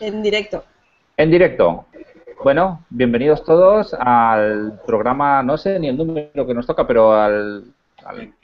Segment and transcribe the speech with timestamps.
[0.00, 0.64] En directo.
[1.16, 1.86] En directo.
[2.42, 7.64] Bueno, bienvenidos todos al programa, no sé ni el número que nos toca, pero al,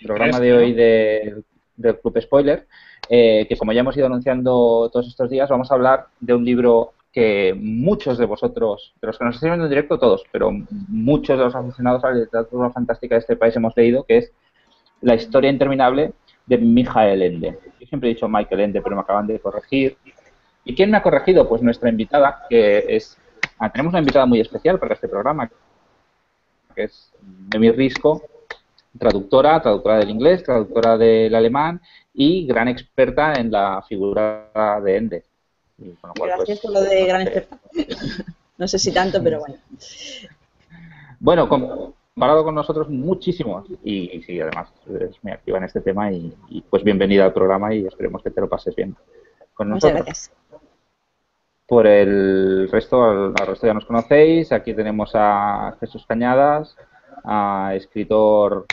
[0.03, 1.45] programa de hoy del
[2.01, 2.67] Club Spoiler,
[3.09, 6.45] eh, que como ya hemos ido anunciando todos estos días, vamos a hablar de un
[6.45, 10.51] libro que muchos de vosotros, de los que nos están viendo en directo, todos, pero
[10.89, 14.33] muchos de los aficionados a la literatura fantástica de este país hemos leído, que es
[15.01, 16.13] La historia interminable
[16.47, 17.59] de Michael Ende.
[17.81, 19.97] Yo siempre he dicho Michael Ende, pero me acaban de corregir.
[20.65, 21.49] ¿Y quién me ha corregido?
[21.49, 23.19] Pues nuestra invitada, que es...
[23.59, 25.51] Ah, tenemos una invitada muy especial para este programa,
[26.75, 28.23] que es Demi Risco,
[28.99, 31.81] traductora, traductora del inglés, traductora del alemán
[32.13, 34.51] y gran experta en la figura
[34.83, 35.25] de Ende.
[35.79, 37.59] Gracias pues, por lo de gran experta.
[38.59, 39.59] no sé si tanto, pero bueno.
[41.19, 43.67] Bueno, comparado con nosotros, muchísimos.
[43.85, 46.35] Y, sí, además, es muy activa en este tema y,
[46.71, 48.97] pues bienvenida al programa y esperemos que te lo pases bien
[49.53, 49.93] con nosotros.
[49.93, 50.37] Muchas gracias.
[51.67, 54.51] Por el resto, al, resto ya nos conocéis.
[54.51, 56.75] Aquí tenemos a Jesús Cañadas,
[57.23, 58.65] a escritor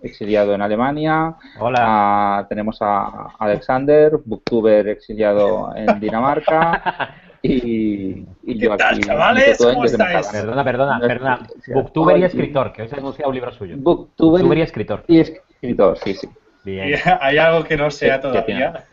[0.00, 1.36] exiliado en Alemania.
[1.60, 1.80] Hola.
[1.82, 7.14] Ah, tenemos a Alexander, booktuber exiliado en Dinamarca.
[7.42, 9.00] Y, y yo aquí.
[9.00, 9.58] chavales?
[9.58, 10.26] ¿Cómo estáis?
[10.28, 11.46] Perdona, perdona, perdona.
[11.72, 13.76] Booktuber y escritor, que hoy se ha anunciado un libro suyo.
[13.78, 15.04] Booktuber, y escritor.
[15.06, 16.28] Y escritor, sí, sí.
[16.64, 16.98] Bien.
[17.20, 18.84] ¿Hay algo que no sea todavía?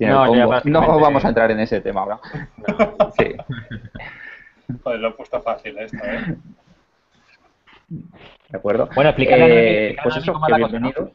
[0.00, 2.20] no, no vamos a entrar en ese tema ahora.
[3.18, 3.34] Sí.
[4.82, 6.36] Joder, lo he puesto fácil esto, ¿eh?
[8.48, 8.88] ¿De acuerdo?
[8.94, 9.90] Bueno, explícale.
[9.90, 11.10] Eh, pues eso, que bienvenidos.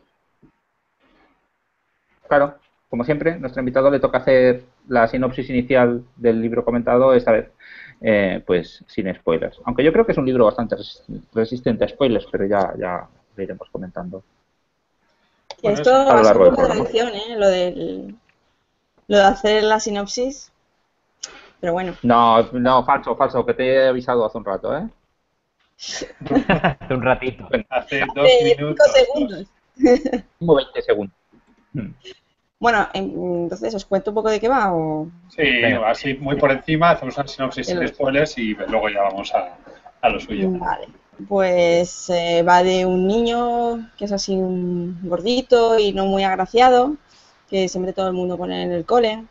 [2.27, 2.55] Claro,
[2.89, 7.51] como siempre, nuestro invitado le toca hacer la sinopsis inicial del libro comentado, esta vez,
[8.01, 9.59] eh, pues sin spoilers.
[9.65, 10.75] Aunque yo creo que es un libro bastante
[11.33, 14.23] resistente a spoilers, pero ya, ya lo iremos comentando.
[15.61, 17.35] Esto a lo una tradición, ¿eh?
[17.37, 18.15] Lo, del,
[19.07, 20.51] lo de hacer la sinopsis.
[21.59, 21.95] Pero bueno.
[22.01, 24.87] No, no, falso, falso, que te he avisado hace un rato, ¿eh?
[25.77, 27.47] Hace un ratito.
[27.69, 28.87] Hace dos minutos.
[28.93, 29.47] segundos.
[30.39, 31.15] Como 20 segundos.
[32.59, 34.73] Bueno, entonces, ¿os cuento un poco de qué va?
[34.73, 35.07] O...
[35.29, 35.43] Sí,
[35.85, 39.55] así muy por encima, hacemos una sinopsis sin spoilers y luego ya vamos a,
[40.01, 40.49] a lo suyo.
[40.51, 40.87] Vale.
[41.27, 46.95] Pues eh, va de un niño que es así un gordito y no muy agraciado,
[47.49, 49.25] que se mete todo el mundo con él en el cole.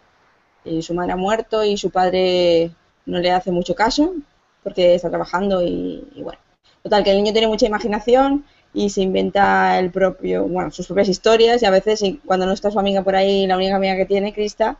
[0.65, 2.71] Y su madre ha muerto y su padre
[3.06, 4.15] no le hace mucho caso
[4.62, 6.38] porque está trabajando y, bueno.
[6.83, 8.44] Total, que el niño tiene mucha imaginación
[8.75, 12.71] y se inventa el propio, bueno, sus propias historias y a veces cuando no está
[12.71, 14.77] su amiga por ahí, la única amiga que tiene, Krista,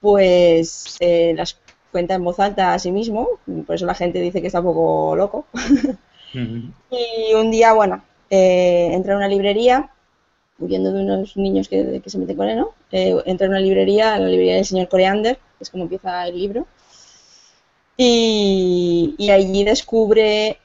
[0.00, 1.58] pues eh, las
[1.90, 3.28] cuenta en voz alta a sí mismo,
[3.66, 5.46] por eso la gente dice que está un poco loco.
[6.90, 9.90] Y un día, bueno, eh, entra en una librería,
[10.58, 12.74] huyendo de unos niños que, se meten con él, ¿no?
[12.92, 16.36] Eh, entra en una librería, la librería del señor Coreander, que es como empieza el
[16.36, 16.66] libro,
[17.96, 20.58] y, allí descubre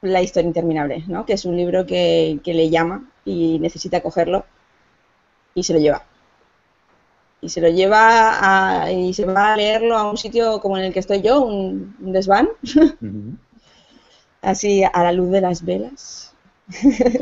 [0.00, 1.26] La historia interminable, ¿no?
[1.26, 4.44] que es un libro que, le llama y necesita cogerlo
[5.54, 6.04] y se lo lleva.
[7.40, 10.84] Y se lo lleva a, y se va a leerlo a un sitio como en
[10.84, 12.48] el que estoy yo, un, desván,
[14.42, 16.34] así a la luz de las velas.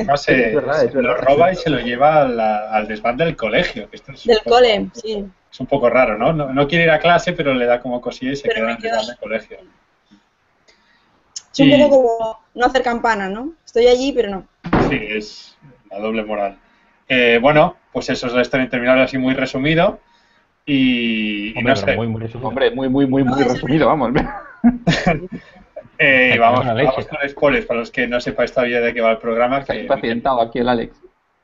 [0.05, 3.89] No sé, lo roba y se lo lleva al desván del colegio.
[4.25, 5.25] del cole, sí.
[5.51, 6.33] Es un poco raro, ¿no?
[6.33, 6.67] ¿no?
[6.67, 9.57] quiere ir a clase, pero le da como cosilla y se queda en el colegio.
[11.51, 13.53] Es un poco como no hacer campana, ¿no?
[13.65, 14.47] Estoy allí, pero no.
[14.89, 15.57] Sí, es
[15.91, 16.57] la doble moral.
[17.07, 19.99] Eh, bueno, pues eso es la historia interminable así muy resumido.
[20.65, 21.95] Y, Hombre, no sé.
[21.95, 22.49] Muy, muy resumido.
[22.49, 24.11] Hombre, muy, muy, muy, muy resumido, vamos.
[25.99, 29.19] eh, vamos, vamos con spoilers para los que no sepáis todavía de qué va el
[29.19, 29.59] programa.
[29.59, 30.99] Está impacientado aquí el Alex.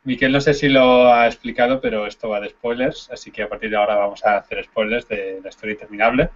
[0.05, 3.47] Miquel no sé si lo ha explicado, pero esto va de spoilers, así que a
[3.47, 6.29] partir de ahora vamos a hacer spoilers de la historia interminable.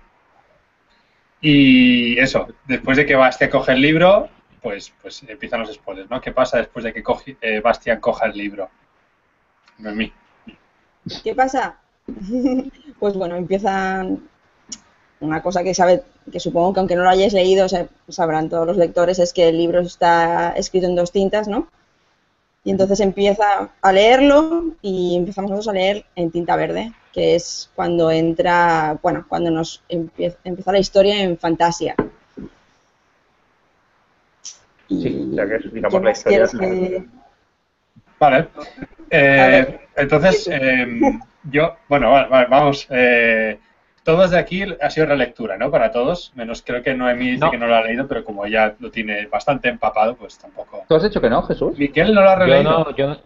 [1.42, 4.30] Y eso, después de que Bastian coge el libro,
[4.67, 6.19] pues, pues empiezan los spoilers, ¿no?
[6.19, 7.01] ¿Qué pasa después de que
[7.39, 8.69] eh, Bastian coja el libro?
[9.78, 10.11] No mí.
[11.23, 11.78] ¿Qué pasa?
[12.99, 14.28] pues bueno, empiezan
[15.22, 17.67] una cosa que sabe, que supongo que aunque no lo hayáis leído,
[18.09, 21.70] sabrán todos los lectores, es que el libro está escrito en dos tintas, ¿no?
[22.66, 27.70] Y entonces empieza a leerlo y empezamos nosotros a leer en tinta verde, que es
[27.73, 30.37] cuando entra, bueno, cuando nos empieza,
[30.73, 31.96] la historia en fantasía.
[34.87, 36.45] Sí, ya que digamos la historia.
[38.19, 38.47] Vale.
[39.09, 41.19] Eh, entonces, em,
[41.51, 42.87] yo, bueno, vamos.
[42.89, 43.59] Eh,
[44.03, 45.69] todos de aquí ha sido relectura, ¿no?
[45.69, 48.73] Para todos, menos creo que Noemí dice que no lo ha leído, pero como ya
[48.79, 50.85] lo tiene bastante empapado, pues tampoco.
[50.87, 51.78] ¿Tú has dicho que no, Jesús?
[51.78, 52.95] Miquel no lo ha releído.
[52.95, 53.17] Yo no,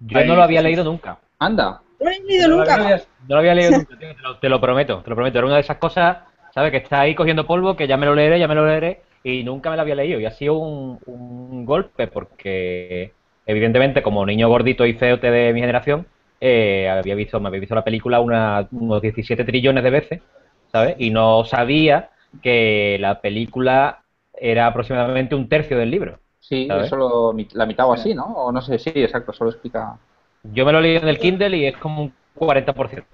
[0.00, 1.18] yo, no lo había leído nunca.
[1.38, 1.80] Anda.
[2.00, 2.76] lo he leído nunca.
[2.76, 2.96] No
[3.28, 5.38] lo había leído nunca, tío, te, lo, te lo prometo, te lo prometo.
[5.38, 6.18] Era una de esas cosas,
[6.52, 6.72] ¿sabes?
[6.72, 9.42] Que está ahí cogiendo polvo, que ya me lo leeré, ya me lo leeré, y
[9.42, 10.20] nunca me lo había leído.
[10.20, 13.12] Y ha sido un, un golpe, porque
[13.46, 16.06] evidentemente, como niño gordito y feo de mi generación,
[16.40, 20.22] eh, había visto, me había visto la película una, unos 17 trillones de veces,
[20.70, 20.94] ¿sabes?
[20.98, 22.10] Y no sabía
[22.42, 24.02] que la película
[24.34, 26.18] era aproximadamente un tercio del libro.
[26.38, 26.90] Sí, ¿sabes?
[26.90, 28.24] solo la mitad o así, ¿no?
[28.24, 29.98] O no sé, sí, exacto, solo explica.
[30.42, 33.04] Yo me lo leí en el Kindle y es como un 40%.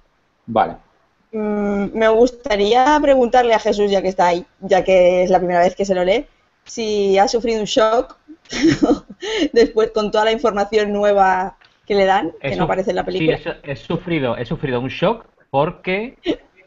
[0.47, 0.75] Vale.
[1.31, 5.61] Mm, me gustaría preguntarle a Jesús, ya que está ahí, ya que es la primera
[5.61, 6.25] vez que se lo lee,
[6.65, 8.17] si ha sufrido un shock
[9.53, 13.37] después con toda la información nueva que le dan, que no aparece en la película.
[13.37, 16.17] Sí, he, he sufrido, he sufrido un shock porque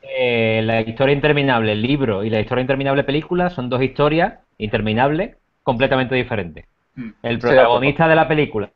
[0.02, 5.36] eh, la historia interminable, el libro y la historia interminable película son dos historias interminables
[5.62, 6.66] completamente diferentes.
[6.94, 7.10] Mm.
[7.22, 8.70] El protagonista de la película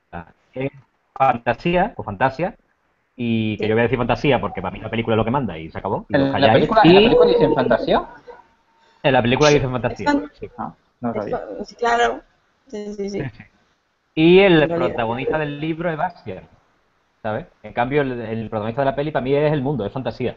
[0.55, 0.71] es
[1.15, 2.57] fantasía, o fantasía,
[3.21, 5.31] y que yo voy a decir fantasía porque para mí la película es lo que
[5.31, 6.07] manda y se acabó.
[6.09, 8.03] y ¿En la película, y en la película dicen fantasía?
[9.03, 10.07] en la película dicen fantasía.
[10.07, 10.49] Es fan- sí.
[10.57, 11.41] Ah, no lo sabía.
[11.65, 12.23] Sí, Claro,
[12.69, 13.23] sí, sí, sí.
[14.15, 16.49] Y el protagonista del libro es Bastian,
[17.23, 17.47] ¿sabes?
[17.63, 20.37] En cambio, el, el protagonista de la peli para mí es el mundo, es fantasía,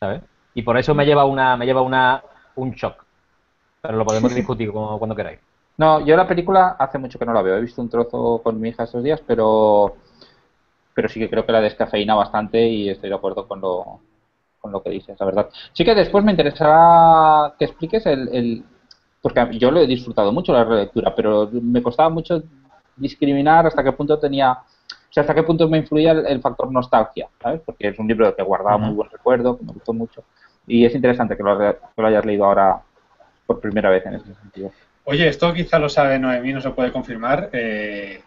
[0.00, 0.22] ¿sabes?
[0.54, 2.22] Y por eso me lleva una, me lleva una,
[2.56, 3.04] un shock.
[3.82, 5.40] Pero lo podemos discutir como- cuando queráis.
[5.78, 7.56] No, yo la película hace mucho que no la veo.
[7.56, 9.96] He visto un trozo con mi hija estos días, pero
[10.98, 14.00] pero sí que creo que la descafeína bastante y estoy de acuerdo con lo,
[14.58, 15.48] con lo que dices, la verdad.
[15.72, 18.64] Sí que después me interesará que expliques el, el-
[19.22, 22.42] porque yo lo he disfrutado mucho la relectura, pero me costaba mucho
[22.96, 26.72] discriminar hasta qué punto tenía, o sea, hasta qué punto me influía el, el factor
[26.72, 27.60] nostalgia, ¿sabes?
[27.64, 30.24] Porque es un libro que guardaba muy buen recuerdo, que me gustó mucho
[30.66, 32.82] y es interesante que lo, re- que lo hayas leído ahora
[33.46, 34.72] por primera vez en ese sentido.
[35.04, 37.50] Oye, esto quizá lo sabe Noemí, no se puede confirmar.
[37.52, 38.20] Eh,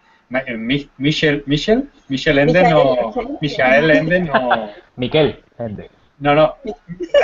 [0.57, 5.89] Michel, Michel, Michel Ende Michael, no, Michael Ende no, Miquel, gente.
[6.19, 6.55] no, no.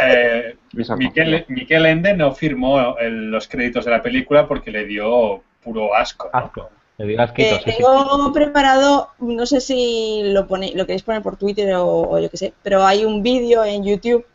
[0.01, 0.55] Eh.
[0.97, 5.95] Miquel, Miquel Ende no firmó el- los créditos de la película porque le dio puro
[5.95, 6.29] asco.
[6.33, 6.39] ¿no?
[6.39, 6.69] Asco.
[6.97, 7.77] Le digo asquito, Eh, sí, sí.
[7.77, 12.29] tengo preparado, no sé si lo pone, lo queréis poner por Twitter o, o yo
[12.29, 14.25] qué sé, pero hay un vídeo en YouTube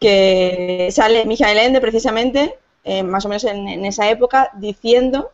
[0.00, 5.30] que sale Mijael Ende precisamente, eh, más o menos en, en esa época, diciendo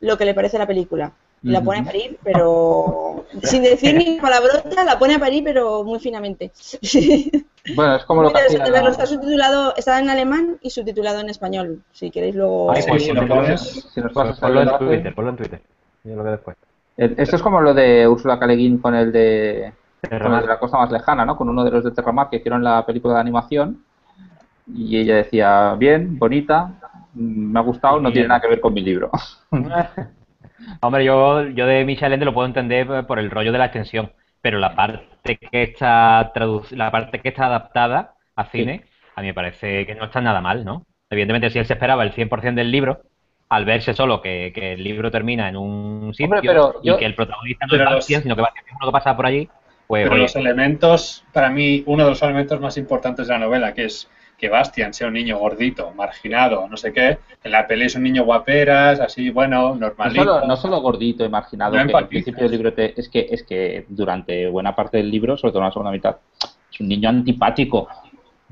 [0.00, 1.12] lo que le parece la película.
[1.42, 5.84] Y La pone a parir, pero sin decir ni palabrota, la pone a parir, pero
[5.84, 6.50] muy finamente.
[7.76, 11.28] Bueno, es como lo que hacía verlo, está subtitulado, está en alemán y subtitulado en
[11.28, 11.82] español.
[11.92, 12.70] Si queréis luego.
[12.70, 14.78] Ay, Sí, pues, si ponlo- lo pones- si nos pasas ponlo en.
[14.78, 15.60] Twitter, ponlo en Twitter.
[16.02, 16.56] Yo lo veo después.
[16.96, 20.58] Eh, Esto es como lo de Úrsula Caleguín con el de, con el de la
[20.58, 21.36] costa más lejana, ¿no?
[21.36, 23.84] Con uno de los de Terramar que hicieron la película de animación.
[24.66, 26.70] Y ella decía, bien, bonita,
[27.12, 29.10] mm, me ha gustado, no tiene nada que ver con mi libro.
[30.80, 34.12] Hombre, yo, yo de Michel Ende lo puedo entender por el rollo de la extensión,
[34.40, 38.84] pero la parte que está traduc- la parte que está adaptada a cine,
[39.14, 40.84] a mí me parece que no está nada mal, ¿no?
[41.10, 43.02] Evidentemente, si él se esperaba el 100% del libro,
[43.48, 46.98] al verse solo que, que el libro termina en un sitio Hombre, pero y yo-
[46.98, 49.26] que el protagonista no es los- Bastian, sino que Bastian es uno que pasa por
[49.26, 49.48] allí,
[49.86, 53.38] pues Pero oye, los elementos, para mí, uno de los elementos más importantes de la
[53.38, 57.66] novela, que es que Bastian sea un niño gordito, marginado, no sé qué, en la
[57.66, 60.22] peli es un niño guaperas, así, bueno, No normalito.
[60.24, 63.26] solo, no solo gordito y marginado, No que al principio del libro te- es que
[63.30, 66.16] es que durante buena parte del libro, sobre todo en la segunda mitad,
[66.72, 67.88] es un niño antipático.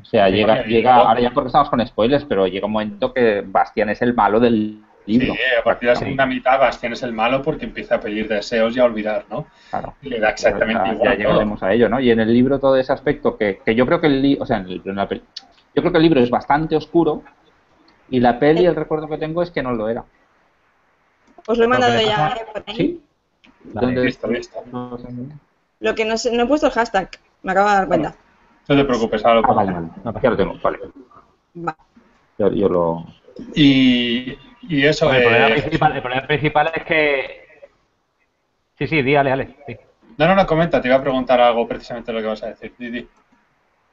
[0.00, 3.12] O sea, Sí, llega, llega, ahora ya porque estamos con spoilers, pero llega un momento
[3.14, 5.32] que Bastián es el malo del libro.
[5.34, 8.28] Sí, a partir de la segunda mitad Bastian es el malo porque empieza a pedir
[8.28, 9.46] deseos y a olvidar, ¿no?
[9.70, 9.94] Claro.
[10.02, 11.12] Y le da exactamente Ya- igual.
[11.12, 12.00] Ya llegaremos a ello, ¿no?
[12.00, 14.46] Y en el libro todo ese aspecto que, que yo creo que el libro, o
[14.46, 15.22] sea, en el en la peli-
[15.76, 17.22] yo creo que el libro es bastante oscuro
[18.08, 20.04] y la peli, el recuerdo que tengo es que no lo era.
[21.46, 22.76] Os lo he mandado ya pasa- por ahí.
[22.76, 23.02] ¿Sí?
[23.62, 24.56] ¿Dónde- listo, listo.
[24.72, 24.98] no.
[25.80, 27.10] Lo que no, sé- no he puesto el hashtag,
[27.42, 28.14] me acabo de dar cuenta.
[28.68, 30.20] No te preocupes, ahora lo Ah, vale, vale.
[30.22, 30.78] Ya lo tengo, vale.
[31.56, 31.76] Va.
[32.38, 33.06] Yo, yo lo...
[33.54, 37.46] Y, y eso, el, problema eh, principal, el problema principal es que...
[38.78, 39.76] Sí, sí, di, Ale, Ale, sí.
[40.16, 42.74] No, no, no, comenta, te iba a preguntar algo precisamente lo que vas a decir.
[42.78, 43.08] Di, di.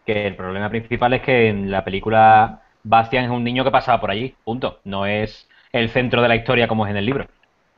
[0.06, 4.02] Que el problema principal es que en la película Bastian es un niño que pasaba
[4.02, 4.80] por allí, punto.
[4.84, 7.28] No es el centro de la historia como es en el libro.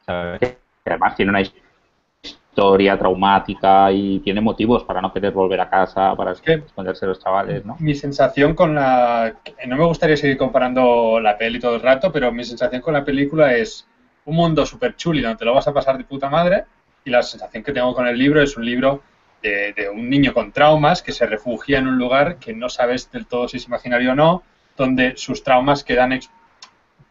[0.08, 6.34] además tiene una historia traumática y tiene motivos para no querer volver a casa, para
[6.34, 7.76] que- esconderse de los chavales, ¿no?
[7.80, 9.34] Mi sensación con la...
[9.68, 13.04] No me gustaría seguir comparando la peli todo el rato, pero mi sensación con la
[13.04, 13.88] película es
[14.26, 16.64] un mundo súper chuli donde te lo vas a pasar de puta madre
[17.04, 19.04] y la sensación que tengo con el libro es un libro
[19.50, 23.12] de, de un niño con traumas que se refugia en un lugar que no sabes
[23.12, 24.44] del todo si es imaginario o no,
[24.78, 26.20] donde sus traumas quedan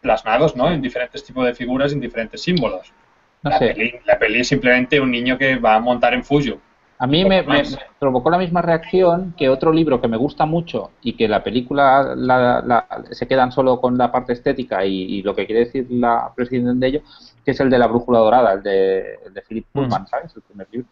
[0.01, 0.71] plasmados ¿no?
[0.71, 2.93] en diferentes tipos de figuras, en diferentes símbolos.
[3.43, 6.25] No la, sé, peli, la peli es simplemente un niño que va a montar en
[6.25, 6.59] Fuyu.
[6.99, 7.45] A mí me,
[7.99, 12.15] provocó la misma reacción que otro libro que me gusta mucho y que la película
[13.11, 16.87] se quedan solo con la parte estética y, lo que quiere decir la presiden de
[16.87, 17.01] ello,
[17.45, 19.73] que es el de la brújula dorada, el de, el de Philip mm.
[19.73, 20.37] Pullman, ¿sabes?
[20.37, 20.89] El primer libro.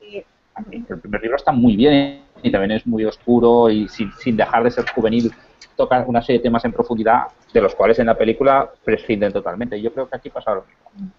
[0.70, 4.64] El primer libro está muy bien y también es muy oscuro y sin, sin dejar
[4.64, 5.32] de ser juvenil
[5.76, 9.80] toca una serie de temas en profundidad de los cuales en la película prescinden totalmente.
[9.80, 11.12] Yo creo que aquí pasa lo mismo.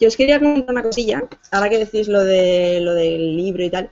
[0.00, 3.70] Yo os quería comentar una cosilla, ahora que decís lo, de, lo del libro y
[3.70, 3.90] tal.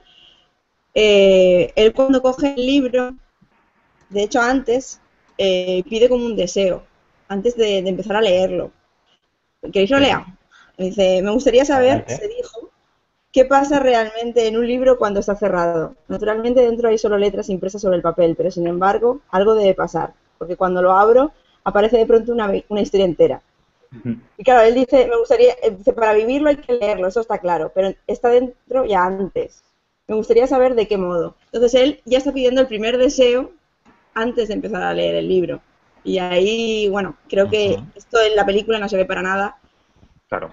[0.93, 3.15] Eh, él cuando coge el libro,
[4.09, 4.99] de hecho antes,
[5.37, 6.83] eh, pide como un deseo,
[7.29, 8.71] antes de, empezar a leerlo.
[9.71, 10.25] ¿Queréis lo lea?
[10.77, 12.70] dice, me gustaría saber, se dijo,
[13.31, 15.95] qué pasa realmente en un libro cuando está cerrado.
[16.07, 20.13] Naturalmente dentro hay solo letras impresas sobre el papel, pero sin embargo algo debe pasar,
[20.37, 21.31] porque cuando lo abro
[21.63, 23.41] aparece de pronto una, una historia entera.
[24.37, 27.39] Y claro, él dice, me gustaría, eh, dice, para vivirlo hay que leerlo, eso está
[27.39, 29.63] claro, pero está dentro ya antes.
[30.07, 31.35] Me gustaría saber de qué modo.
[31.51, 33.51] Entonces él ya está pidiendo el primer deseo
[34.13, 35.61] antes de empezar a leer el libro.
[36.03, 39.57] Y ahí, bueno, creo que esto en la película no se ve para nada.
[40.29, 40.51] Claro.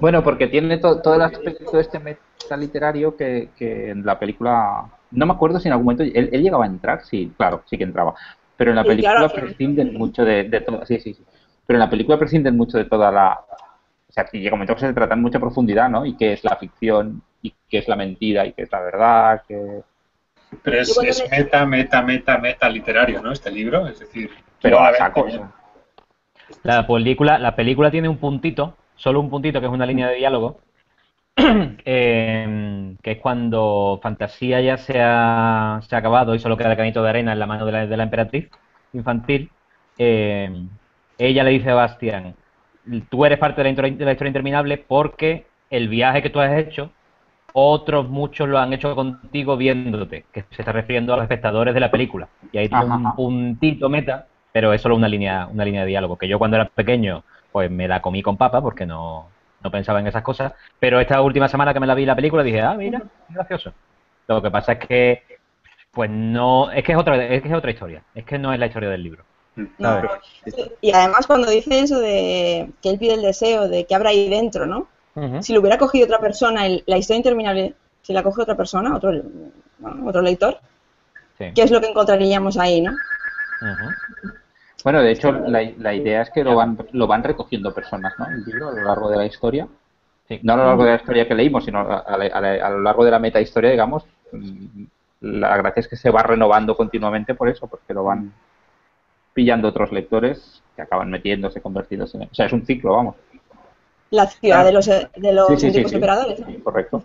[0.00, 5.26] Bueno, porque tiene todo el aspecto de este meta literario que, en la película, no
[5.26, 8.14] me acuerdo si en algún momento, él, llegaba a entrar, sí, claro, sí que entraba,
[8.56, 11.24] pero en la película prescinden mucho de, de todo, sí, sí, sí
[11.66, 13.40] pero en la película prescinden mucho de toda la...
[14.08, 16.04] O sea, que llega un momento que se trata en mucha profundidad, ¿no?
[16.04, 19.42] Y qué es la ficción, y qué es la mentira, y qué es la verdad,
[19.48, 19.80] que...
[20.62, 23.32] Pero es, meta, meta, meta, meta literario, ¿no?
[23.32, 24.30] Este libro, es decir...
[24.60, 25.26] Pero a saco,
[26.62, 30.14] La película, la película tiene un puntito, solo un puntito, que es una línea de
[30.14, 30.60] diálogo,
[31.36, 36.76] eh, que es cuando Fantasía ya se ha, se ha acabado y solo queda el
[36.76, 38.48] canito de arena en la mano de la, de la emperatriz
[38.92, 39.50] infantil.
[39.98, 40.66] Eh,
[41.18, 42.36] ella le dice a Bastian,
[43.10, 46.92] tú eres parte de la, historia interminable porque el viaje que tú has hecho,
[47.54, 51.80] otros muchos lo han hecho contigo viéndote, que se está refiriendo a los espectadores de
[51.80, 52.28] la película.
[52.52, 56.16] Y ahí tiene un puntito meta, pero es solo una línea, una línea de diálogo,
[56.16, 59.28] que yo cuando era pequeño, pues me la comí con papa porque no,
[59.62, 62.42] no pensaba en esas cosas, pero esta última semana que me la vi la película
[62.42, 63.72] dije, ah, mira, es gracioso.
[64.26, 65.22] Lo que pasa es que,
[65.92, 68.58] pues no, es que es otra, es que es otra historia, es que no es
[68.58, 69.24] la historia del libro.
[70.80, 74.28] Y además cuando dice eso de que él pide el deseo de que habrá ahí
[74.30, 74.88] dentro, ¿no?
[75.42, 79.12] Si lo hubiera cogido otra persona, la historia interminable, si la coge otra persona, otro,
[80.06, 80.58] otro lector,
[81.36, 82.96] ¿qué es lo que encontraríamos ahí, no?
[84.84, 88.26] Bueno, de hecho, la, idea es que lo van, lo van recogiendo personas, ¿no?
[88.26, 89.68] El libro a lo largo de la historia.
[90.42, 93.10] No a lo largo de la historia que leímos, sino a, a lo largo de
[93.10, 94.04] la meta historia, digamos.
[94.32, 94.84] Mm,
[95.20, 98.32] la gracia es que se va renovando continuamente por eso, porque lo van
[99.32, 102.22] pillando otros lectores que acaban metiéndose, convertidos en...
[102.22, 103.16] O sea, es un ciclo, vamos.
[104.10, 106.40] La ciudad de los, de los operadores.
[106.62, 107.04] correcto.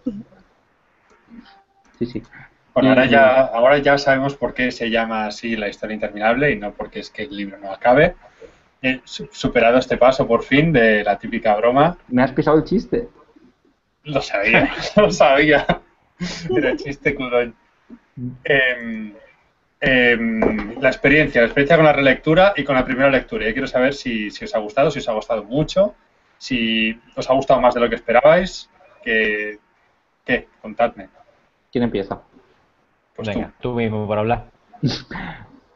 [2.00, 2.24] Sí, sí.
[2.82, 6.58] Bueno, ahora ya, ahora ya sabemos por qué se llama así la historia interminable y
[6.58, 8.16] no porque es que el libro no acabe.
[8.82, 11.98] He superado este paso por fin de la típica broma.
[12.10, 13.08] ¿Me has pisado el chiste?
[14.04, 15.66] Lo sabía, lo sabía.
[16.56, 17.56] Era el chiste cudón.
[18.44, 19.14] Eh,
[19.80, 23.46] Em, la experiencia, la experiencia con la relectura y con la primera lectura.
[23.46, 25.96] Yo quiero saber si, os ha gustado, si os ha gustado mucho,
[26.38, 28.70] si os ha gustado más de lo que esperabais,
[29.04, 29.60] que,
[30.26, 30.48] ¿qué?
[30.62, 31.10] Contadme.
[31.72, 32.22] ¿Quién empieza?
[33.18, 33.74] Pues Venga, tú.
[33.74, 34.46] mismo para hablar.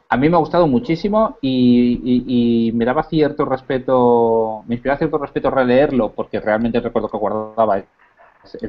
[0.10, 5.50] A mí me ha gustado muchísimo y, me daba cierto respeto, me inspiraba cierto respeto
[5.50, 7.86] releerlo porque realmente el recuerdo que guardaba es,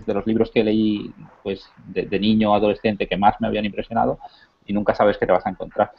[0.06, 1.12] de los libros que leí
[1.42, 4.18] pues de, de niño o adolescente que más me habían impresionado
[4.66, 5.90] y nunca sabes qué te vas a encontrar.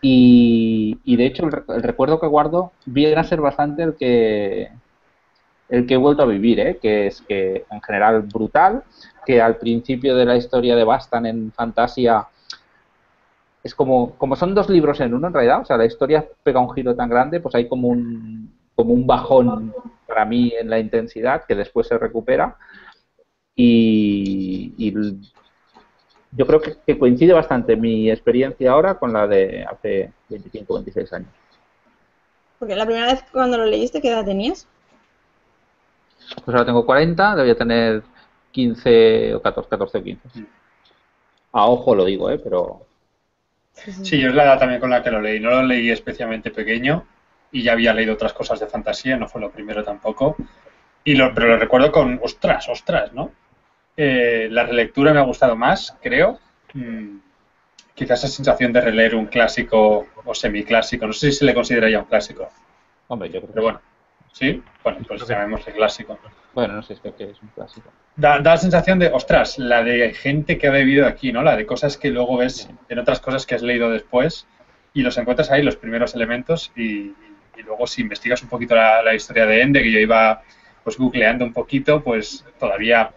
[0.00, 4.70] Y, de hecho el, recuerdo que guardo viene a ser bastante el que
[5.72, 6.78] el que he vuelto a vivir, ¿eh?
[6.80, 8.84] que es que en general brutal,
[9.24, 12.28] que al principio de la historia de Bastan en Fantasia
[13.64, 16.60] es como, como son dos libros en uno en realidad, o sea, la historia pega
[16.60, 19.72] un giro tan grande, pues hay como un, como un bajón
[20.06, 22.54] para mí en la intensidad que después se recupera
[23.56, 24.92] y,
[26.32, 31.12] yo creo que, coincide bastante mi experiencia ahora con la de hace 25 o 26
[31.14, 31.30] años.
[32.58, 34.68] Porque la primera vez cuando lo leíste, ¿qué edad tenías?
[36.36, 38.02] Pues ahora tengo 40, debía tener
[38.50, 40.28] 15 o 14, 14 o 15.
[41.52, 42.38] A ojo lo digo, ¿eh?
[42.38, 42.86] Pero...
[43.74, 45.40] Sí, yo es la edad también con la que lo leí.
[45.40, 47.06] No lo leí especialmente pequeño
[47.50, 50.36] y ya había leído otras cosas de fantasía, no fue lo primero tampoco.
[51.04, 53.32] Y lo, pero lo recuerdo con, ostras, ostras, ¿no?
[53.96, 56.38] Eh, la relectura me ha gustado más, creo.
[56.74, 57.18] Mm,
[57.94, 61.06] quizás esa sensación de releer un clásico o semiclásico.
[61.06, 62.48] No sé si se le considera ya un clásico.
[63.08, 63.80] Hombre, yo creo Pero bueno,
[64.32, 64.62] ¿sí?
[64.82, 66.18] Bueno, pues llamémosle clásico.
[66.54, 67.90] Bueno, no sé, es que, es un clásico.
[68.16, 71.42] Da, da la sensación de, ostras, la de gente que ha vivido aquí, ¿no?
[71.42, 74.46] La de cosas que luego ves en otras cosas que has leído después
[74.92, 77.14] y los encuentras ahí, los primeros elementos, y,
[77.56, 80.42] y luego si investigas un poquito la, la historia de Ende, que yo iba
[80.84, 83.12] pues googleando un poquito, pues todavía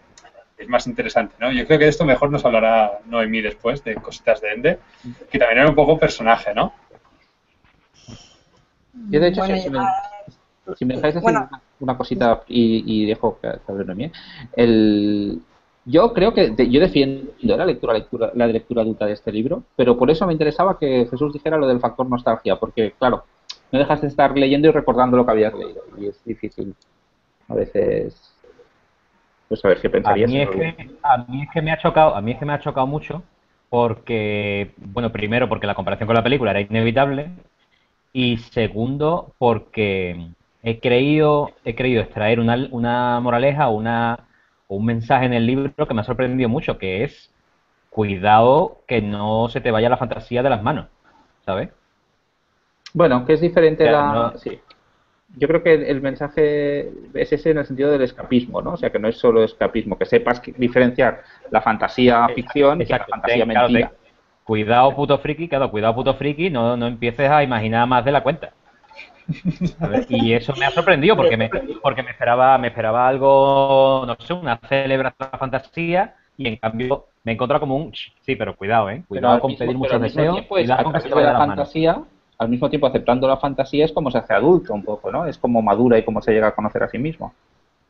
[0.56, 1.52] es más interesante, ¿no?
[1.52, 4.78] Yo creo que de esto mejor nos hablará Noemí después, de cositas de Ende,
[5.30, 6.72] que también era un poco personaje, ¿no?
[9.10, 10.15] Yo, de hecho, Bueno, ya-
[10.74, 11.48] si me dejáis decir Bueno.
[11.50, 13.48] una, una cosita y, y dejo que
[13.84, 14.10] Noemí,
[14.56, 15.40] el,
[15.84, 19.62] yo creo que de- yo defiendo la lectura, lectura, la lectura adulta de este libro,
[19.76, 23.24] pero por eso me interesaba que Jesús dijera lo del factor nostalgia, porque, claro,
[23.72, 26.74] no dejas de estar leyendo y recordando lo que habías leído, y es difícil
[27.48, 28.32] a veces
[29.48, 30.30] pues saber qué A pensarías.
[30.30, 32.44] mí, si es que, a mí es que me ha chocado, a mí es que
[32.44, 33.22] me ha chocado mucho
[33.68, 37.30] porque, bueno, primero porque la comparación con la película era inevitable
[38.12, 40.30] y segundo porque
[40.66, 44.18] he creído, he creído extraer una, una moraleja o una
[44.66, 47.30] o un mensaje en el libro que me ha sorprendido mucho, que es
[47.88, 50.86] cuidado que no se te vaya la fantasía de las manos,
[51.44, 51.68] ¿sabes?
[52.92, 54.12] Bueno, que es diferente la...
[54.12, 54.58] no- Sí.
[55.38, 58.72] Yo creo que el mensaje es ese en el sentido del escapismo, ¿no?
[58.72, 62.98] O sea, que no es solo escapismo, que sepas diferenciar la fantasía ficción y la
[63.06, 63.88] fantasía ten- claro, mentira.
[63.90, 63.98] ten-
[64.44, 68.22] Cuidado puto friki, claro, cuidado puto friki, no, no empieces a imaginar más de la
[68.22, 68.52] cuenta.
[70.08, 71.50] Y eso me ha sorprendido porque me,
[71.82, 76.56] porque me esperaba, me esperaba algo, no sé, una celebración de la fantasía y en
[76.56, 79.76] cambio me he encontrado como un "Ch, sí, pero cuidado, eh, cuidado con mismo- pedir
[79.78, 81.56] muchos deseos, cuidado con que se vaya la manos.
[81.56, 81.98] fantasía,
[82.38, 85.26] al mismo tiempo aceptando la fantasía es como se hace adulto un poco, ¿no?
[85.26, 87.32] Es como madura y cómo se llega a conocer a sí mismo.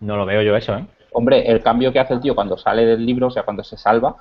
[0.00, 0.84] No lo veo yo eso, ¿eh?
[1.12, 3.76] Hombre, el cambio que hace el tío cuando sale del libro, o sea, cuando se
[3.76, 4.14] salva,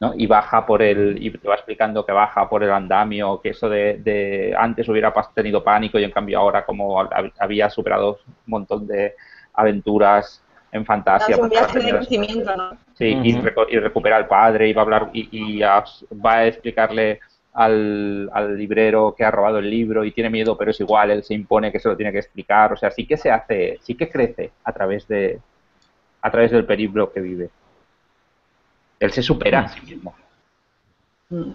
[0.00, 0.12] ¿no?
[0.16, 3.68] Y baja por el, y te va explicando que baja por el andamio, que eso
[3.68, 8.34] de, de antes hubiera tenido pánico y en cambio ahora como hab- había superado un
[8.46, 9.14] montón de
[9.54, 11.34] aventuras en fantasía.
[11.34, 12.70] Es un porque ha viaje de tenido- crecimiento, ¿no?
[12.94, 13.46] Sí, y, Ujú.
[13.46, 15.84] reco- y recupera al padre y va a hablar y, y a-
[16.24, 17.20] va a explicarle
[17.54, 21.22] al, al librero que ha robado el libro y tiene miedo, pero es igual, él
[21.22, 22.72] se impone que se lo tiene que explicar.
[22.72, 25.40] O sea, sí que se hace, sí que crece a través de
[26.20, 27.48] a través del periplo que vive.
[29.00, 30.14] Él se supera a sí mismo.
[31.30, 31.52] Mm.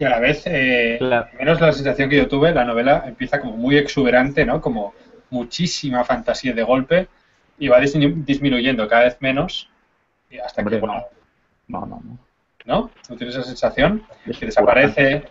[0.00, 1.26] Y a la vez, eh, Claro.
[1.32, 4.60] al menos la sensación que yo tuve, la novela empieza como muy exuberante, ¿no?
[4.60, 4.94] Como
[5.30, 7.08] muchísima fantasía de golpe
[7.58, 9.68] y va disminu- disminuyendo cada vez menos
[10.30, 11.02] y hasta Hombre, que, bueno,
[11.66, 12.18] No, no, no.
[12.64, 12.90] ¿no?
[13.10, 14.04] ¿No tienes esa sensación?
[14.26, 15.24] Es Que desaparece,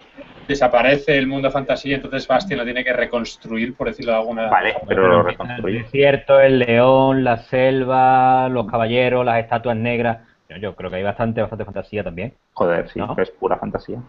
[0.48, 4.76] desaparece el mundo fantasía, entonces Bastian lo tiene que reconstruir, por decirlo de alguna Vale,
[4.88, 5.84] pero lo empieza El reconstruye.
[5.84, 10.18] desierto, el león, la selva, los caballeros, las estatuas negras.
[10.50, 12.34] Yo, yo creo que hay bastante, bastante fantasía también.
[12.54, 13.10] Joder, sí, ¿No?
[13.16, 14.02] pero es pura fantasía.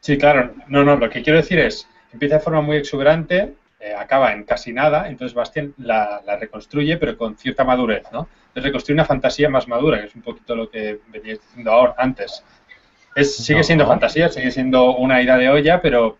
[0.00, 0.52] Sí, claro.
[0.68, 4.44] No, no, lo que quiero decir es, empieza de forma muy exuberante, eh, acaba en
[4.44, 8.28] casi nada, entonces Bastian la, la reconstruye, pero con cierta madurez, ¿no?
[8.48, 11.94] Entonces reconstruye una fantasía más madura, que es un poquito lo que veníais diciendo ahora,
[11.98, 12.44] antes.
[13.16, 13.64] Es, sigue No.
[13.64, 16.16] siendo fantasía, sigue siendo una ida de olla, pero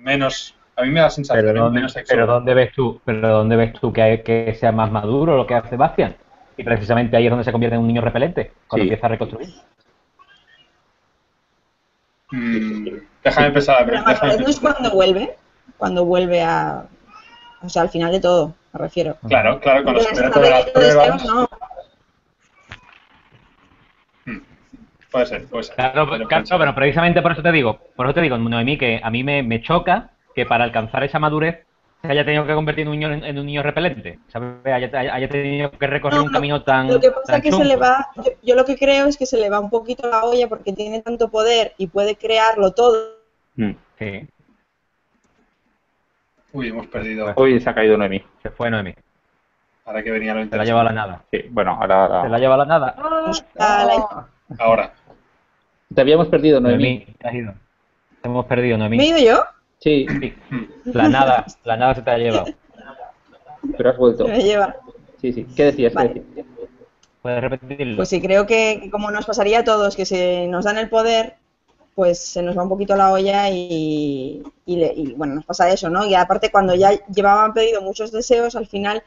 [0.00, 1.64] menos, a mí me da la sensación, Pero.
[1.64, 2.32] ¿dónde, menos pero exuberante.
[2.32, 5.54] ¿dónde ves tú, pero dónde ves tú que, hay- que sea más maduro lo que
[5.54, 6.16] hace Bastian?
[6.56, 8.88] Y precisamente ahí es donde se convierte en un niño repelente, cuando Sí.
[8.88, 9.48] empieza a reconstruir.
[12.30, 12.88] Mm,
[13.22, 15.36] déjame pensar, Pero la déjame no es cuando vuelve,
[15.76, 16.84] cuando vuelve a...
[17.62, 19.16] O sea, al final de todo, me refiero.
[19.26, 21.24] Claro, claro, cuando las todas las pruebas.
[21.24, 21.48] no.
[25.10, 25.76] Puede ser, puede ser.
[25.76, 29.00] Claro, Pero claro, pero precisamente por eso te digo, por eso te digo, Noemí, que
[29.02, 31.64] a mí me, me choca que para alcanzar esa madurez
[32.04, 34.50] se haya tenido que convertir en un niño, en, un niño repelente, ¿sabes?
[34.66, 37.52] Haya, tenido que recorrer No, un no, camino tan Lo que pasa tan es que
[37.52, 40.10] se le va, yo, yo lo que creo es que se le va un poquito
[40.10, 43.14] la olla porque tiene tanto poder y puede crearlo todo.
[43.56, 43.70] Mm.
[43.98, 44.28] Sí,
[46.52, 47.32] Uy, hemos perdido.
[47.36, 48.22] Hoy se ha caído Noemí.
[48.42, 48.94] se fue Noemí,
[49.86, 50.68] Ahora que venía lo se la interesante.
[50.68, 51.22] lleva a la nada.
[51.32, 52.94] Sí, bueno, ahora, ahora- Se la lleva a la nada.
[53.58, 54.92] A la- Ahora.
[55.94, 56.82] Te habíamos perdido, Noemí.
[56.98, 57.54] Noemí, te has ido.
[58.20, 58.98] Te hemos perdido, Noemí.
[58.98, 59.44] ¿Me he ido yo?
[59.84, 60.32] Sí, Sí.
[60.86, 62.46] La nada, la nada se te ha llevado.
[63.76, 64.26] pero has vuelto.
[64.26, 64.76] Me lleva.
[65.20, 65.46] Sí, sí.
[65.56, 65.92] ¿Qué decías?
[65.92, 66.14] ¿Qué Vale.
[66.14, 66.46] decías?
[67.22, 67.96] ¿Puedes repetirlo?
[67.96, 71.36] Pues sí, creo que, como nos pasaría a todos, que se nos dan el poder,
[71.94, 75.70] pues se nos va un poquito la olla y, y le- y, bueno, nos pasa
[75.70, 76.04] eso, ¿no?
[76.06, 79.02] Y aparte cuando ya llevaban pedido muchos deseos, al final,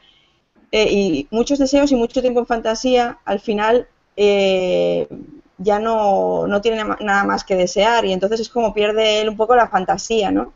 [0.72, 5.08] eh, y muchos deseos y mucho tiempo en fantasía, al final eh,
[5.58, 9.36] ya no, no tiene nada más que desear y entonces es como pierde él un
[9.36, 10.52] poco la fantasía, ¿no?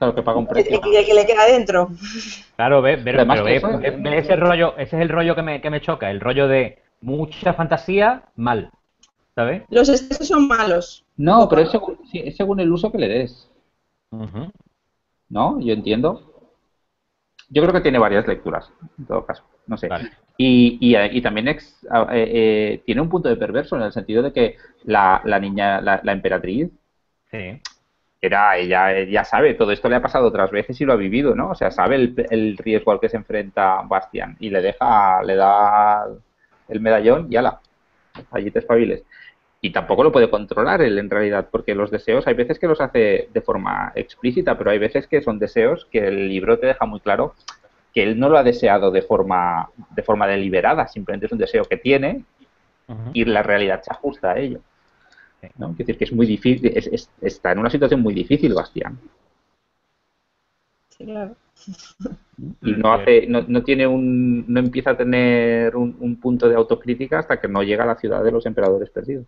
[0.00, 0.04] Sí.
[0.06, 0.80] Claro que paga un precio.
[0.80, 1.88] que- que le queda dentro.
[2.56, 5.34] Claro, ve, ve- pero que ve, eso- ve- ve ese rollo, ese es el rollo
[5.34, 8.70] que me, que me choca, el rollo de mucha fantasía, mal.
[9.34, 9.62] ¿Sabes?
[9.70, 11.04] Los excesos son malos.
[11.16, 13.50] No, pero es según, sí, es según el uso que le des.
[15.28, 15.60] ¿No?
[15.60, 16.26] Yo entiendo.
[17.50, 19.44] Yo creo que tiene varias lecturas, en todo caso.
[19.66, 19.88] No sé.
[19.88, 20.10] Vale.
[20.36, 24.32] Y, y, también ex, eh, eh, tiene un punto de perverso en el sentido de
[24.32, 26.70] que la, la niña, la, emperatriz,
[28.20, 31.34] era ella ya sabe, todo esto le ha pasado otras veces y lo ha vivido,
[31.34, 31.50] ¿no?
[31.50, 35.36] O sea, sabe el, el riesgo al que se enfrenta Bastian y le deja, le
[35.36, 36.06] da
[36.68, 37.60] el medallón y ala,
[38.30, 39.02] allí te espabiles.
[39.62, 42.80] Y tampoco lo puede controlar él en realidad, porque los deseos hay veces que los
[42.80, 46.86] hace de forma explícita, pero hay veces que son deseos que el libro te deja
[46.86, 47.34] muy claro
[47.92, 51.64] que él no lo ha deseado de forma, de forma deliberada, simplemente es un deseo
[51.64, 52.24] que tiene
[53.12, 54.60] y la realidad se ajusta a ello.
[55.58, 55.70] ¿No?
[55.70, 56.72] Es decir, que es muy difícil,
[57.20, 58.98] está en una situación muy difícil, Bastián.
[60.90, 61.36] Sí, claro.
[62.62, 67.18] Y no hace, no, no, tiene un, no empieza a tener un, punto de autocrítica
[67.18, 69.26] hasta que no llega a la ciudad de los emperadores perdidos.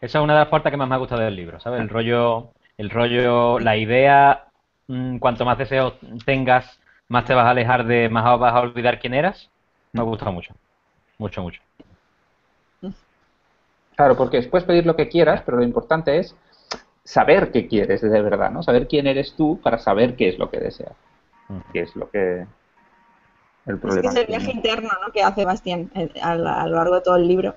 [0.00, 1.80] Esa es una de las partes que más me ha gustado del libro, ¿sabes?
[1.80, 4.46] El rollo, el rollo, la idea,
[4.88, 5.94] mm, cuanto más deseos
[6.24, 9.48] tengas, más te vas a alejar de, más vas a olvidar quién eras.
[9.92, 10.54] Me ha gustado mucho,
[11.18, 11.62] mucho, mucho.
[13.96, 16.36] Claro, porque puedes pedir lo que quieras, pero lo importante es
[17.02, 18.62] saber qué quieres de verdad, ¿no?
[18.62, 20.92] Saber quién eres tú para saber qué es lo que deseas.
[21.72, 22.46] Qué es lo que...
[23.64, 24.08] El problema.
[24.08, 25.12] Es que es el viaje interno, ¿no?
[25.12, 27.56] Que hace Bastián eh, a, lo largo de todo el libro.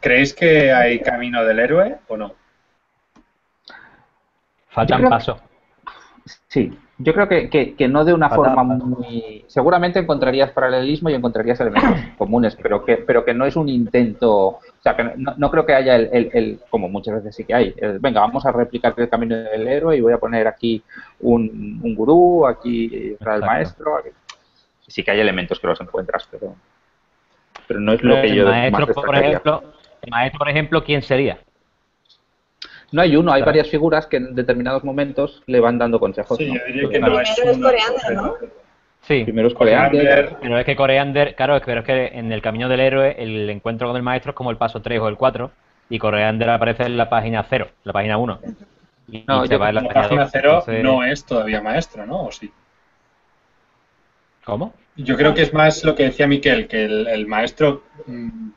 [0.00, 2.34] ¿Creéis que hay camino del héroe o no?
[4.68, 5.40] Faltan pasos.
[6.48, 9.44] Sí, yo creo que, que, no de una forma muy...
[9.46, 14.34] Seguramente encontrarías paralelismo y encontrarías elementos comunes, pero que, pero que no es un intento...
[14.36, 17.74] O sea, que no, creo que haya el, el, como muchas veces sí que hay,
[18.00, 20.82] venga, vamos a replicar el camino del héroe y voy a poner aquí
[21.20, 24.02] un, un gurú, aquí el maestro.
[24.86, 26.56] Sí que hay elementos que los encuentras, pero,
[27.68, 29.62] pero no es lo que yo maestro, por ejemplo,
[30.02, 31.38] El maestro, por ejemplo, ¿quién sería?
[32.90, 36.38] No hay uno, hay varias figuras que en determinados momentos le van dando consejos.
[36.38, 38.34] Sí, yo diría que no es Coreander, ¿no?
[39.02, 39.24] Sí.
[39.24, 40.36] Primero es Coreander.
[40.40, 43.88] Pero es que Coreander, claro, pero es que en el camino del héroe el encuentro
[43.88, 45.50] con el maestro es como el paso 3 o el 4
[45.90, 48.40] y Coreander aparece en la página 0, la página 1.
[49.26, 52.24] no, va en la, página 0 no es todavía maestro, ¿no?
[52.24, 52.50] ¿O sí?
[54.44, 54.72] ¿Cómo?
[54.96, 58.48] Yo creo que es más lo que decía Miquel, que el, maestro mm,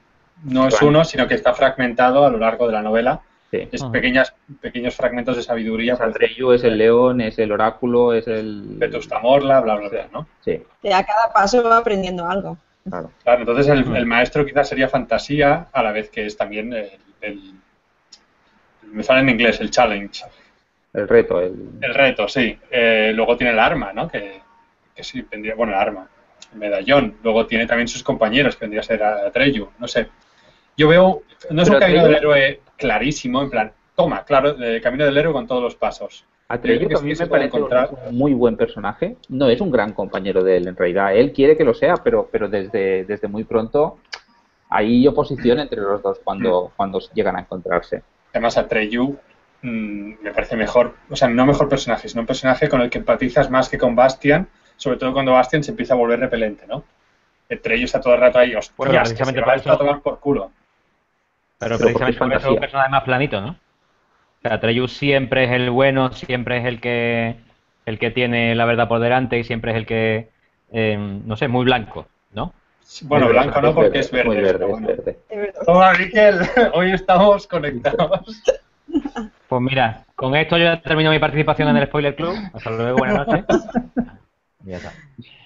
[0.46, 4.34] no es uno, sino que está fragmentado a lo largo de la novela es pequeñas,
[4.62, 5.96] pequeños fragmentos de sabiduría.
[5.96, 8.64] O es el león, es el oráculo, es el...
[8.78, 10.28] Vetustamorla, bla, bla, bla, ¿no?
[10.44, 10.62] Sí.
[10.92, 12.58] a cada paso va aprendiendo algo.
[12.88, 16.74] Claro, claro entonces el, maestro quizás sería fantasía, a la vez que es también
[17.22, 17.54] el...
[18.84, 20.24] me sale en inglés, el challenge.
[20.94, 21.40] El reto.
[21.40, 22.58] El, el reto, sí.
[22.70, 24.08] Eh, luego tiene el arma, ¿no?
[24.08, 24.42] Que,
[24.96, 25.56] que sí, vendría...
[25.56, 26.08] Bueno, el arma.
[26.54, 27.18] El medallón.
[27.24, 29.70] Luego tiene también sus compañeros, que vendría a ser Atreyu.
[29.78, 30.08] No sé.
[30.78, 31.24] Yo veo...
[31.50, 35.32] No es un camino del héroe clarísimo, en plan, toma, claro, el camino del héroe
[35.32, 36.26] con todos los pasos.
[36.48, 39.15] Atreyu también me parece un muy buen personaje.
[39.30, 41.15] No es un gran compañero de él, en realidad.
[41.15, 44.00] Él quiere que lo sea, pero, pero desde, desde muy pronto
[44.70, 46.72] hay oposición entre los dos cuando, mm.
[46.76, 48.02] cuando llegan a encontrarse.
[48.32, 49.17] Además, Atreyu
[49.62, 52.98] mm, me parece mejor, o sea, no mejor personaje, sino un personaje con el que
[52.98, 56.84] empatizas más que con Bastian, sobre todo cuando Bastian se empieza a volver repelente, ¿no?
[57.50, 59.72] Atreyu está todo el rato ahí, hostia, bueno, precisamente para eso...
[59.72, 60.52] a tomar por culo.
[61.62, 63.50] Pero, precisamente porque es un personaje más planito, ¿no?
[63.50, 67.36] O sea, Treyus siempre es el bueno, siempre es el que
[67.86, 70.30] el que tiene la verdad por delante y siempre es el que,
[70.71, 72.54] eh, no sé, muy blanco, ¿no?
[73.04, 74.28] Bueno, blanco no, porque es verde.
[74.28, 75.54] Muy verde, es verde.
[75.65, 76.39] Toma, Miquel,
[76.74, 78.43] hoy estamos conectados.
[79.47, 82.36] Pues mira, con esto yo ya termino mi participación en el Spoiler Club.
[82.54, 83.45] Hasta luego, buenas noches.
[84.63, 84.93] Ya está.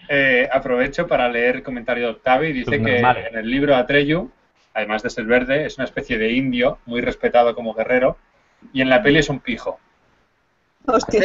[0.10, 4.30] Eh, aprovecho para leer el comentario de Octavio y dice que en el libro Atreyu
[4.76, 8.18] además de ser verde, es una especie de indio, muy respetado como guerrero,
[8.74, 9.80] y en la peli es un pijo.
[10.86, 11.22] Hostia.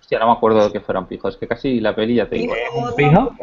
[0.00, 2.28] Hostia, no me acuerdo de que fuera un pijo, es que casi la peli ya
[2.28, 2.54] te digo.
[2.74, 3.36] ¿Un pijo?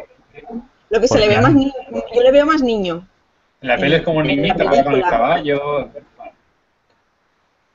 [0.90, 1.72] Lo que se le ve más niño,
[2.14, 3.06] yo le veo más niño.
[3.62, 5.88] En la peli es como un niñito, con el caballo.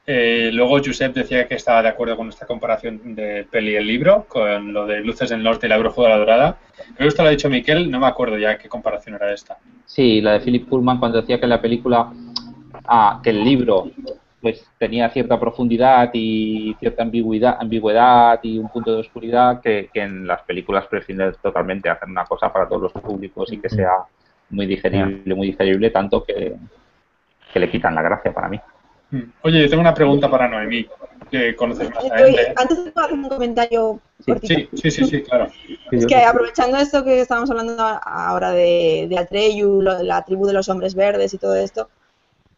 [0.09, 3.85] Eh, luego Josep decía que estaba de acuerdo con esta comparación de peli y el
[3.85, 6.57] libro, con lo de Luces del Norte y la Bruja de la Dorada.
[6.77, 9.57] Creo que esto lo ha dicho Miquel, no me acuerdo ya qué comparación era esta.
[9.85, 12.09] Sí, la de Philip Pullman cuando decía que la película,
[12.85, 13.91] ah, que el libro
[14.39, 20.25] pues tenía cierta profundidad y cierta ambigüedad, ambigüedad y un punto de oscuridad que, en
[20.25, 23.91] las películas prefieren totalmente hacer una cosa para todos los públicos y que sea
[24.51, 26.55] muy digerible, muy digerible, tanto que
[27.55, 28.57] le quitan la gracia para mí.
[29.41, 30.85] Oye, yo tengo una pregunta para Noemí,
[31.31, 32.35] que conoces más a él.
[32.55, 34.01] Antes de hacer un comentario
[34.43, 35.47] sí, Sí, sí, sí, claro.
[35.91, 40.67] Es que aprovechando esto que estamos hablando ahora de, de Atreyu, la tribu de los
[40.69, 41.89] hombres verdes y todo esto,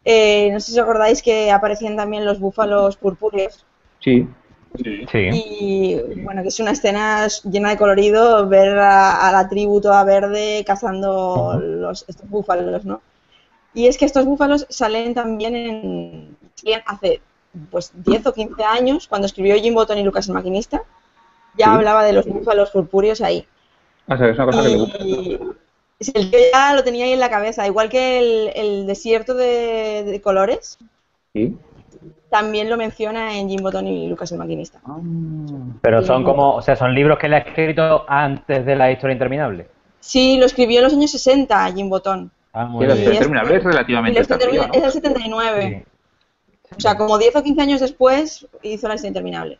[0.04, 3.64] eh, no sé si os acordáis que aparecían también los búfalos purpúreos.
[4.00, 4.26] Sí.
[5.10, 5.30] Sí.
[5.32, 10.62] Y bueno, que es una escena llena de colorido ver a, la tribu toda verde
[10.64, 13.02] cazando los, estos búfalos, ¿no?
[13.74, 16.36] Y es que estos búfalos salen también en,
[16.86, 17.20] hace
[17.70, 20.82] pues 10 o 15 años, cuando escribió Jim Button y Lucas el Maquinista,
[21.56, 23.46] ya hablaba de los búfalos purpúreos ahí.
[24.06, 24.98] Ah, es una cosa que le gusta.
[26.14, 30.78] El tío ya lo tenía ahí en la cabeza, igual que el, desierto de, colores.
[31.34, 31.56] Sí.
[32.30, 34.80] También lo menciona en Jim Button y Lucas el Maquinista.
[34.86, 34.98] Ah.
[35.82, 39.12] Pero son como, o sea, son libros que le ha escrito antes de la historia
[39.12, 39.66] interminable.
[39.98, 42.30] Sí, lo escribió en los años 60 Jim Button.
[42.52, 42.88] Ah, muy bien.
[42.88, 44.72] La historia interminable es relativamente tardío, ¿no?
[44.72, 45.84] Es el 79.
[46.76, 49.58] O sea, como 10 o 15 años después hizo la historia interminable.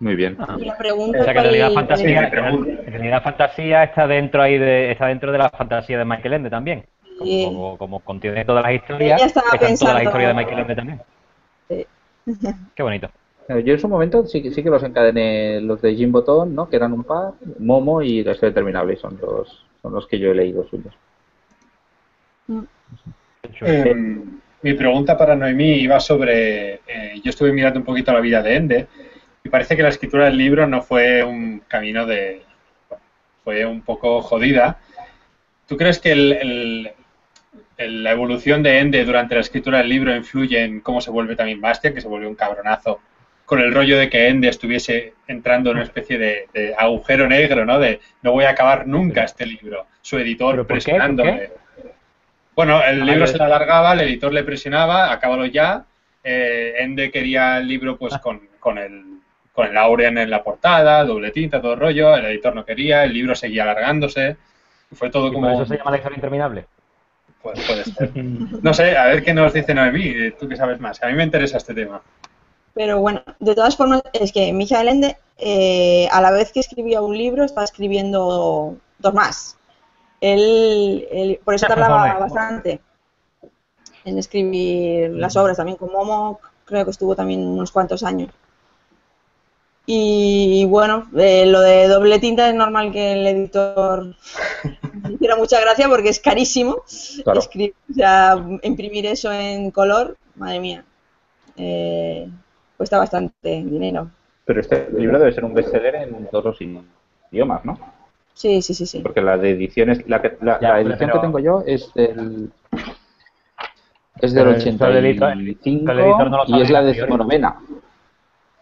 [0.00, 0.36] Muy bien.
[0.58, 4.56] Y la pregunta o sea, que en realidad, fantasía, en realidad fantasía está dentro ahí
[4.56, 6.86] de, está dentro de la fantasía de Michael Ende también.
[7.18, 11.02] Como, como, contiene todas las historias, está toda la historia de Michael Ende también.
[11.68, 11.86] Sí.
[12.76, 13.10] Qué bonito.
[13.48, 16.68] Eh, yo en su momento sí, sí que los encadené los de Jim Botón, ¿no?
[16.68, 20.30] Que eran un par, Momo y la historia interminable, son los, son los que yo
[20.30, 20.94] he leído suyos.
[22.46, 22.60] Mm.
[23.60, 23.94] Eh,
[24.62, 28.54] mi pregunta para Noemí iba sobre, eh, yo estuve mirando un poquito la vida de
[28.54, 28.86] Ende
[29.44, 32.42] y parece que la escritura del libro no fue un camino de,
[33.44, 34.78] fue un poco jodida.
[35.66, 36.90] ¿Tú crees que el,
[37.78, 41.60] la evolución de Ende durante la escritura del libro influye en cómo se vuelve también
[41.60, 43.00] Bastian, que se vuelve un cabronazo
[43.44, 47.78] con el rollo de que Ende estuviese entrando en una especie de, agujero negro, ¿no?
[47.78, 49.86] De no voy a acabar nunca este libro.
[50.02, 51.52] Su editor presionándole.
[52.58, 55.84] Bueno, el libro se le alargaba, el editor le presionaba, acábalo ya.
[56.24, 58.20] Eh, Ende quería el libro pues ah.
[58.20, 59.20] con, con, el
[59.52, 62.16] con el Aurean en la portada, doble tinta, todo el rollo.
[62.16, 64.38] El editor no quería, el libro seguía alargándose.
[64.92, 65.48] Fue todo como.
[65.48, 66.66] eso se llama lección interminable?
[67.42, 68.10] Pues puede ser.
[68.16, 71.00] No sé, a ver qué nos dice Noemí, tú que sabes más.
[71.00, 72.02] A mí me interesa este tema.
[72.74, 77.02] Pero bueno, de todas formas, es que Michael Ende, eh, a la vez que escribía
[77.02, 79.57] un libro, estaba escribiendo dos más.
[80.20, 82.80] Él, por eso tardaba bastante
[84.04, 85.56] en escribir las obras.
[85.56, 88.30] También con Momo, creo que estuvo también unos cuantos años.
[89.90, 94.14] Y bueno, eh, lo de doble tinta es normal que el editor
[95.08, 96.82] hiciera mucha gracia porque es carísimo.
[96.86, 100.84] Escribir, o sea, imprimir eso en color, madre mía.
[101.56, 102.28] Eh,
[102.76, 104.10] cuesta bastante dinero.
[104.44, 106.84] Pero este libro debe ser un bestseller en todos los
[107.30, 107.78] idiomas, ¿no?
[108.38, 109.00] Sí, sí, sí, sí.
[109.00, 110.22] Porque la de ediciones, la,
[110.60, 112.52] la, edición que tengo yo es del
[114.20, 115.92] es del 85
[116.46, 117.56] y es la decimonovena.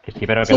[0.02, 0.54] Que sí, pero que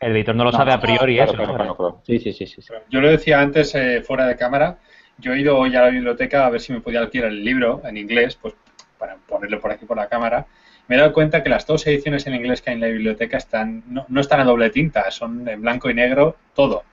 [0.00, 2.00] el editor no lo sabe a priori eso.
[2.06, 4.78] Sí, sí, sí, sí, Yo lo decía antes eh, fuera de cámara.
[5.18, 7.82] Yo he ido hoy a la biblioteca a ver si me podía alquilar el libro
[7.84, 8.54] en inglés, pues
[8.96, 10.46] para ponerlo por aquí por la cámara
[10.88, 13.36] me he dado cuenta que las dos ediciones en inglés que hay en la biblioteca
[13.36, 16.84] están no, no están a doble tinta, son en blanco y negro todo.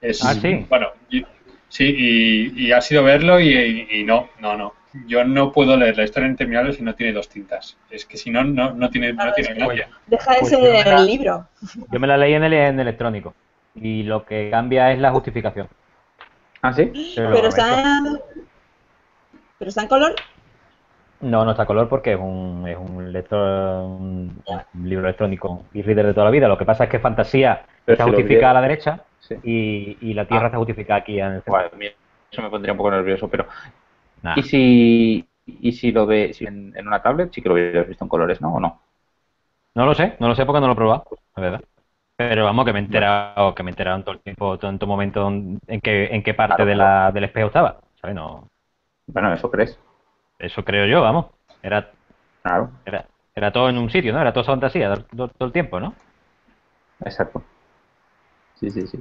[0.00, 0.66] Es, ah, sí.
[0.68, 0.88] Bueno,
[1.68, 4.74] sí, y, ha sido verlo y, no, no, no.
[5.06, 7.76] Yo no puedo leer la historia interminable si no tiene dos tintas.
[7.90, 9.88] Es que si no, no, no tiene, no tiene gracia.
[10.06, 11.46] Deja ese pues el libro.
[11.92, 13.34] Yo me la leí en, el, en electrónico
[13.74, 15.68] y lo que cambia es la justificación.
[16.62, 17.14] ¿Ah, sí?
[17.14, 18.02] Pero, está,
[19.58, 20.14] pero está en color.
[21.20, 24.42] No, no está a color porque es un, es un, lector, un,
[24.82, 26.48] libro electrónico y reader de toda la vida.
[26.48, 29.04] Lo que pasa es que fantasía está justificada a la derecha
[29.42, 30.46] y, y, la tierra ah.
[30.46, 31.70] está justificada aquí en el centro.
[32.30, 33.46] eso me pondría un poco nervioso, pero...
[34.36, 37.32] ¿Y si, y si lo ve en, una tablet?
[37.32, 38.54] Sí que lo hubieras visto en colores, ¿no?
[38.54, 38.80] ¿O no?
[39.74, 41.04] No lo sé, no lo sé porque no lo he probado,
[41.36, 41.60] la verdad.
[42.16, 44.78] Pero vamos, que me he enterado, que me he enterado en todo el tiempo, en
[44.78, 47.78] todo momento en qué, en qué parte de la, del espejo estaba.
[48.00, 48.16] ¿sabes?
[48.16, 48.48] No...
[49.06, 49.78] Bueno, ¿eso crees?
[50.38, 51.26] Eso creo yo, vamos.
[51.62, 51.90] Era,
[52.42, 52.70] claro.
[52.84, 54.20] era, era todo en un sitio, ¿no?
[54.20, 55.94] Era todo fantasía todo, el tiempo, ¿no?
[57.04, 57.42] Exacto.
[58.60, 58.98] Sí, sí, sí.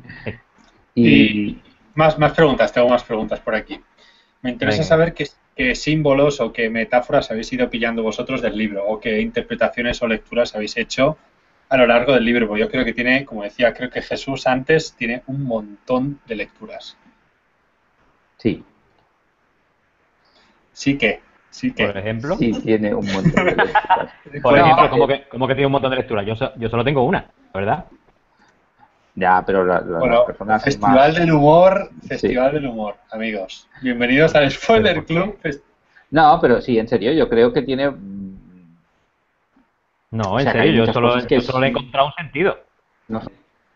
[0.96, 1.62] Y...
[1.94, 3.80] más, más preguntas, tengo más preguntas por aquí.
[4.42, 8.86] Me interesa saber qué, qué, símbolos o qué metáforas habéis ido pillando vosotros del libro
[8.86, 11.18] o qué interpretaciones o lecturas habéis hecho
[11.70, 12.48] a lo largo del libro.
[12.48, 16.36] Porque yo creo que tiene, como decía, creo que Jesús antes tiene un montón de
[16.36, 16.98] lecturas.
[18.38, 18.64] Sí,
[20.76, 21.88] Sí que, sí que.
[21.88, 22.38] Por ejemplo.
[22.38, 24.14] Sí, tiene un montón de lecturas.
[24.44, 26.26] Por ejemplo, ¿cómo que, que tiene un montón de lecturas?
[26.26, 27.86] Yo, yo solo tengo una, ¿verdad?
[29.16, 33.66] Ya, pero la, las personas Festival del Humor, Festival del Humor, amigos.
[33.82, 35.40] Bienvenidos al Spoiler Club.
[36.12, 37.94] No, pero sí, en serio, yo creo que tiene...
[40.12, 42.60] No, en serio, yo solo, yo solo le he encontrado un sentido.
[43.08, 43.32] No sé.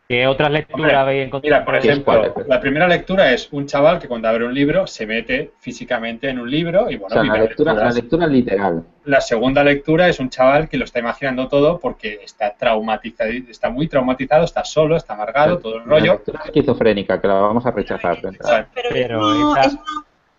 [0.10, 1.62] ¿Qué otras lecturas habéis encontrado?
[1.62, 5.06] Mira, por ejemplo, la primera lectura es un chaval que cuando abre un libro se
[5.06, 8.84] mete físicamente en un libro y bueno, o sea, la, lectura, la lectura literal.
[9.06, 13.70] La segunda lectura es un chaval que lo está imaginando todo porque está traumatizado, está
[13.70, 16.06] muy traumatizado, está solo, está amargado, todo el rollo.
[16.06, 18.18] La lectura esquizofrénica, que la vamos a rechazar.
[18.20, 19.80] Pero, pero no, eso,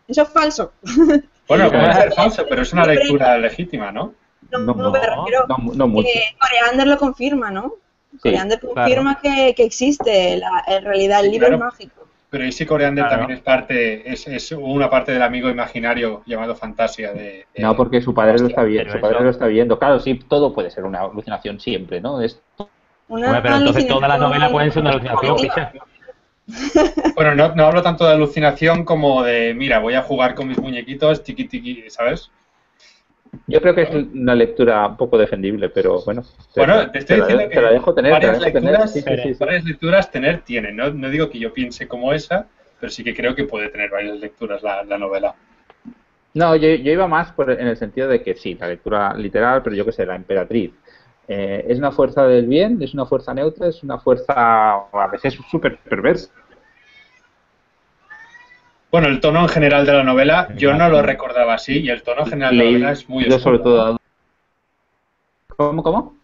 [0.08, 0.72] es falso.
[1.46, 4.14] Bueno, puede ser falso, pero es una lectura legítima, ¿no?
[4.52, 6.08] No, no, no, no, no mucho.
[6.38, 7.74] Coreander lo confirma, ¿no?
[8.20, 12.06] Coreander confirma que, que, existe la, en realidad el libro mágico.
[12.30, 16.54] Pero ¿y si Coreander también es parte, es, es, una parte del amigo imaginario llamado
[16.54, 19.78] Fantasia de, No, porque su padre lo está viendo, su padre lo está viendo.
[19.78, 22.20] Claro, sí, todo puede ser una alucinación siempre, ¿no?
[22.20, 22.40] Es...
[23.08, 25.36] Una pero entonces toda la novela puede ser una alucinación,
[27.16, 30.58] Bueno, no, no hablo tanto de alucinación como de, mira, voy a jugar con mis
[30.58, 32.30] muñequitos, tiqui tiqui, ¿sabes?
[33.46, 36.22] Yo creo que es una lectura un poco defendible, pero bueno.
[36.56, 39.36] Bueno, te estoy diciendo que la dejo tener, varias, lecturas, tener.
[39.38, 40.72] varias lecturas tener tiene.
[40.72, 42.46] No, no, digo que yo piense como esa,
[42.78, 45.34] pero sí que creo que puede tener varias lecturas la, la novela.
[46.34, 49.62] No, yo, yo, iba más por, en el sentido de que sí, la lectura literal,
[49.62, 50.72] pero yo que sé, la emperatriz.
[51.28, 55.38] Eh, es una fuerza del bien, es una fuerza neutra, es una fuerza a veces
[55.50, 56.30] súper perversa
[58.90, 62.02] bueno, el tono en general de la novela yo no lo recordaba así y el
[62.02, 63.38] tono general de la novela es muy oscuro.
[63.38, 64.00] sobre todo
[65.56, 66.16] ¿Cómo, cómo?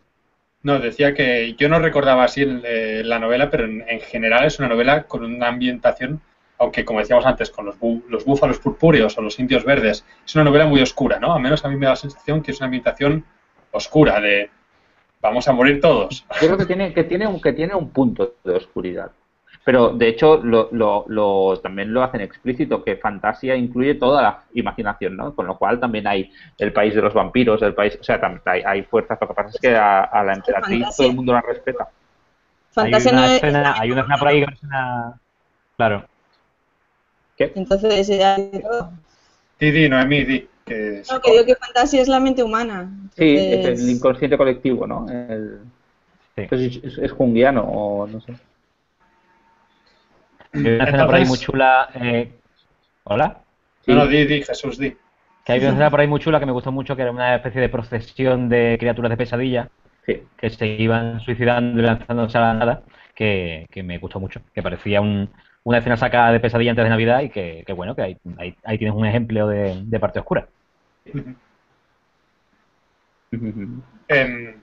[0.63, 4.69] No, decía que yo no recordaba así eh, la novela, pero en, general es una
[4.69, 6.21] novela con una ambientación,
[6.59, 7.77] aunque como decíamos antes, con los,
[8.09, 11.35] los búfalos purpúreos o los indios verdes, es una novela muy oscura, ¿no?
[11.35, 13.25] Al menos a mí me da la sensación que es una ambientación
[13.71, 14.51] oscura, de
[15.21, 16.25] vamos a morir todos.
[16.41, 19.13] Yo creo que tiene, que tiene, un, que tiene un punto de oscuridad.
[19.67, 25.17] Pero de hecho lo, lo, también lo hacen explícito, que fantasía incluye toda la imaginación,
[25.17, 25.35] ¿no?
[25.35, 28.43] Con lo cual también hay el país de los vampiros, el país, o sea, también
[28.45, 31.41] hay, hay fuerzas, lo que pasa es que a, la emperatriz todo el mundo la
[31.41, 31.89] respeta.
[32.71, 35.21] Fantasía hay una, escena, hay una escena por ahí que es una...
[35.77, 36.05] Claro.
[37.37, 37.53] ¿Qué?
[37.57, 38.37] Entonces ya...
[38.37, 40.49] Di, di, Noemí, di.
[40.65, 42.89] Que no, que digo que fantasía es la mente humana.
[43.17, 45.09] Sí, es el inconsciente colectivo, ¿no?
[45.09, 45.59] El...
[46.37, 46.47] Sí.
[46.85, 48.37] es, es junguiano o no sé.
[50.57, 51.89] Hay una escena por ahí muy chula.
[51.95, 52.33] Eh...
[53.05, 53.41] ¿Hola?
[53.87, 54.97] No, no, di, di, Jesús, di.
[55.45, 57.37] Que hay una escena por ahí muy chula que me gustó mucho, que era una
[57.37, 59.69] especie de procesión de criaturas de pesadilla
[60.37, 62.83] que se iban suicidando y lanzándose a la nada,
[63.15, 64.41] que, que me gustó mucho.
[64.55, 65.29] Que parecía un,
[65.65, 68.17] una escena sacada de pesadilla antes de Navidad y que, que bueno, que ahí,
[68.65, 70.47] ahí, tienes un ejemplo de, de parte oscura.
[74.09, 74.57] eh,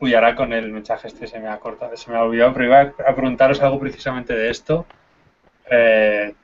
[0.00, 2.66] uy, ahora con el mensaje este se me ha cortado, se me ha olvidado, pero
[2.66, 4.86] iba a preguntaros algo precisamente de esto.
[5.70, 6.34] Eh,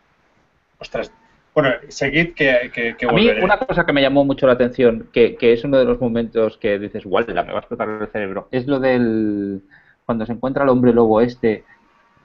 [0.79, 1.13] ostras,
[1.55, 5.37] bueno, seguid que, que, A mí una cosa que me llamó mucho la atención, que,
[5.37, 8.49] que es uno de los momentos que dices, guau, me va a explotar el cerebro,
[8.51, 9.63] es lo del...
[10.05, 11.65] cuando se encuentra el hombre lobo este,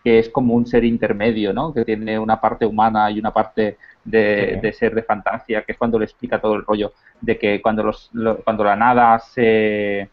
[0.03, 1.71] que es como un ser intermedio, ¿no?
[1.71, 5.99] Que tiene una parte humana y una parte de, ser de fantasía, que es cuando
[5.99, 8.09] le explica todo el rollo de que cuando, los,
[8.43, 10.09] cuando la nada se...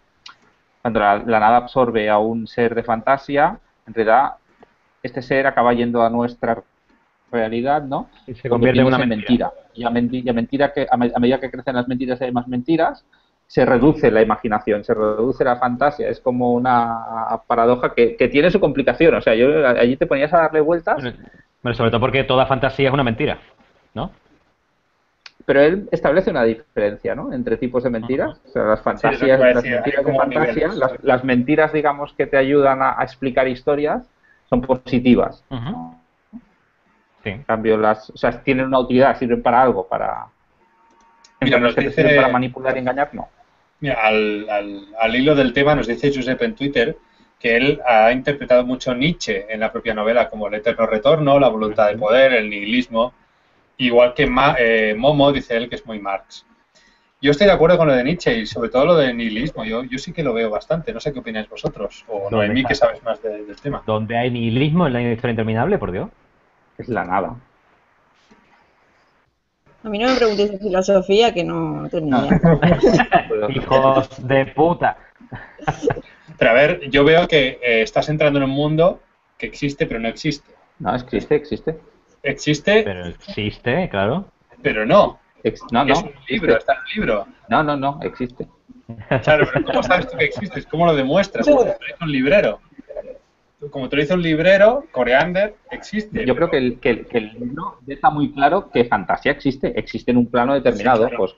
[0.82, 4.34] cuando la, la nada absorbe a un ser de fantasía, en realidad
[5.02, 6.62] este ser acaba yendo a nuestra
[7.36, 8.08] realidad, ¿no?
[8.26, 9.52] Y se convierte en una mentira.
[9.74, 13.04] Y a, mentira que, a, medida que crecen las mentiras y hay más mentiras,
[13.46, 16.08] se reduce la imaginación, se reduce la fantasía.
[16.08, 19.14] Es como una paradoja que, tiene su complicación.
[19.14, 21.02] O sea, yo allí te ponías a darle vueltas.
[21.62, 23.38] Pero sobre todo porque toda fantasía es una mentira,
[23.94, 24.10] ¿no?
[25.44, 27.32] Pero él establece una diferencia, ¿no?
[27.32, 28.40] Entre tipos de mentiras.
[28.46, 30.68] O sea, las fantasías, las mentiras de fantasía,
[31.02, 34.08] las, mentiras, digamos, que te ayudan a explicar historias,
[34.48, 35.44] son positivas.
[37.30, 40.26] En cambio, las, o sea, tienen una utilidad, sirven para algo, para.
[41.40, 43.28] Mira, nos dice, para manipular y engañar, no.
[43.80, 46.96] Mira, al, al, al, hilo del tema nos dice Josep en Twitter
[47.38, 51.48] que él ha interpretado mucho Nietzsche en la propia novela, como el eterno retorno, la
[51.48, 53.12] voluntad de poder, el nihilismo.
[53.78, 54.26] Igual que
[54.58, 56.46] eh, Momo dice él que es muy Marx.
[57.20, 59.64] Yo estoy de acuerdo con lo de Nietzsche y sobre todo lo del nihilismo.
[59.64, 60.92] Yo, yo sí que lo veo bastante.
[60.92, 62.04] No sé qué opináis vosotros.
[62.08, 63.82] O no, mí que sabes más del tema.
[63.86, 66.08] ¿Dónde hay nihilismo en la historia interminable, por Dios?
[66.78, 67.36] Es la nada.
[69.82, 72.28] A mí no me preguntéis de filosofía, que no tengo ni
[73.56, 74.96] Hijos de puta.
[76.38, 79.00] Pero a ver, yo veo que eh, estás entrando en un mundo
[79.38, 80.50] que existe, pero no existe.
[80.80, 81.78] No, existe, existe.
[82.22, 82.82] Existe.
[82.82, 84.26] Pero existe, claro.
[84.62, 85.20] Pero no
[85.70, 85.92] no, no.
[85.92, 87.26] Es un libro, está en un libro.
[87.48, 88.46] No, no, no, existe.
[89.22, 90.62] Claro, pero ¿cómo sabes tú que existe?
[90.64, 91.46] ¿Cómo lo demuestras?
[91.46, 92.60] Dice un librero.
[93.70, 96.26] Como te lo dice un librero, Coreander existe.
[96.26, 99.78] Yo creo que el, que, el, libro deja muy claro que fantasía existe.
[99.78, 101.34] Existe en un plano determinado, pues,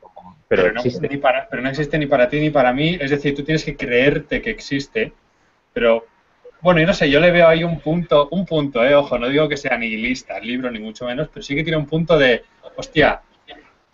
[0.48, 1.08] pero, existe.
[1.08, 2.98] No, para, pero no existe ni para ti ni para mí.
[3.00, 5.12] Es decir, tú tienes que creerte que existe,
[5.72, 6.06] pero
[6.60, 9.28] Bueno, y no sé, yo le veo ahí un punto, un punto, eh, ojo, no
[9.28, 12.18] digo que sea nihilista el libro, ni mucho menos, pero sí que tiene un punto
[12.18, 12.42] de,
[12.76, 13.22] hostia,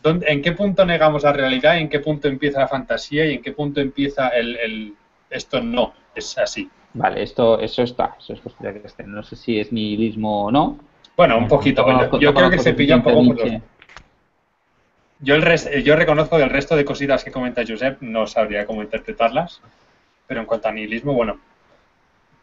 [0.02, 1.76] ¿en qué punto negamos la realidad?
[1.76, 3.26] ¿En qué punto empieza la fantasía?
[3.26, 4.94] ¿Y en qué punto empieza el, el
[5.28, 6.70] esto no es así?
[6.94, 9.04] Vale, esto, eso está, eso es posible que esté.
[9.04, 10.78] No sé si es nihilismo o no.
[11.16, 11.84] Bueno, un poquito.
[12.18, 13.62] yo, creo que se pilla un poco por los...
[15.20, 18.82] Yo, el yo reconozco que el resto de cositas que comenta Josep no sabría cómo
[18.82, 19.60] interpretarlas,
[20.26, 21.38] pero en cuanto a nihilismo, bueno,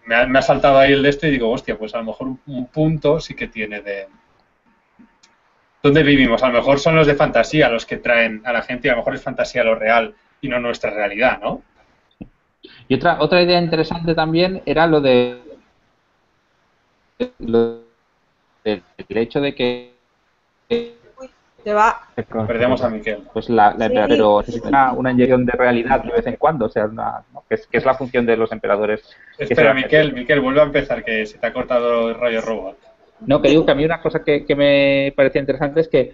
[0.05, 2.67] me ha, saltado ahí el de esto y digo, hostia, pues a lo mejor un,
[2.67, 4.07] punto sí que tiene de...
[5.83, 6.43] ¿Dónde vivimos?
[6.43, 8.93] A lo mejor son los de fantasía los que traen a la gente y a
[8.93, 11.61] lo mejor es fantasía lo real y no nuestra realidad, ¿no?
[12.91, 15.39] Y otra, otra idea interesante también era lo de
[17.39, 17.83] lo
[18.65, 19.93] del hecho de que
[20.67, 22.01] te va.
[22.45, 23.23] Perdemos a Miquel.
[23.31, 26.89] Pues la, pero necesita una, inyección de realidad de vez en cuando, o sea,
[27.47, 29.15] que, es, la función de los emperadores.
[29.37, 32.77] Espera, Miquel, Miquel, vuelve a empezar, que se te ha cortado el rayo robot.
[33.21, 36.11] No, que digo que a mí una cosa que, que me parecía interesante es que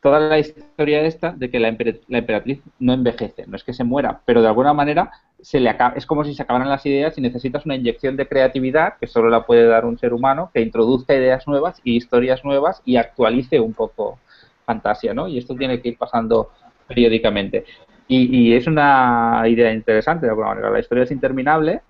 [0.00, 4.20] toda la historia esta de que la, emperatriz no envejece, no es que se muera,
[4.24, 5.10] pero de alguna manera
[5.40, 8.26] se le acaba, es como si se acabaran las ideas y necesitas una inyección de
[8.26, 12.44] creatividad que solo la puede dar un ser humano que introduzca ideas nuevas y historias
[12.44, 14.18] nuevas y actualice un poco
[14.66, 15.28] fantasía, ¿no?
[15.28, 16.50] Y esto tiene que ir pasando
[16.86, 17.64] periódicamente.
[18.10, 20.70] Y, es una idea interesante de alguna manera.
[20.70, 21.82] La historia es interminable,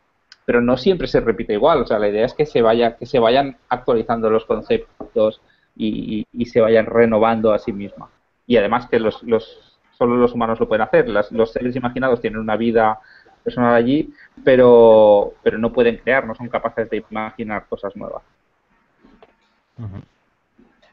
[0.44, 1.82] pero no siempre se repite igual.
[1.82, 5.40] O sea, la idea es que se vaya, que se vayan actualizando los conceptos
[5.76, 8.10] y, se vayan renovando a sí misma.
[8.48, 11.08] Y además que los, los, solo los humanos lo pueden hacer.
[11.08, 12.98] los seres imaginados tienen una vida
[13.38, 14.12] personal allí,
[14.44, 18.22] pero, pero no pueden crear, no son capaces de imaginar cosas nuevas.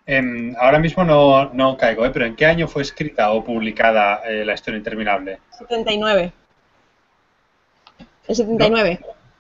[0.05, 2.11] Em, ahora mismo no, no caigo, ¿eh?
[2.13, 5.39] pero ¿en qué año fue escrita o publicada eh, La historia interminable?
[5.51, 6.31] 79.
[8.27, 8.99] El 79.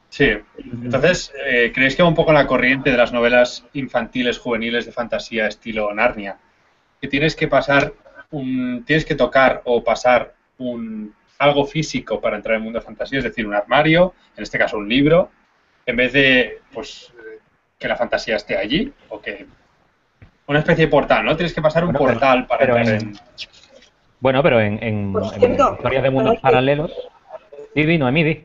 [0.09, 0.31] Sí.
[0.57, 4.85] Entonces, eh, ¿creéis que va un poco en la corriente de las novelas infantiles, juveniles
[4.85, 6.37] de fantasía estilo Narnia?
[7.01, 7.93] Que tienes que pasar,
[8.31, 12.85] un, tienes que tocar o pasar un, algo físico para entrar en el mundo de
[12.85, 15.29] fantasía, es decir, un armario, en este caso un libro,
[15.85, 17.13] en vez de pues
[17.77, 19.45] que la fantasía esté allí o que
[20.47, 21.35] una especie de portal, ¿no?
[21.35, 23.13] Tienes que pasar un portal para entrar en...
[24.19, 26.91] Bueno, pero en, en, historias de mundos paralelos...
[27.75, 28.43] Vivi, no, Emidi.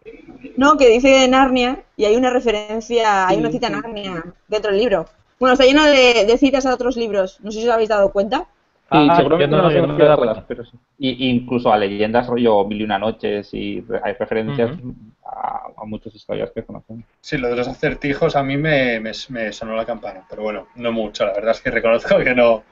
[0.56, 4.80] No, que dice Narnia y hay una referencia, hay una cita a Narnia dentro del
[4.80, 5.06] libro.
[5.38, 7.38] Bueno, está lleno de, citas a otros libros.
[7.40, 8.46] No sé si os habéis dado cuenta.
[8.92, 10.76] Sí, ah, seguramente no, no, no, pero sí.
[10.98, 14.76] Y, incluso a leyendas rollo Mil y una noches y hay referencias
[15.24, 17.04] a, muchas historias que conocemos.
[17.20, 20.90] Sí, lo de los acertijos a mí me, me, sonó la campana, pero bueno, no
[20.90, 21.24] mucho.
[21.24, 22.64] La verdad es que reconozco que no,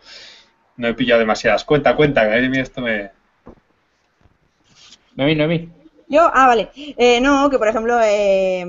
[0.76, 1.64] no he pillado demasiadas.
[1.64, 3.12] Cuenta, cuenta, que a mí esto me...
[5.14, 5.68] Noemí, Noemí.
[6.08, 6.70] Yo, ah, vale.
[6.74, 8.66] Eh, no, que por ejemplo, eh,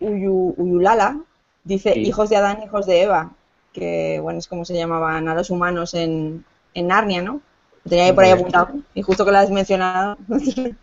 [0.00, 1.20] Uyulala
[1.64, 3.32] dice hijos de Adán, hijos de Eva,
[3.72, 6.44] que bueno, es como se llamaban a los humanos en,
[6.74, 7.40] en Narnia, ¿no?
[7.84, 10.18] Lo tenía ahí por ahí apuntado, y justo que lo has mencionado.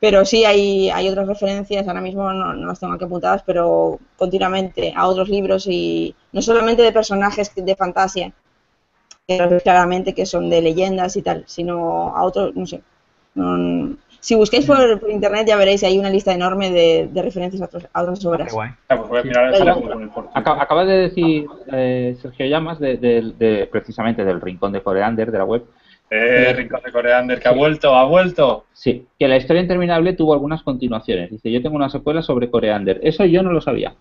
[0.00, 3.98] Pero sí hay, hay otras referencias, ahora mismo no, no, las tengo aquí apuntadas, pero
[4.18, 8.32] continuamente a otros libros y no solamente de personajes de fantasía,
[9.62, 12.82] claramente que son de leyendas y tal, sino a otros, no sé.
[14.26, 18.52] Si busquéis por, internet ya veréis, hay una lista enorme de, referencias a, otras obras.
[18.88, 19.24] Ah, pues
[20.34, 25.64] acaba, de decir eh, Sergio Llamas de, precisamente del rincón de Coreander de la web
[26.10, 28.64] eh, Rincón de Coreander, que ha vuelto, ha vuelto.
[28.72, 31.30] Sí, que la historia interminable tuvo algunas continuaciones.
[31.30, 32.98] Dice, yo tengo una secuela sobre Coreander.
[33.04, 33.94] Eso yo no lo sabía.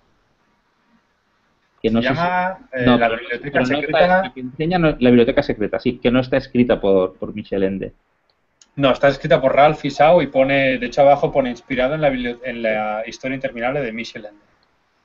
[1.84, 4.34] Que no Se llama eh, la biblioteca secreta.
[4.58, 7.94] la biblioteca secreta, sí, que no está escrita por, por Michel Ende.
[8.76, 12.10] No, está escrita por Ralph Isao y pone, de hecho abajo pone inspirado en la,
[12.10, 14.42] en la historia interminable de Michel Ende.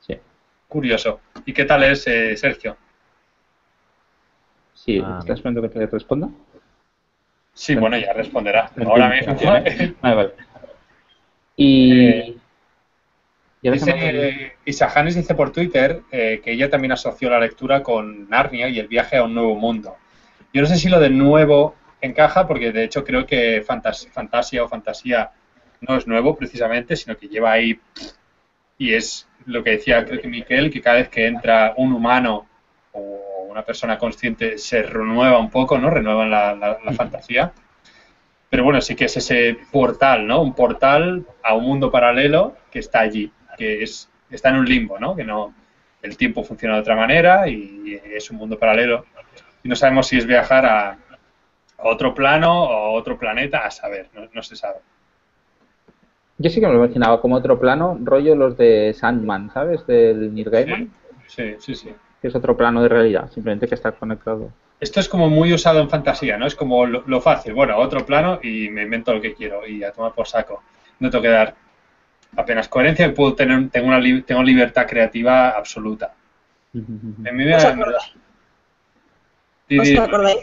[0.00, 0.18] Sí.
[0.66, 1.20] Curioso.
[1.46, 2.76] ¿Y qué tal es, eh, Sergio?
[4.74, 5.18] Sí, ah.
[5.20, 6.28] ¿estás esperando que te responda?
[7.52, 8.70] Sí, bueno, ya responderá.
[8.84, 9.34] Ahora mismo.
[9.44, 10.30] vale, vale.
[11.56, 12.08] Y.
[12.08, 12.36] Eh,
[13.62, 18.88] dice, dice por Twitter eh, que ella también asoció la lectura con Narnia y el
[18.88, 19.96] viaje a un nuevo mundo.
[20.54, 24.68] Yo no sé si lo de nuevo encaja, porque de hecho creo que fantasía o
[24.68, 25.30] fantasía
[25.80, 27.78] no es nuevo precisamente, sino que lleva ahí
[28.78, 32.46] y es lo que decía creo que Miquel, que cada vez que entra un humano
[32.92, 35.90] o una persona consciente se renueva un poco, ¿no?
[35.90, 37.52] Renueva la, fantasía.
[38.48, 40.40] Pero bueno, sí que es ese portal, ¿no?
[40.42, 44.98] Un portal a un mundo paralelo que está allí, que es, está en un limbo,
[44.98, 45.14] ¿no?
[45.14, 45.54] Que no,
[46.02, 49.04] el tiempo funciona de otra manera y es un mundo paralelo.
[49.62, 50.98] Y no sabemos si es viajar a,
[51.82, 54.78] otro plano o otro planeta, a saber, no, se sabe.
[56.38, 59.86] Yo sí que me lo imaginaba como otro plano, rollo los de Sandman, ¿sabes?
[59.86, 60.90] Del Neil Gaiman.
[61.26, 61.94] Sí, sí, sí.
[62.20, 64.50] Que es otro plano de realidad, simplemente que está conectado.
[64.80, 66.46] Esto es como muy usado en fantasía, ¿no?
[66.46, 67.52] Es como lo, fácil.
[67.52, 70.62] Bueno, otro plano y me invento lo que quiero y a tomar por saco.
[70.98, 71.54] No tengo que dar
[72.36, 76.14] apenas coherencia y puedo tener, tengo, una, tengo libertad creativa absoluta.
[76.72, 77.44] En mi
[79.78, 80.38] ¿Os, acordáis,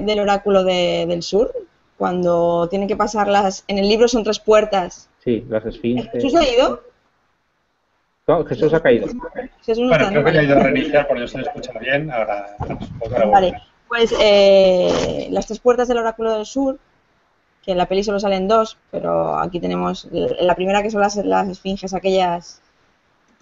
[0.00, 1.52] del oráculo del sur?
[1.96, 3.64] Cuando tienen que pasarlas.
[3.68, 5.08] En el libro son tres puertas.
[5.24, 6.10] Sí, las esfinges.
[6.12, 6.82] ¿Jesús ha ido?
[8.26, 9.08] No, Jesús ha caído.
[9.64, 12.10] Jesús bueno, creo que ha ido a reiniciar porque no se le escucha bien.
[12.10, 12.56] Ahora,
[13.30, 13.54] vale,
[13.88, 16.78] pues eh, las tres puertas del oráculo del sur
[17.62, 21.16] que en la peli solo salen dos, pero aquí tenemos la primera que son las,
[21.16, 22.60] las esfinges aquellas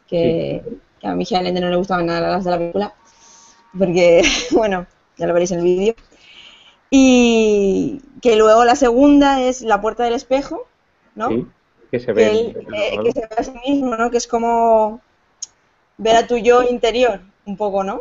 [0.06, 0.62] que,
[1.02, 2.94] a mi hija no le gustaban nada las de la película,
[3.76, 4.86] porque, bueno,
[5.20, 5.94] ya lo veréis en el vídeo.
[6.90, 10.66] Y que luego la segunda es la puerta del espejo,
[11.14, 11.28] ¿no?
[11.28, 11.46] Sí,
[11.90, 12.54] que se ve.
[12.74, 14.10] Eh, que, se ve a sí mismo, ¿no?
[14.10, 15.00] Que es como
[15.98, 18.00] ver a tu yo interior, un poco, ¿no?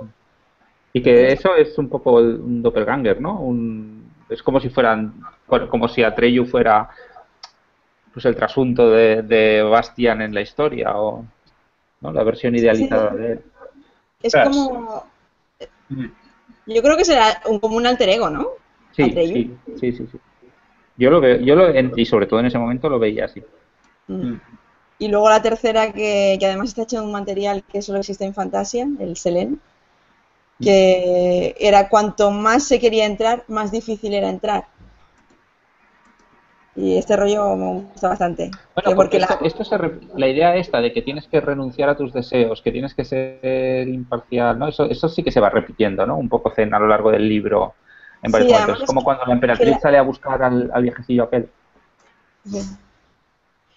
[0.93, 3.39] Y que eso es un poco un doppelganger, ¿no?
[3.39, 5.13] Un, es como si fueran
[5.69, 6.89] como si Atreyu fuera
[8.13, 11.25] pues el trasunto de, Bastian en la historia o
[12.01, 13.41] la versión idealizada de él.
[14.21, 15.05] Es como.
[16.75, 18.47] Yo creo que será un, como un alter ego, ¿no?
[18.91, 20.07] Sí, sí, sí, sí,
[20.97, 23.41] Yo lo veo, yo lo, y sobre todo en ese momento lo veía así.
[24.07, 24.35] Mm.
[24.99, 28.25] Y luego la tercera, que, que, además está hecho en un material que solo existe
[28.25, 29.61] en Fantasia, el Selen,
[30.61, 34.65] que era cuanto más se quería entrar, más difícil era entrar.
[36.79, 38.51] Y este rollo me gusta bastante.
[38.73, 39.65] Bueno, porque esto,
[40.15, 40.27] la...
[40.29, 44.57] idea esta de que tienes que renunciar a tus deseos, que tienes que ser imparcial,
[44.57, 44.69] ¿no?
[44.69, 46.15] Eso, eso sí que se va repitiendo, ¿no?
[46.17, 47.73] Un poco a lo largo del libro
[48.23, 48.79] en varios momentos.
[48.79, 51.49] Es como cuando la emperatriz sale a buscar al, viejecillo aquel.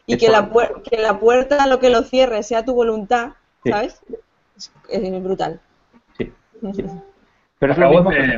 [0.07, 0.49] Y que la,
[0.89, 3.31] que la puerta lo que lo cierre sea tu voluntad,
[3.65, 4.01] ¿sabes?
[4.89, 5.61] Es, brutal.
[6.17, 6.33] Sí.
[7.59, 8.37] Pero es lo mismo que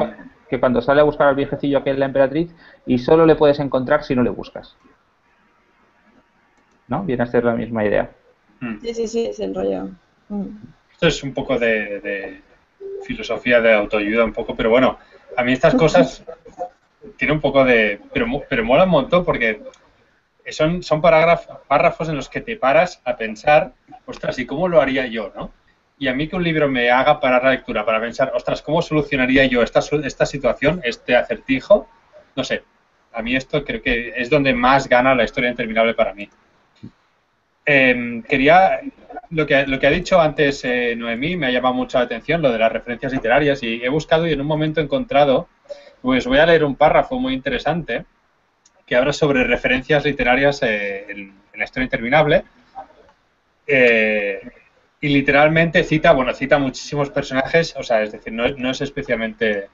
[0.54, 2.54] que cuando sale a buscar al viejecillo que es la emperatriz
[2.86, 4.76] y solo le puedes encontrar si no le buscas.
[6.86, 7.02] ¿No?
[7.02, 8.10] Viene a ser la misma idea.
[8.60, 8.78] Mm.
[8.80, 9.88] Sí, sí, sí, es el rollo.
[10.28, 10.46] Mm.
[10.92, 12.40] Esto es un poco de,
[13.02, 14.96] filosofía de autoayuda, un poco, pero bueno,
[15.36, 16.24] a mí estas cosas
[17.16, 18.00] tiene un poco de...
[18.12, 19.60] Pero, pero mola un montón porque
[20.50, 23.72] son, son párrafos en los que te paras a pensar,
[24.06, 25.50] ostras, ¿y cómo lo haría yo, no?
[25.98, 28.82] Y a mí que un libro me haga parar la lectura para pensar, ostras, ¿cómo
[28.82, 31.88] solucionaría yo esta, esta situación, este acertijo?
[32.34, 32.62] No sé,
[33.12, 36.28] a mí esto creo que es donde más gana la historia interminable para mí.
[37.66, 38.80] Em, quería,
[39.30, 42.42] lo que, lo que ha dicho antes eh, Noemí me ha llamado mucho la atención,
[42.42, 45.48] lo de las referencias literarias, y he buscado y en un momento he encontrado,
[46.02, 48.04] pues voy a leer un párrafo muy interesante
[48.84, 52.44] que habla sobre referencias literarias eh, en, la historia interminable.
[53.66, 54.40] Eh,
[55.04, 59.68] y literalmente cita, bueno, cita muchísimos personajes, o sea, es decir, no, no es especialmente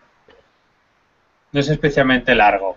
[1.52, 2.76] no es especialmente largo.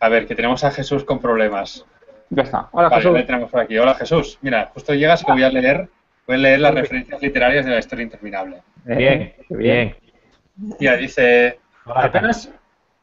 [0.00, 1.86] A ver, que tenemos a Jesús con problemas.
[2.30, 2.68] Ya está.
[2.72, 3.26] Hola Jesús.
[3.26, 3.78] tenemos por aquí.
[3.78, 4.40] Hola Jesús.
[4.42, 5.88] Mira, justo llegas y voy a leer,
[6.26, 8.62] voy a leer las referencias literarias de la historia interminable.
[8.86, 9.94] Bien, bien.
[10.80, 12.50] Mira, dice, apenas,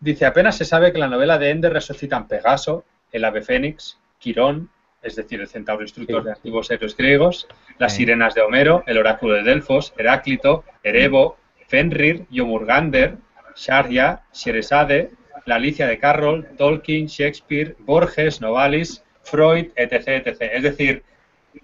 [0.01, 2.83] dice, apenas se sabe que la novela de Ender resucitan Pegaso,
[3.13, 4.69] el ave fénix, Quirón,
[5.01, 7.47] es decir, el centauro instructor de antiguos héroes griegos,
[7.79, 11.37] las sirenas de Homero, el oráculo de Delfos, Heráclito, Erebo,
[11.67, 13.17] Fenrir, Yomurgander,
[13.55, 15.11] Sharia, Sheresade,
[15.45, 20.41] la Alicia de Carroll, Tolkien, Shakespeare, Borges, Novalis, Freud, etc., etc.
[20.53, 21.03] Es decir,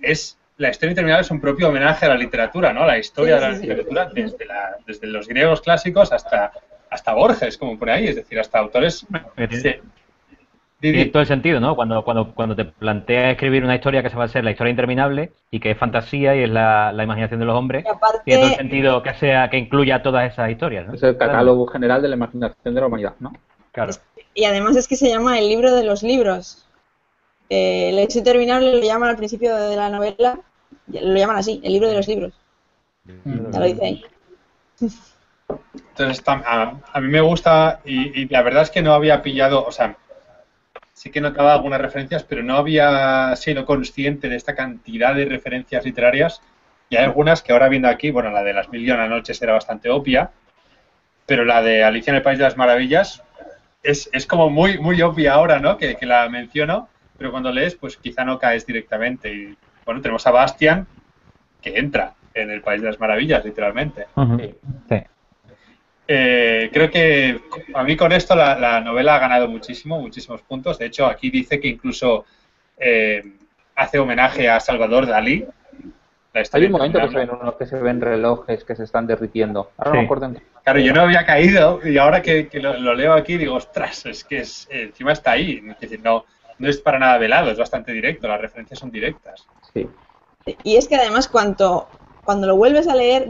[0.02, 2.86] es la historia interminable es un propio homenaje a la literatura, ¿no?
[2.86, 4.48] La historia de la literatura desde,
[4.88, 6.52] desde los griegos clásicos hasta,
[6.90, 9.06] hasta Borges, como por ahí, es decir, hasta autores
[10.80, 11.76] tiene todo el sentido, ¿no?
[11.76, 14.70] Cuando, cuando, cuando te planteas escribir una historia que se va a ser la historia
[14.70, 17.84] interminable y que es fantasía y es la, imaginación de los hombres,
[18.26, 20.94] tiene todo el sentido que sea que incluya todas esas historias, ¿no?
[20.94, 23.34] Es el catálogo general de la imaginación de la humanidad, ¿no?
[23.72, 23.94] Claro.
[24.36, 26.68] Y además es que se llama el libro de los libros.
[27.50, 30.40] Eh, el hecho interminable lo llaman al principio de la novela,
[30.88, 32.34] lo llaman así, el libro de los libros.
[33.26, 34.06] Ya lo dice ahí.
[35.90, 39.66] Entonces, a, a, mí me gusta y, y la verdad es que no había pillado,
[39.66, 39.98] o sea,
[40.98, 45.86] sí que notaba algunas referencias, pero no había sido consciente de esta cantidad de referencias
[45.86, 46.42] literarias.
[46.90, 49.40] Y hay algunas que ahora viendo aquí, bueno, la de las mil y una noches
[49.40, 50.32] era bastante obvia,
[51.28, 53.22] pero la de Alicia en el País de las Maravillas
[53.84, 55.78] es, es como muy, muy obvia ahora, ¿no?
[55.78, 59.32] Que, que, la menciono, pero cuando lees, pues quizá no caes directamente.
[59.32, 60.88] Y bueno, tenemos a Bastian
[61.62, 64.08] que entra en el País de las Maravillas, literalmente.
[64.90, 65.04] sí.
[66.08, 67.42] Eh, creo que
[67.74, 70.78] a mí con esto la, novela ha ganado muchísimo, muchísimos puntos.
[70.78, 72.26] De hecho, aquí dice que incluso
[72.78, 73.24] eh,
[73.76, 75.46] hace homenaje a Salvador Dalí.
[76.52, 79.72] Hay un momento que se, ven unos, que se ven relojes que se están derritiendo.
[79.78, 80.32] Ahora no me acuerdo
[80.64, 84.40] Claro, yo no había caído y ahora que, lo, leo aquí digo, ostras, es que
[84.40, 85.64] es, encima está ahí.
[85.68, 86.26] Es decir, no,
[86.60, 89.48] no es para nada velado, es bastante directo, las referencias son directas.
[89.74, 89.90] Sí.
[90.64, 91.90] Y es que además cuando,
[92.24, 93.30] cuando lo vuelves a leer,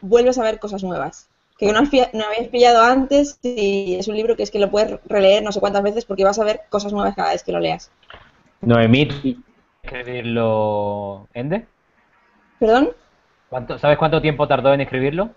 [0.00, 1.28] vuelves a ver cosas nuevas
[1.58, 5.42] que no, habías pillado antes y es un libro que es que lo puedes releer
[5.42, 7.90] no sé cuántas veces porque vas a ver cosas nuevas cada vez que lo leas.
[8.60, 9.08] Noemí,
[9.82, 11.66] escribirlo Ende?
[12.60, 12.90] ¿Perdón?
[13.78, 15.30] ¿Sabes cuánto tiempo tardó en escribirlo?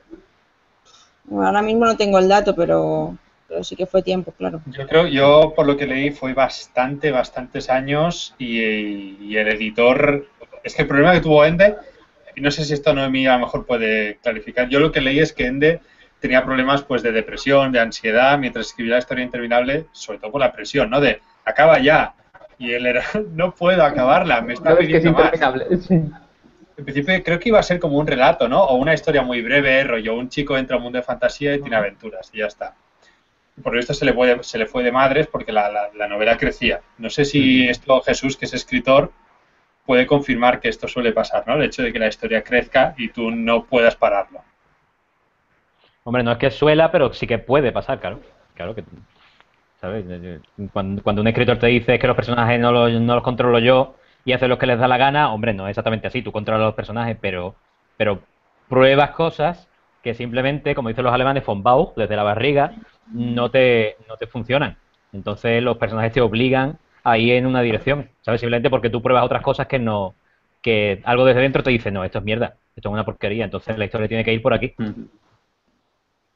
[1.32, 3.16] ahora mismo no tengo el dato, pero,
[3.48, 4.62] pero sí que fue tiempo, claro.
[4.66, 10.28] Yo creo, yo por lo que leí fue bastante, bastantes años y, el editor,
[10.62, 11.78] es que el problema que tuvo Ende,
[12.36, 15.20] y no sé si esto Noemí a lo mejor puede clarificar, yo lo que leí
[15.20, 15.80] es que Ende
[16.22, 20.40] tenía problemas pues de depresión, de ansiedad, mientras escribía la historia interminable, sobre todo por
[20.40, 21.02] la presión, ¿no?
[21.02, 22.14] De acaba ya.
[22.58, 23.04] Y él era,
[23.34, 25.32] no puedo acabarla, me está pidiendo más.
[26.78, 28.64] En principio creo que iba a ser como un relato, ¿no?
[28.64, 31.76] O una historia muy breve, rollo, un chico entra al mundo de fantasía y tiene
[31.76, 32.74] aventuras y ya está.
[33.62, 36.82] Por esto se le, fue, se le fue de madres porque la, la novela crecía.
[36.98, 39.12] No sé si esto Jesús, que es escritor,
[39.86, 41.56] puede confirmar que esto suele pasar, ¿no?
[41.56, 44.42] El hecho de que la historia crezca y tú no puedas pararlo.
[46.04, 48.20] Hombre, no es que suela, pero sí que puede pasar, claro.
[48.56, 48.84] Claro que.
[49.80, 50.06] ¿Sabes?
[50.74, 53.96] Cuando, un escritor te dice que los personajes no los, no los controlo yo
[54.26, 56.22] y hace lo que les da la gana, hombre, no es exactamente así.
[56.22, 57.56] Tú controlas los personajes, pero,
[57.98, 58.22] pero
[58.70, 59.68] pruebas cosas
[60.04, 62.74] que simplemente, como dicen los alemanes, von Bauch, desde la barriga,
[63.12, 64.78] no te, no te funcionan.
[65.14, 68.42] Entonces los personajes te obligan a ir en una dirección, ¿sabes?
[68.42, 70.16] Simplemente porque tú pruebas otras cosas que no,
[70.62, 73.78] que algo desde dentro te dice, no, esto es mierda, esto es una porquería, entonces
[73.78, 74.74] la historia tiene que ir por aquí.
[74.78, 75.21] Mm eso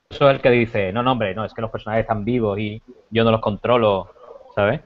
[0.09, 2.81] es el que dice, no, no, hombre, no, es que los personajes están vivos y
[3.09, 4.11] yo no los controlo,
[4.53, 4.81] ¿sabes?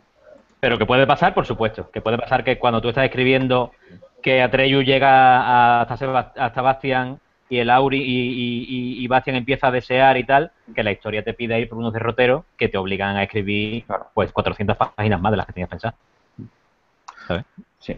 [0.60, 3.72] Pero que puede pasar, por supuesto, que puede pasar que cuando tú estás escribiendo
[4.22, 10.18] que Atreyu llega hasta, hasta Bastian y el Auri y, y, Bastian empieza a desear
[10.18, 13.24] y tal, que la historia te pide ir por unos derroteros que te obligan a
[13.24, 15.96] escribir pues 400 páginas más de las que tenías pensadas.
[17.28, 17.46] ¿Sabes?
[17.80, 17.98] Sí.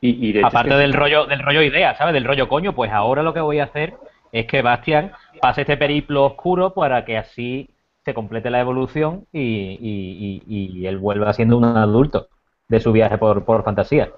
[0.00, 2.14] Y, Aparte del rollo del rollo idea, ¿sabes?
[2.14, 3.94] Del rollo coño, pues ahora lo que voy a hacer
[4.30, 7.68] es que Bastian pase este periplo oscuro para que así
[8.04, 12.28] se complete la evolución y, él vuelva siendo un adulto
[12.68, 14.10] de su viaje por, por fantasía.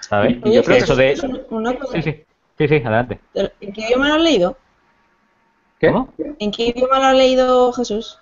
[0.00, 0.38] ¿Sabes?
[0.44, 1.16] Y yo creo que eso de...
[1.16, 2.24] Sí, sí,
[2.58, 3.20] sí, sí, adelante.
[3.34, 4.56] ¿En qué idioma lo has leído?
[5.78, 5.92] ¿Qué?
[6.38, 8.18] ¿En qué idioma lo ha leído Jesús?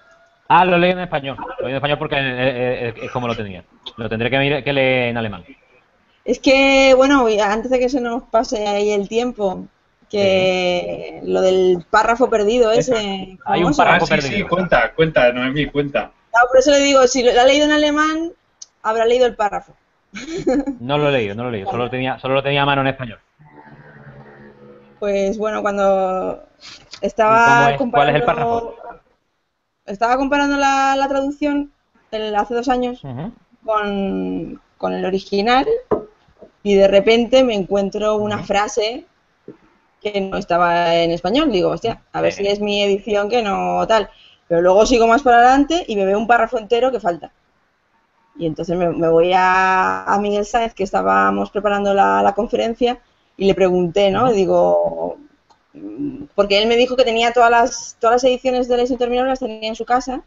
[0.49, 1.37] Ah, lo leí en español.
[1.59, 3.65] Lo leí en español porque es, como lo tenía.
[3.97, 5.45] Lo tendré que, que leer en alemán.
[6.25, 9.67] Es que, bueno, antes de que se nos pase ahí el tiempo,
[10.13, 13.39] que lo del párrafo perdido ese.
[13.47, 16.13] Hay un párrafo ah, sí, Sí, cuenta, cuenta, Noemí, cuenta.
[16.35, 18.33] No, por eso le digo, si lo ha leído en alemán,
[18.83, 19.75] habrá leído el párrafo.
[20.81, 22.67] No lo he leído, no lo he leído, solo lo tenía, solo lo tenía a
[22.67, 23.21] mano en español.
[24.99, 26.43] Pues bueno, cuando
[27.01, 28.77] estaba comparando, ¿Cuál es el párrafo?
[29.87, 31.73] Estaba comparando la, la traducción
[32.37, 33.01] hace dos años
[33.65, 35.67] con, con el original
[36.63, 39.07] y de repente me encuentro una frase
[40.03, 41.51] que no estaba en español.
[41.53, 44.11] Digo, hostia, a ver si es mi edición que no tal.
[44.49, 47.33] Pero luego sigo más para adelante y me veo un párrafo entero que falta.
[48.37, 53.01] Y entonces me, voy a, Miguel Sáenz, que estábamos preparando la, conferencia,
[53.37, 54.33] y le pregunté, ¿no?
[54.33, 55.19] Digo,
[56.35, 59.41] porque él me dijo que tenía todas las, todas las ediciones de la Interminable, las
[59.41, 60.23] tenía en su casa,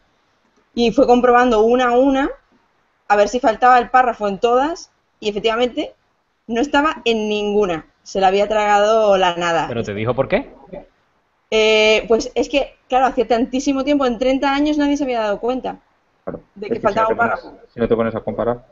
[0.74, 2.30] y fue comprobando una a una
[3.08, 5.94] a ver si faltaba el párrafo en todas, y efectivamente
[6.48, 9.66] no estaba en ninguna se la había tragado la nada.
[9.68, 10.54] ¿Pero te dijo por qué?
[11.50, 15.40] Eh, pues es que, claro, hacía tantísimo tiempo, en 30 años nadie se había dado
[15.40, 15.80] cuenta
[16.54, 17.58] de que, faltaba un párrafo.
[17.74, 18.64] Si no te pones a comparar.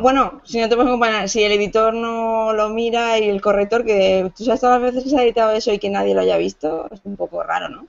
[0.00, 3.40] Bueno, si no te pones a comparar, si el editor no lo mira y el
[3.40, 6.14] corrector, que tú sabes todas las veces que se ha editado eso y que nadie
[6.14, 7.86] lo haya visto, es un poco raro, ¿no?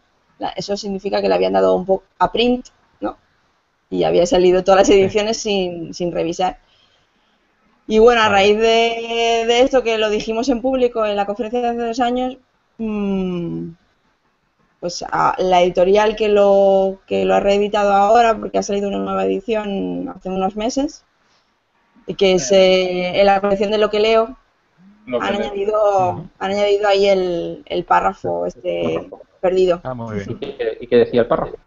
[0.56, 2.68] Eso significa que le habían dado un poco a print,
[3.00, 3.18] ¿no?
[3.90, 6.60] Y había salido todas las ediciones sin, sin revisar.
[7.92, 11.68] Y bueno, a raíz de, esto que lo dijimos en público en la conferencia de
[11.68, 12.38] hace dos años,
[12.78, 13.72] mm,
[14.80, 15.04] pues
[15.38, 20.08] la editorial que lo, que lo ha reeditado ahora, porque ha salido una nueva edición
[20.08, 21.04] hace unos meses,
[22.08, 24.38] y que es eh, en la colección de lo que leo,
[25.08, 29.06] han, añadido, han añadido ahí el, el párrafo este
[29.42, 29.82] perdido.
[29.84, 30.40] Ah, muy bien.
[30.80, 31.58] ¿Y qué decía el párrafo?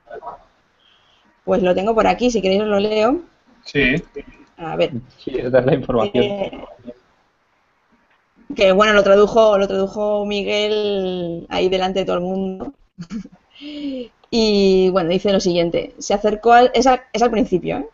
[1.45, 3.21] Pues lo tengo por aquí, si queréis lo leo.
[3.67, 4.03] Sí.
[4.57, 4.93] A ver.
[5.51, 6.25] dar la información.
[6.25, 6.65] Eh,
[8.55, 12.73] que bueno, lo tradujo, lo tradujo Miguel ahí delante de todo el mundo.
[14.31, 15.95] y bueno, dice lo siguiente.
[15.99, 17.89] Se acercó al, es, al, principio, ¿eh?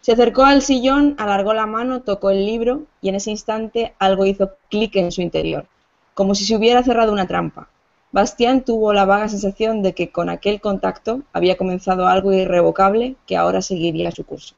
[0.00, 4.24] Se acercó al sillón, alargó la mano, tocó el libro y en ese instante algo
[4.24, 5.66] hizo clic en su interior,
[6.14, 7.68] como si se hubiera cerrado una trampa.
[8.12, 13.36] Bastián tuvo la vaga sensación de que con aquel contacto había comenzado algo irrevocable que
[13.36, 14.54] ahora seguiría su curso.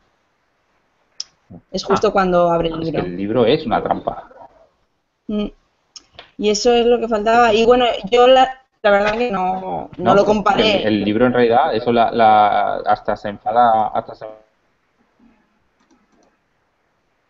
[1.70, 3.02] Es justo Ah, cuando abre el libro.
[3.04, 4.28] el libro es una trampa.
[5.28, 5.46] Mm.
[6.38, 7.52] Y eso es lo que faltaba.
[7.54, 10.82] Y bueno, yo la, la verdad que no, no, lo comparé.
[10.82, 14.26] El, el libro en realidad, eso la, la- hasta se enfada, hasta se...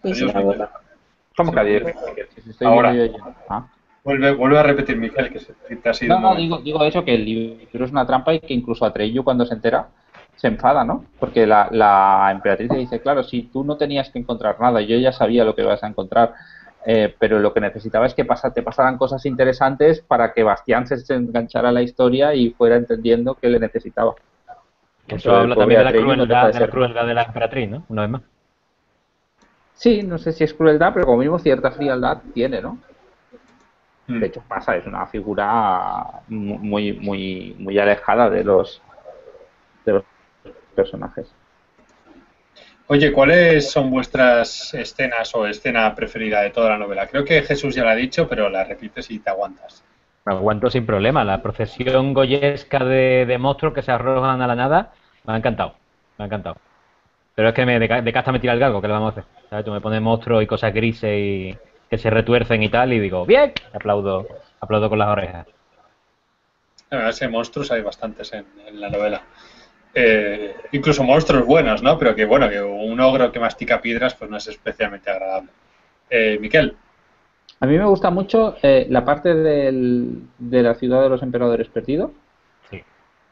[0.01, 0.23] Pues.
[1.37, 1.83] ¿Cómo que adiós?
[2.64, 2.93] Ahora.
[2.95, 3.12] yo.
[3.49, 3.66] Ah.
[4.05, 6.83] Vuelve, vuelve a repetir, Miquel, que se que te ha sido No, no, digo, digo
[6.85, 9.87] eso, que el libro es una trampa y que incluso Atreyu cuando se entera
[10.37, 11.05] se enfada, ¿no?
[11.20, 14.97] Porque la, la emperatriz le dice, claro, si tú no tenías que encontrar nada, yo
[14.99, 16.35] ya sabía lo que ibas a encontrar,
[16.85, 20.87] eh, pero lo que necesitaba es que pasa, te pasaran cosas interesantes para que Bastián
[20.87, 24.14] se, enganchara a la historia y fuera entendiendo que le necesitaba.
[25.07, 27.85] Eso habla también de la, no crueldad, de de la crueldad de la emperatriz, ¿no?
[27.89, 28.22] Una vez más.
[29.74, 32.78] Sí, no sé si es crueldad, pero como mismo cierta frialdad tiene, ¿no?
[34.07, 34.20] Mm.
[34.20, 38.80] De hecho pasa, es una figura mu- muy, muy, muy alejada de los,
[39.85, 40.05] de los
[40.73, 41.33] personajes.
[42.89, 47.07] Oye, ¿cuáles son vuestras escenas o escena preferida de toda la novela?
[47.07, 49.85] Creo que Jesús ya la ha dicho, pero la repites y te aguantas.
[50.25, 51.25] Me aguanto sin problema.
[51.25, 54.93] La procesión goyesca de, de monstruos que se arrojan a la nada
[55.25, 55.75] me ha encantado.
[56.18, 56.57] Me ha encantado.
[57.35, 59.20] Pero es que me, de, de casta me tira el galgo, ¿qué le vamos a
[59.20, 59.25] hacer?
[59.49, 59.64] ¿Sabes?
[59.64, 61.57] Tú me pones monstruos y cosas grises y
[61.89, 63.53] que se retuercen y tal, y digo, ¡bien!
[63.73, 64.27] Aplaudo,
[64.61, 65.47] aplaudo con las orejas.
[66.91, 69.23] La verdad es que monstruos hay bastantes en, en la novela.
[69.95, 71.99] Eh, incluso monstruos buenos, ¿no?
[71.99, 75.51] Pero que bueno, que un ogro que mastica piedras pues no es especialmente agradable.
[76.09, 76.76] Eh, Miquel,
[77.61, 81.68] A mí me gusta mucho eh, la parte del- de la ciudad de los emperadores
[81.68, 82.11] perdidos.
[82.70, 82.82] Sí.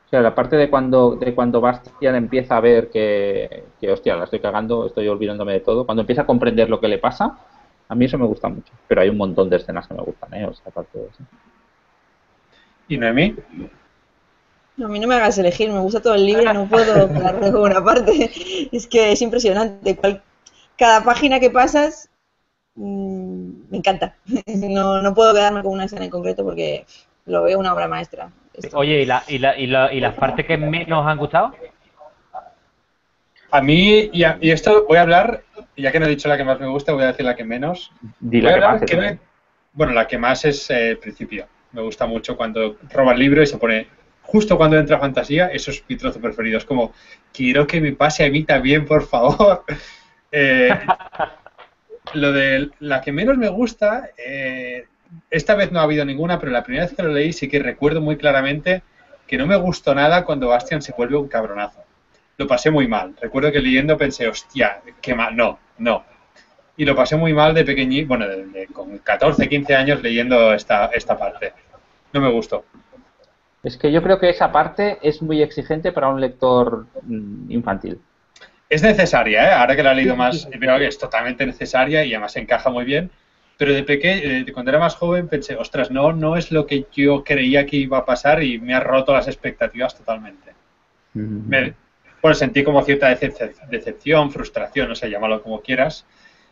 [0.07, 4.15] O sea, la parte de cuando, de cuando Bastian empieza a ver que, que, hostia,
[4.17, 5.85] la estoy cagando, estoy olvidándome de todo.
[5.85, 7.39] Cuando empieza a comprender lo que le pasa,
[7.89, 8.73] a mí eso me gusta mucho.
[8.87, 10.47] Pero hay un montón de escenas que me gustan, ¿eh?
[10.47, 11.25] O sea, aparte de eso.
[12.89, 13.35] ¿y Noemí?
[14.77, 17.53] No, a mí no me hagas elegir, me gusta todo el libro, no puedo quedarme
[17.53, 18.31] con una parte.
[18.73, 19.97] Es que es impresionante.
[19.97, 20.23] Cual-
[20.79, 22.09] cada página que pasas
[22.75, 24.15] mm, me encanta.
[24.47, 26.87] No, no puedo quedarme con una escena en concreto porque
[27.27, 28.31] lo veo una obra maestra.
[28.55, 28.77] Esto.
[28.79, 31.55] Oye, ¿y, la, y, la, y, la, y las partes que menos han gustado?
[33.53, 35.43] A mí, y, a- y esto voy a hablar,
[35.77, 37.45] ya que no he dicho la que más me gusta, voy a decir la que
[37.45, 37.91] menos.
[38.21, 39.19] Di la que que me-
[39.73, 41.47] bueno, la que más es eh, el principio.
[41.73, 43.89] Me gusta mucho cuando roba el libro y se pone,
[44.31, 46.59] justo cuando entra fantasía, eso es mi trozo preferido.
[46.59, 46.93] Es como,
[47.33, 49.65] quiero que me pase a mí también, por favor.
[50.33, 50.71] Eh,
[52.15, 54.87] lo de la que menos me gusta, eh,
[55.29, 57.59] esta vez no ha habido ninguna, pero la primera vez que lo leí sí que
[57.59, 58.83] recuerdo muy claramente
[59.27, 61.83] que no me gustó nada cuando Bastian se vuelve un cabronazo.
[62.37, 63.15] Lo pasé muy mal.
[63.21, 65.37] Recuerdo que leyendo pensé, hostia, qué mal.
[65.37, 66.05] No, no.
[66.77, 70.87] Y lo pasé muy mal de pequeñito, bueno, de- con 14, 15 años leyendo esta,
[70.87, 71.53] esta parte.
[72.13, 72.65] No me gustó.
[73.63, 77.99] Es que yo creo que esa parte es muy exigente para un lector mm, infantil.
[78.69, 79.53] Es necesaria, ¿eh?
[79.53, 82.85] ahora que la he leído más, veo que es totalmente necesaria y además encaja muy
[82.85, 83.11] bien.
[83.59, 84.23] Pero de pequeño,
[84.55, 87.99] cuando era más joven, pensé, ostras, no, no es lo que yo creía que iba
[87.99, 90.53] a pasar y me ha roto las expectativas totalmente.
[91.49, 91.75] Me-
[92.23, 96.07] bueno, sentí como cierta decep- decepción, frustración, no sé, llámalo como quieras.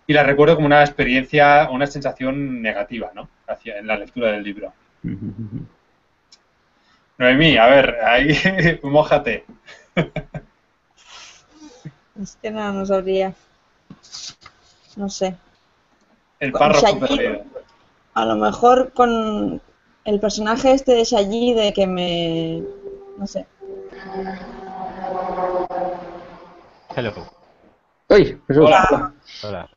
[0.06, 3.28] Y la recuerdo como una experiencia, una sensación negativa, ¿no?
[3.46, 4.72] Hacia, en la lectura del libro.
[7.18, 9.44] Noemí, a ver, ahí, mójate.
[12.20, 13.34] Es que no, no sabría.
[14.96, 15.36] No sé.
[16.38, 17.42] El párrafo perdido.
[18.14, 19.60] A lo mejor con
[20.04, 22.62] el personaje este de Shayi de que me...
[23.16, 23.46] No sé.
[26.94, 27.12] Hello.
[28.08, 28.40] ¡Uy!
[28.46, 28.64] Jesús!
[28.64, 29.12] Hola.
[29.42, 29.70] Hola.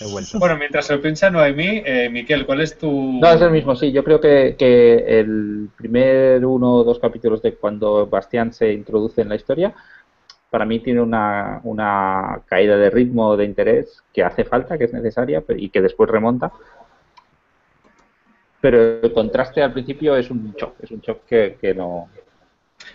[0.00, 0.38] He vuelto.
[0.38, 3.18] Bueno, mientras se lo piensa Noemí, eh, Miquel, ¿cuál es tu...?
[3.20, 3.90] No, es el mismo, sí.
[3.92, 9.22] Yo creo que, que el primer uno o dos capítulos de cuando Bastián se introduce
[9.22, 9.72] en la historia,
[10.50, 14.92] para mí tiene una, una caída de ritmo, de interés, que hace falta, que es
[14.92, 16.52] necesaria pero- y que después remonta.
[18.60, 22.08] Pero el contraste al principio es un shock, es un shock que, que no...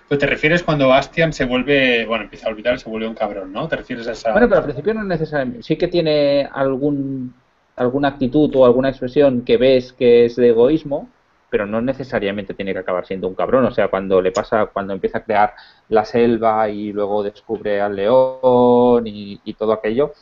[0.07, 3.51] Pues te refieres cuando Bastian se vuelve, bueno, empieza a olvidar, se vuelve un cabrón,
[3.51, 3.67] ¿no?
[3.67, 4.31] ¿Te refieres a esa...?
[4.31, 5.63] Bueno, pero al principio no es necesariamente.
[5.63, 7.33] Sí que tiene algún
[7.75, 11.09] alguna actitud o alguna expresión que ves que es de egoísmo,
[11.49, 13.65] pero no necesariamente tiene que acabar siendo un cabrón.
[13.65, 15.53] O sea, cuando le pasa, cuando empieza a crear
[15.89, 20.13] la selva y luego descubre al león y, y todo aquello,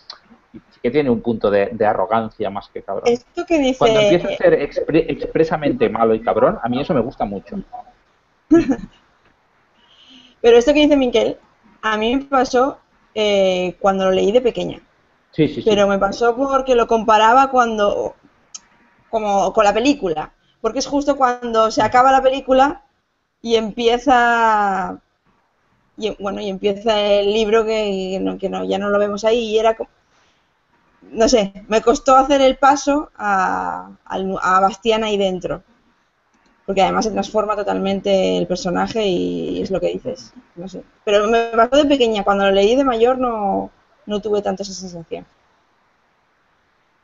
[0.52, 3.14] sí que tiene un punto de, de arrogancia más que cabrón.
[3.14, 3.80] Esto que dice...
[3.80, 7.56] Cuando empieza a ser expre- expresamente malo y cabrón, a mí eso me gusta mucho.
[10.42, 11.38] Pero esto que dice Miquel,
[11.82, 12.80] a mí me pasó
[13.14, 14.80] eh, cuando lo leí de pequeña.
[15.32, 15.64] Sí, sí, sí.
[15.66, 18.16] Pero me pasó porque lo comparaba cuando,
[19.10, 20.32] como con la película,
[20.62, 22.84] porque es justo cuando se acaba la película
[23.42, 25.00] y empieza,
[25.98, 29.52] y, bueno, y empieza el libro que, no, que no, ya no lo vemos ahí
[29.52, 29.78] y era,
[31.12, 35.64] no sé, me costó hacer el paso a, a Bastián ahí dentro
[36.66, 40.34] porque además se transforma totalmente el personaje y es lo que dices.
[40.56, 40.84] No sé.
[41.04, 43.70] Pero me pasó de pequeña, cuando lo leí de mayor no,
[44.06, 45.26] no tuve tanto esa sensación.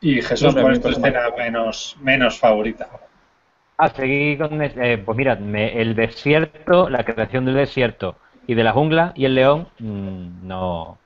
[0.01, 2.89] Y Jesús, ¿cuál es tu escena menos, menos favorita?
[3.77, 4.59] Ah, seguí con.
[4.61, 8.15] Eh, pues mira, el desierto, la creación del desierto
[8.47, 10.97] y de la jungla y el león, mmm, no.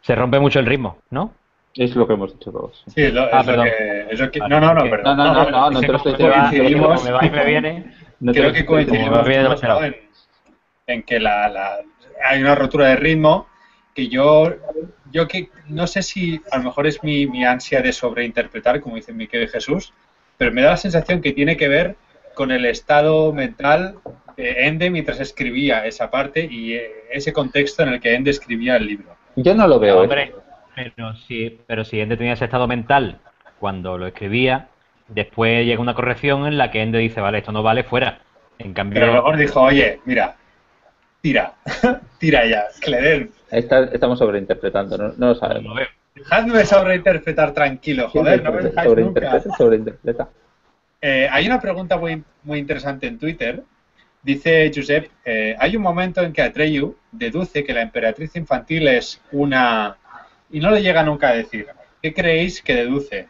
[0.00, 1.32] Se rompe mucho el ritmo, ¿no?
[1.76, 2.82] Es lo que hemos dicho todos.
[2.94, 5.16] Sí, lo, ah, es lo que, es lo que, no, no, no, perdón.
[5.16, 6.94] No, no, no, no, no, te lo estoy diciendo.
[7.04, 7.94] Me va y me viene.
[8.32, 9.96] Creo que coincidimos en,
[10.86, 11.80] en que la, la,
[12.24, 13.46] hay una rotura de ritmo
[13.94, 14.54] que yo,
[15.10, 18.96] yo que no sé si a lo mejor es mi, mi ansia de sobreinterpretar, como
[18.96, 19.92] dice mi querido Jesús,
[20.36, 21.96] pero me da la sensación que tiene que ver
[22.34, 23.96] con el estado mental
[24.36, 28.76] de Ende mientras escribía esa parte y eh, ese contexto en el que Ende escribía
[28.76, 29.16] el libro.
[29.36, 30.02] Yo no lo veo.
[30.02, 30.34] Hombre,
[30.76, 33.18] pero si, pero si Ende tenía ese estado mental
[33.58, 34.68] cuando lo escribía,
[35.08, 38.20] después llega una corrección en la que Ende dice, vale, esto no vale, fuera.
[38.58, 39.00] En cambio...
[39.00, 40.36] Pero a lo mejor dijo, oye, mira,
[41.22, 41.54] tira,
[42.18, 43.28] tira ya, que
[43.92, 45.78] estamos sobreinterpretando, no, no lo sabemos.
[46.14, 49.40] Dejadme sobreinterpretar tranquilo, joder, no me dejáis nunca.
[49.56, 50.28] Sobreinterpreta.
[51.00, 53.62] Eh, hay una pregunta muy, muy interesante en Twitter.
[54.22, 59.22] Dice Josep, eh, hay un momento en que Atreyu deduce que la emperatriz infantil es
[59.30, 59.98] una
[60.50, 61.66] y no le llega nunca a decir.
[62.02, 63.28] ¿Qué creéis que deduce?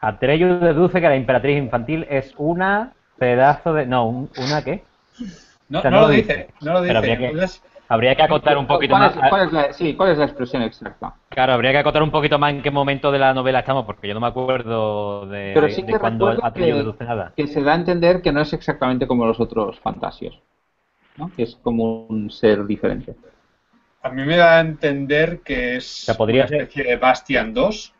[0.00, 3.86] Atreyu deduce que la emperatriz infantil es una pedazo de...
[3.86, 4.84] No, ¿una qué?
[5.68, 7.60] No, no, lo dice, no lo dice.
[7.90, 9.14] Habría que, acotar un poquito más.
[9.30, 11.14] ¿cuál es la, sí, ¿cuál es la expresión exacta?
[11.30, 14.06] Claro, habría que acotar un poquito más en qué momento de la novela estamos, porque
[14.06, 17.32] yo no me acuerdo de, Pero sí que cuando Atreyu deduce nada.
[17.34, 20.38] Que se da a entender que no es exactamente como los otros fantasios,
[21.16, 21.30] ¿no?
[21.34, 23.16] Que es como un ser diferente.
[24.02, 27.94] A mí me da a entender que es podría una especie de Bastian 2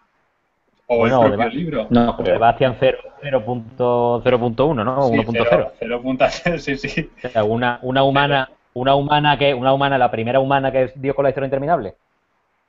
[0.86, 1.86] o el propio libro.
[1.90, 5.10] No, pero Bastian 0.1, ¿no?
[5.10, 5.72] 1.0.
[5.80, 7.10] 0.0, sí, sí.
[7.24, 11.14] O sea, una, una humana, una humana que, una humana, la primera humana que dio
[11.14, 11.94] con la historia interminable.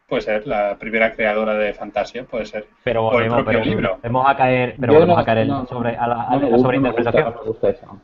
[0.08, 2.66] Puede ser, la primera creadora de fantasía, puede ser.
[2.84, 4.00] Pero o el propio libro.
[4.02, 8.02] Vamos a caer, pero vamos a caer sobre, a la, a la sobreinterpretación.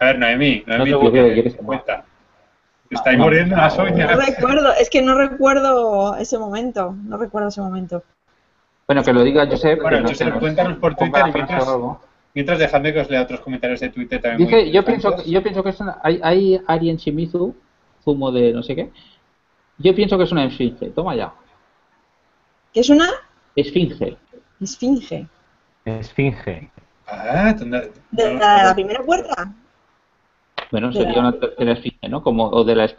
[0.00, 2.04] A ver, Noemí, Noemí, no te cuenta.
[2.90, 4.10] Estáis muriendo en las uñas.
[4.10, 6.94] No recuerdo, es que no recuerdo ese momento.
[7.04, 8.02] No recuerdo ese momento.
[8.86, 9.82] Bueno, que lo diga Josep.
[9.82, 11.66] Bueno, Josep, cuéntanos por Twitter y mientras,
[12.34, 14.48] mientras dejadme que os lea otros comentarios de Twitter también.
[14.48, 17.54] Dice, yo, pienso, yo pienso que es una, hay, hay Arien Shimizu,
[18.02, 18.90] zumo de no sé qué.
[19.76, 20.88] Yo pienso que es una esfinge.
[20.90, 21.32] Toma ya.
[22.72, 23.08] ¿Qué es una?
[23.54, 24.16] Esfinge.
[24.60, 25.26] Esfinge.
[25.84, 26.70] Esfinge.
[27.06, 29.52] Ah, ¿De la, la primera puerta?
[30.70, 32.22] Bueno, sería una tercera esfinge, ¿no?
[32.22, 32.90] Como, o de la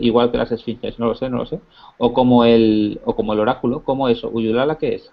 [0.00, 1.60] igual que las esfinges, no lo sé, no lo sé.
[1.98, 4.28] O como el, o como el oráculo, ¿cómo eso?
[4.28, 5.12] ¿Uyulala qué es?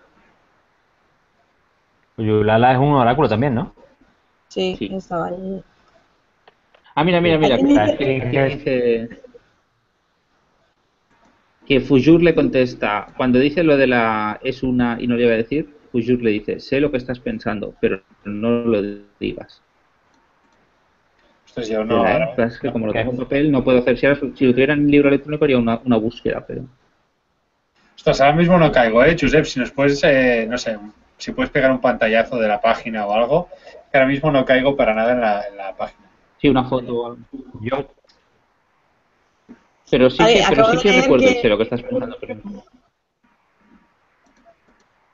[2.18, 3.74] Uyulala es un oráculo también, ¿no?
[4.48, 5.64] Sí, estaba ahí.
[6.96, 7.58] Ah, mira, mira, mira.
[7.98, 9.10] Que,
[11.68, 15.34] que Fujur le contesta, cuando dice lo de la es una y no le iba
[15.34, 18.82] a decir, Fujur le dice, sé lo que estás pensando, pero no lo
[19.20, 19.62] digas.
[21.50, 22.06] Entonces yo no.
[22.06, 23.98] es que como lo tengo en papel, no puedo hacer.
[23.98, 26.64] Si, si lo tuviera en libro electrónico, haría una, una búsqueda, pero.
[27.96, 29.46] Ostras, ahora mismo no caigo, ¿eh, Josep?
[29.46, 30.78] Si nos puedes, eh, no sé,
[31.18, 33.50] si puedes pegar un pantallazo de la página o algo,
[33.92, 36.08] que ahora mismo no caigo para nada en la, en la página.
[36.40, 37.20] Sí, una foto o algo.
[37.62, 37.86] Yo.
[39.92, 41.50] Pero sí que, pero sí que recuerdo que...
[41.50, 42.16] lo que estás pensando.
[42.22, 42.36] Pero...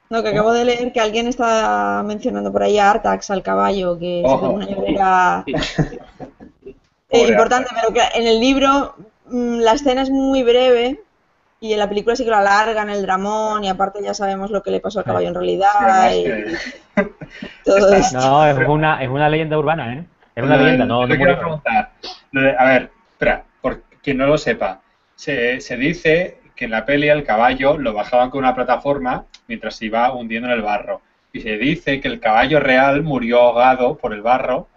[0.10, 3.98] No, que acabo de leer que alguien está mencionando por ahí a Artax, al caballo,
[3.98, 5.46] que es una llorera
[7.24, 8.96] eh, importante, pero que en el libro
[9.28, 11.00] mm, la escena es muy breve
[11.60, 14.62] y en la película sí que lo alargan el dramón y aparte ya sabemos lo
[14.62, 16.12] que le pasó al caballo en realidad.
[16.14, 16.26] y
[17.66, 18.18] todo esto.
[18.20, 20.06] No, es una, es una leyenda urbana, ¿eh?
[20.36, 21.92] Es una leyenda, no, no quiero preguntar.
[22.58, 24.82] A ver, espera, por quien no lo sepa,
[25.16, 29.78] se, se dice que en la peli al caballo lo bajaban con una plataforma mientras
[29.78, 31.02] se iba hundiendo en el barro.
[31.32, 34.68] Y se dice que el caballo real murió ahogado por el barro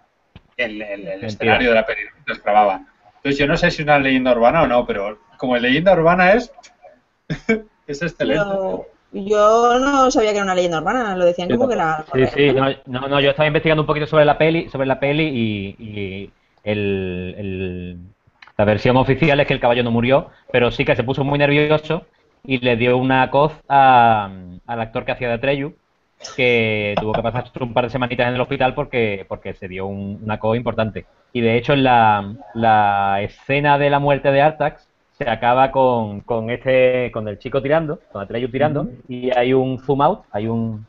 [0.59, 2.87] el escenario de la peli mientras grababan.
[3.17, 6.33] Entonces yo no sé si es una leyenda urbana o no, pero como leyenda urbana
[6.33, 6.53] es,
[7.87, 8.45] es excelente.
[9.11, 12.05] Yo, no sabía que era una leyenda urbana, lo decían como que era.
[12.13, 12.53] Sí, sí,
[12.87, 16.31] no, no, yo estaba investigando un poquito sobre la peli, sobre la peli y,
[16.63, 17.97] el,
[18.57, 21.39] La versión oficial es que el caballo no murió, pero sí que se puso muy
[21.39, 22.05] nervioso
[22.45, 25.75] y le dio una coz al actor que hacía de Atreyu,
[26.37, 29.87] que tuvo que pasar un par de semanitas en el hospital porque, porque se dio
[29.87, 31.07] una coz importante.
[31.33, 36.21] Y de hecho en la, la escena de la muerte de Artax se acaba con,
[36.21, 40.47] con este con el chico tirando, con Atreyu tirando, y hay un zoom out, hay
[40.47, 40.87] un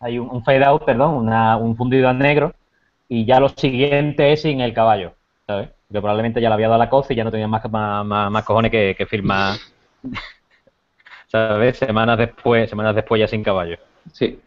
[0.00, 2.52] hay un, fade out, perdón, una, un fundido a negro,
[3.08, 5.14] y ya lo siguiente es sin el caballo,
[5.46, 5.70] ¿sabes?
[5.90, 8.44] que probablemente ya le había dado la coz y ya no tenía más, más, más,
[8.44, 9.56] cojones que, que firmar,
[11.28, 11.78] ¿sabes?
[11.78, 13.78] Semanas después, semanas después ya sin caballo.
[14.12, 14.40] Sí.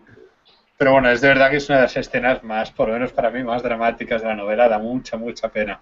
[0.77, 3.11] Pero bueno, es de verdad que es una de las escenas más, por lo menos
[3.11, 5.79] para mí, más dramáticas de la novela, da mucha, mucha pena.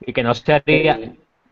[0.00, 0.98] Y que no se haría,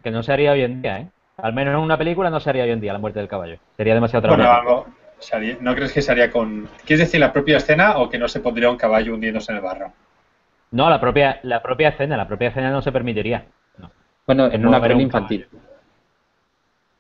[0.02, 1.08] que no se haría hoy en día, ¿eh?
[1.36, 3.58] Al menos en una película no se haría hoy en día la muerte del caballo.
[3.76, 4.86] Sería demasiado dramático.
[5.30, 6.66] Bueno, ¿no crees que se haría con...
[6.86, 9.62] ¿Quieres decir la propia escena o que no se pondría un caballo hundiéndose en el
[9.62, 9.92] barro?
[10.70, 13.44] No, la propia, la propia escena, la propia escena no se permitiría.
[14.26, 15.46] Bueno, en una peli infantil.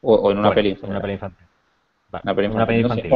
[0.02, 0.84] O, en una peli infantil.
[0.84, 1.45] En una peli infantil.
[2.12, 2.84] Una infantil.
[2.84, 3.10] Una infantil.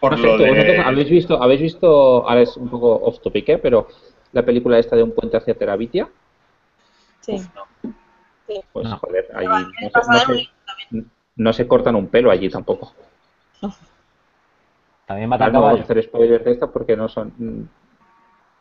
[0.00, 0.78] Por, de...
[0.78, 3.58] habéis visto, habéis visto, ahora es un poco off topic, ¿eh?
[3.58, 3.88] pero
[4.32, 6.08] la película esta de un puente hacia Terabitia.
[7.20, 7.38] Sí.
[7.38, 8.60] sí.
[8.72, 10.48] Pues joder, allí no, se,
[11.34, 12.92] no, se, cortan un pelo allí tampoco.
[15.06, 17.68] También matan No voy a hacer spoilers de esta porque no son.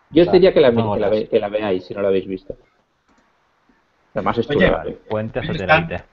[0.09, 2.55] Yo os diría que la, que, la, que la veáis si no la habéis visto.
[4.15, 4.71] Además es Oye,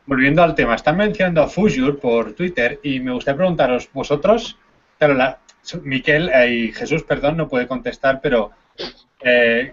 [0.06, 4.58] volviendo al tema, están mencionando a Fujur por Twitter y me gustaría preguntaros, vosotros,
[4.98, 5.38] claro, la,
[5.84, 8.50] Miquel eh, y Jesús, perdón, no puede contestar, pero
[9.20, 9.72] eh,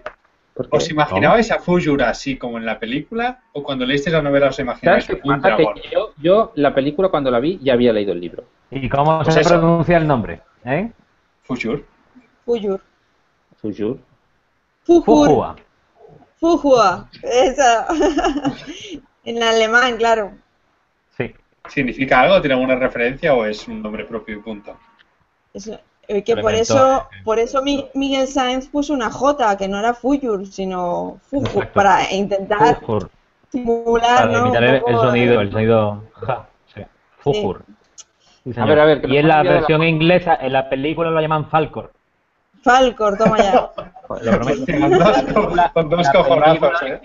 [0.54, 4.60] ¿os imaginabais a Fujur así como en la película o cuando leísteis la novela os
[4.60, 5.74] imaginabais un dragón?
[5.90, 8.44] Yo, yo, la película cuando la vi ya había leído el libro.
[8.70, 10.40] ¿Y cómo pues se pronuncia el nombre?
[10.64, 10.88] ¿Eh?
[11.42, 11.84] Fujur.
[12.44, 12.80] Fujur.
[13.56, 13.98] Fujur.
[14.84, 15.04] Fujur.
[15.04, 15.56] Fujua,
[17.22, 17.86] esa.
[19.24, 20.32] en alemán, claro.
[21.16, 21.34] Sí.
[21.68, 22.40] ¿Significa algo?
[22.40, 24.76] ¿Tiene alguna referencia o es un nombre propio y punto?
[26.08, 30.46] Eh, que por eso, por eso Miguel Sáenz puso una J, que no era Fujur,
[30.46, 32.80] sino Fuju, para intentar
[33.50, 36.04] simular, para imitar el, sonido, el sonido
[36.74, 36.82] sí.
[37.18, 37.62] Fujur.
[38.56, 41.92] a ver, a ver, y en la versión inglesa, en la película lo llaman Falcor.
[42.62, 43.70] Falcor, toma ya.
[45.72, 47.00] Con dos, cojonazos, ¿eh?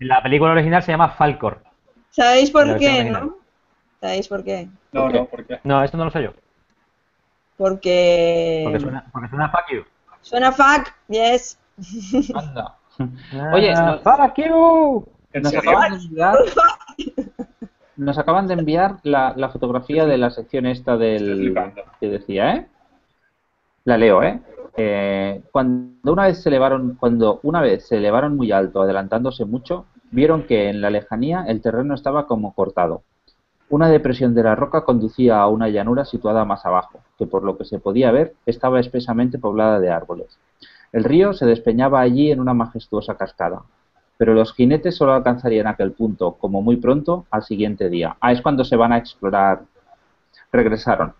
[0.00, 1.62] La película original se llama Falcor.
[2.10, 3.36] ¿Sabéis por qué, no?
[4.00, 4.68] ¿Sabéis por qué?
[4.92, 5.60] No, no, ¿por qué?
[5.64, 6.32] No, esto no lo sé yo.
[7.56, 8.62] Porque...
[8.64, 9.84] Porque suena, porque suena fuck you.
[10.20, 11.58] Suena fuck, yes.
[12.34, 12.76] Anda.
[13.52, 15.06] Oye, no, fuck you.
[15.34, 16.36] Nos acaban, de enviar,
[17.96, 21.54] nos acaban de enviar la, la fotografía de la sección esta del
[22.00, 22.66] que decía, ¿eh?
[23.84, 24.40] La leo, ¿eh?
[24.76, 29.86] Eh, cuando una vez se elevaron, cuando una vez se elevaron muy alto, adelantándose mucho,
[30.10, 33.02] vieron que en la lejanía el terreno estaba como cortado.
[33.68, 37.56] Una depresión de la roca conducía a una llanura situada más abajo, que por lo
[37.56, 40.38] que se podía ver estaba espesamente poblada de árboles.
[40.92, 43.62] El río se despeñaba allí en una majestuosa cascada,
[44.18, 48.16] pero los jinetes solo alcanzarían aquel punto, como muy pronto, al siguiente día.
[48.20, 49.62] Ah, es cuando se van a explorar.
[50.52, 51.14] Regresaron.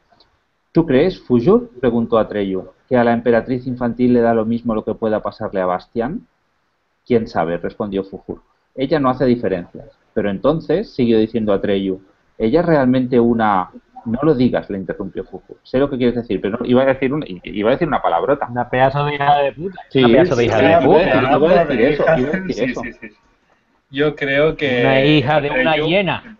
[0.73, 1.71] ¿Tú crees, Fujur?
[1.81, 5.63] preguntó Atreyu, que a la emperatriz infantil le da lo mismo lo que pueda pasarle
[5.63, 6.27] a Bastián.
[7.07, 7.57] ¿Quién sabe?
[7.57, 8.43] respondió Fujur.
[8.75, 9.87] Ella no hace diferencias.
[10.13, 12.03] Pero entonces, siguió diciendo Atreyu,
[12.37, 13.71] ella es realmente una...
[14.05, 15.57] No lo digas, le interrumpió Fujur.
[15.63, 18.03] Sé lo que quieres decir, pero no, iba, a decir una, iba a decir una
[18.03, 18.49] palabrota.
[18.51, 19.81] Una pedazo de hija de puta.
[19.89, 21.61] Sí, una pedazo de hija de puta.
[21.61, 22.83] A decir eso.
[23.89, 24.83] Yo creo que...
[24.83, 26.37] Una hija de una hiena.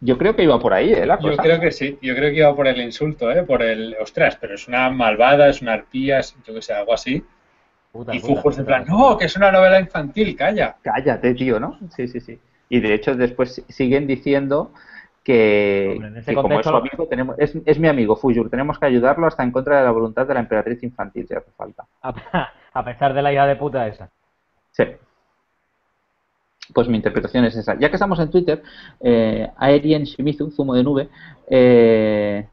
[0.00, 1.06] Yo creo que iba por ahí, ¿eh?
[1.06, 1.30] La cosa.
[1.30, 3.42] Yo creo que sí, yo creo que iba por el insulto, ¿eh?
[3.44, 6.92] Por el, ostras, pero es una malvada, es una arpía, es, yo que sé, algo
[6.92, 7.24] así.
[8.12, 10.76] y Fujos en plan, no, que es una novela infantil, calla.
[10.82, 11.78] Cállate, tío, ¿no?
[11.96, 12.38] Sí, sí, sí.
[12.68, 14.72] Y de hecho después siguen diciendo
[15.24, 15.98] que,
[16.34, 19.50] como es su amigo, tenemos, es, es, mi amigo Fujur, tenemos que ayudarlo hasta en
[19.50, 21.86] contra de la voluntad de la emperatriz infantil, si hace falta.
[22.02, 24.10] A pesar de la hija de puta esa.
[24.72, 24.84] Sí.
[26.74, 27.78] Pues mi interpretación es esa.
[27.78, 28.62] Ya que estamos en Twitter,
[29.00, 31.08] eh, Aerien Shimizu, zumo de nube,
[31.48, 32.48] eh,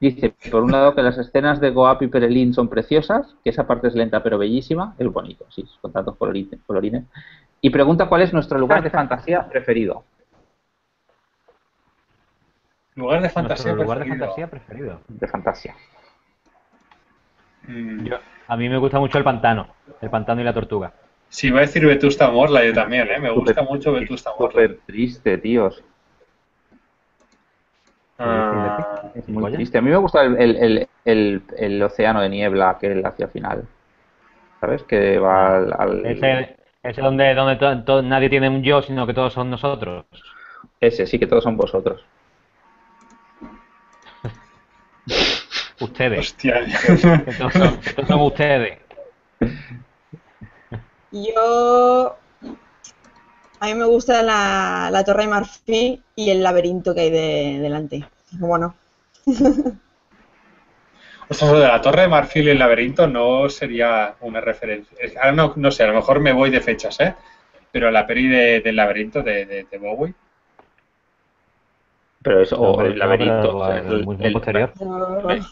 [0.00, 3.66] dice, por un lado, que las escenas de Goap y Perelin son preciosas, que esa
[3.66, 7.04] parte es lenta pero bellísima, es bonito, sí, con tantos colorines,
[7.60, 10.04] y pregunta cuál es nuestro lugar de fantasía preferido.
[12.96, 15.00] Lugar de fantasía lugar de fantasía preferido.
[15.08, 15.74] De fantasía.
[17.66, 18.08] Mm.
[18.48, 19.68] a mí me gusta mucho el pantano,
[20.00, 20.92] el pantano y la tortuga.
[21.30, 23.18] Sí, va a decir Vetusta Morla yo también, ¿eh?
[23.20, 24.50] Me gusta mucho Vetusta Morla.
[24.62, 25.82] Súper triste, tíos.
[28.18, 29.78] Ah, es muy triste.
[29.78, 33.64] A mí me gusta el, el, el, océano de niebla que él hace al final.
[34.60, 34.82] ¿Sabes?
[34.82, 36.04] Que va al...
[36.04, 40.04] Ese, Ese donde, donde to- to- nadie tiene un yo, sino que todos son nosotros.
[40.80, 42.04] Ese, sí que todos son vosotros.
[45.80, 46.18] Ustedes.
[46.18, 46.60] Hostia.
[47.24, 48.78] Que todos son, que todos son ustedes.
[51.12, 52.16] Yo.
[53.60, 57.58] A mí me gusta la, la Torre de Marfil y el laberinto que hay de,
[57.60, 58.04] delante.
[58.32, 58.74] Bueno,
[61.28, 64.96] Ostras, lo de la Torre de Marfil y el laberinto no sería una referencia.
[65.20, 67.14] Ahora no, no sé, a lo mejor me voy de fechas, ¿eh?
[67.70, 70.12] Pero la peli de- del laberinto de, de, de Bowie.
[72.22, 73.72] Pero eso, No, o el no, laberinto.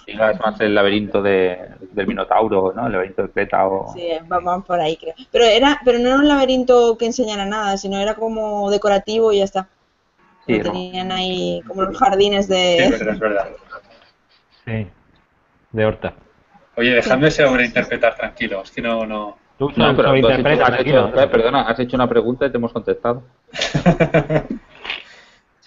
[0.06, 1.58] Es más el laberinto de,
[1.92, 2.86] del Minotauro, ¿no?
[2.86, 3.92] El laberinto de Creta o...
[3.94, 5.14] sí, vamos por ahí, creo.
[5.32, 9.38] Pero, era, pero no era un laberinto que enseñara nada, sino era como decorativo y
[9.38, 9.68] ya está.
[10.46, 12.76] Sí, tenían ahí como los jardines Sí, de.
[12.84, 13.48] es verdad, es verdad.
[14.66, 14.86] Sí.
[15.72, 16.14] De Horta.
[16.76, 19.36] Oye, dejadme sobreinterpretar tranquilo, es que no, no.
[19.58, 22.72] Tú No, pero hecho- has hecho- eh, perdona, has hecho una pregunta y te hemos
[22.72, 23.22] contestado.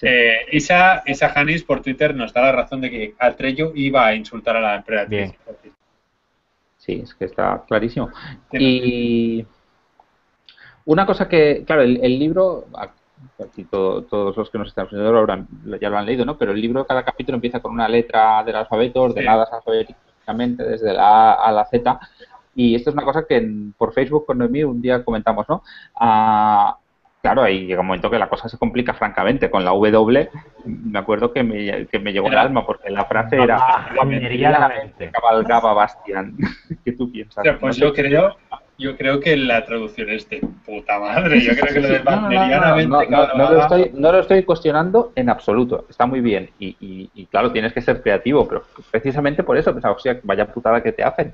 [0.01, 0.07] Sí.
[0.09, 4.15] Eh, Isa, Isa Hanis por Twitter nos da la razón de que Atreyu iba a
[4.15, 5.31] insultar a la emperatriz.
[6.77, 8.09] Sí, es que está clarísimo.
[8.51, 9.45] Y
[10.85, 12.65] una cosa que, claro, el, el libro,
[13.39, 15.47] aquí todo- todos los que nos están viendo ahora habrán-
[15.79, 16.35] ya lo han leído, ¿no?
[16.37, 21.33] Pero el libro, cada capítulo empieza con una letra del alfabeto, ordenadas alfabéticamente desde la
[21.33, 21.99] A a la Z.
[22.55, 25.61] Y esto es una cosa que en- por Facebook con Noemí un día comentamos, ¿no?
[25.95, 26.75] Ah,
[27.21, 29.49] claro, ahí llega un momento que la cosa se complica francamente.
[29.49, 30.29] Con la W,
[30.65, 33.59] me acuerdo que me, que me llegó el alma, porque la frase era
[33.95, 35.11] Familiarmente.
[35.11, 36.35] cabalgaba Bastián.
[36.85, 37.43] ¿Qué tú piensas?
[37.59, 38.35] Pues No yo creo,
[38.77, 41.39] yo creo que la traducción es de puta madre.
[41.41, 45.29] Yo creo que lo de No, no, no, lo estoy, no lo estoy cuestionando en
[45.29, 45.85] absoluto.
[45.89, 46.49] Está muy bien.
[46.59, 50.19] Y, y- y claro, tienes que ser creativo, pero precisamente por eso pensaba, o sea,
[50.23, 51.33] vaya putada que te hacen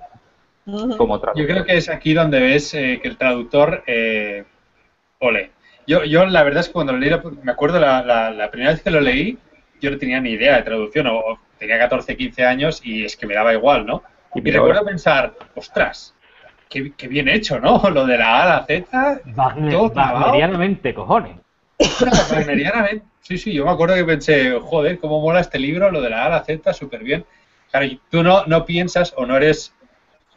[0.97, 1.35] como traductor.
[1.37, 4.43] Yo creo que es aquí donde ves eh, que el traductor, eh,
[5.19, 5.51] ole.
[5.87, 7.11] Yo, yo la verdad es que cuando lo leí,
[7.43, 9.37] me acuerdo la, la- la primera vez que lo leí,
[9.81, 13.15] yo no tenía ni idea de traducción, o, o tenía 14, 15 años y es
[13.15, 14.03] que me daba igual, ¿no?
[14.35, 16.13] Y Y recuerdo pensar, ostras,
[16.69, 17.89] qué, qué bien hecho, ¿no?
[17.89, 20.19] Lo de la A a la Z, Wagner- todo clavado.
[20.25, 21.37] Wagnerianamente, cojones.
[22.31, 23.05] Wagnerianamente.
[23.21, 26.23] Sí, sí, yo me acuerdo que pensé, joder, cómo mola este libro, lo de la
[26.23, 27.25] A a la Z, súper bien.
[27.71, 29.73] Claro, tú no, no piensas o no eres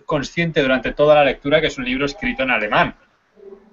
[0.06, 2.94] consciente durante toda la lectura que es un libro escrito en alemán.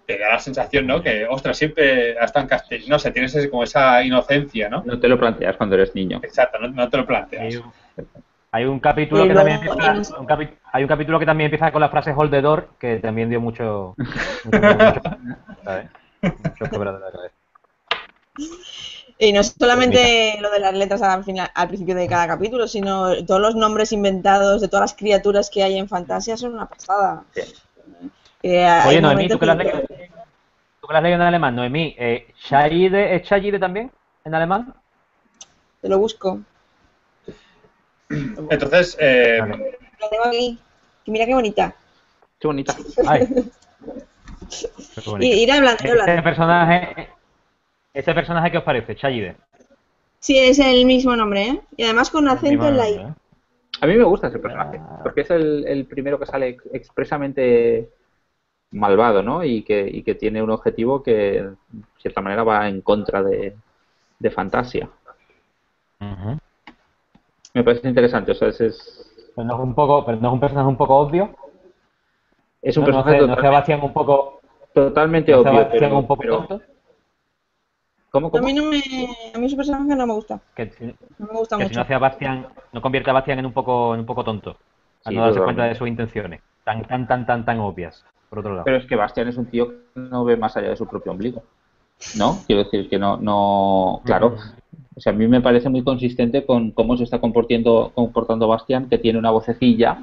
[0.08, 1.04] Te da la sensación, ¿no?
[1.04, 4.82] Que, ostras, siempre hasta en castellano, no sé, tienes ese- como esa inocencia, ¿no?
[4.86, 6.20] No te lo planteas cuando eres niño.
[6.24, 7.56] Exacto, no, no te lo Hay planteas.
[7.58, 7.72] un,
[8.52, 11.72] hay un capítulo que también empieza, tienes- un capi- hay un capítulo que también empieza
[11.74, 15.02] con la frase hold the door, que también dio mucho, mucho, mucho-
[15.66, 15.88] ¿sabes?
[16.22, 17.34] Mucho de cabeza.
[19.20, 23.26] Y no solamente lo de las letras al, final, al principio de cada capítulo, sino
[23.26, 27.24] todos los nombres inventados de todas las criaturas que hay en Fantasia son una pasada.
[27.34, 27.42] Sí.
[28.44, 29.82] Eh, Oye, Noemí, ¿tú que la has que- leído,
[30.82, 33.92] tú que la has leído en alemán, Noemí, eh, ¿Shayide, ¿es Shayide también
[34.24, 34.74] en alemán?
[35.82, 36.40] Te lo busco.
[38.10, 39.78] Entonces, eh, Vale.
[40.00, 40.60] Lo tengo aquí.
[41.08, 41.74] Mira qué bonita.
[42.40, 42.76] Qué bonita.
[43.08, 43.28] Ay.
[44.50, 45.26] Qué bonito.
[45.36, 46.24] Y ir hablando, Ese hablando.
[46.24, 47.10] personaje,
[47.94, 48.96] ese personaje, ¿qué os parece?
[48.96, 49.36] Shayide.
[50.20, 51.62] Sí, es el mismo nombre, ¿eh?
[51.76, 52.98] Y además con acento en la I.
[53.82, 55.00] A mí me gusta ese personaje, Ah.
[55.04, 57.90] porque es el, el primero que sale ex- expresamente
[58.72, 59.44] malvado, ¿no?
[59.44, 61.56] Y que, y que tiene un objetivo que, de
[62.00, 63.56] cierta manera, va en contra de,
[64.20, 64.90] de Fantasia.
[67.54, 70.34] Me parece interesante, o sea, es, es, Pero no es un poco, pero no es
[70.34, 71.36] un personaje un poco obvio.
[72.62, 74.42] es un no, no personaje no sé, total- Bastián un poco,
[74.74, 76.62] totalmente no obvio, pero, un poco pero- tonto.
[78.12, 78.78] ¿cómo, A mí no me...
[79.34, 80.40] A mí su personaje no me gusta.
[80.56, 80.86] Que, si-
[81.18, 83.54] No me gusta que si no hace a Bastián, no convierte a Bastián en un
[83.54, 84.58] poco, en un poco tonto.
[85.06, 85.44] Al Sí, no darse totalmente.
[85.44, 86.42] cuenta de sus intenciones.
[86.64, 88.06] Tan, tan, tan, tan, tan obvias.
[88.30, 88.64] Por otro lado.
[88.66, 91.12] Pero es que Bastian es un tío que no ve más allá de su propio
[91.12, 91.44] ombligo.
[92.18, 92.40] ¿No?
[92.46, 94.36] Quiero decir que no, no, claro.
[94.96, 98.88] O sea, a mí me parece muy consistente con cómo se está comportando, comportando Bastian,
[98.90, 99.98] que tiene una vocecilla,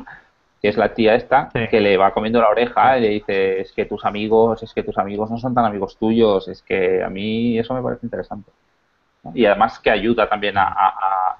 [0.61, 1.69] que es la tía esta, Sí.
[1.71, 4.83] que le va comiendo la oreja y le dice, es que tus amigos, es que
[4.83, 8.51] tus amigos no son tan amigos tuyos, es que a mí eso me parece interesante.
[9.23, 9.33] ¿no?
[9.35, 11.37] Y además que ayuda también a, a- a-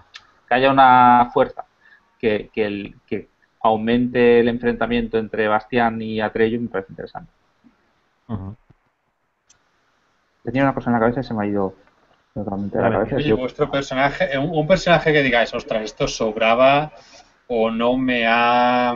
[0.49, 1.65] que haya una fuerza,
[2.19, 3.29] que, que, el, que
[3.65, 7.33] aumente el enfrentamiento entre Bastián y Atreyu me parece interesante.
[8.29, 8.55] Ujú.
[10.43, 11.75] Tenía una cosa en la cabeza y se me ha ido
[12.35, 13.17] totalmente de la cabeza.
[13.17, 16.93] oye, Yo- vuestro personaje, un, un personaje que digáis, ostras, esto sobraba
[17.49, 18.95] o no me ha.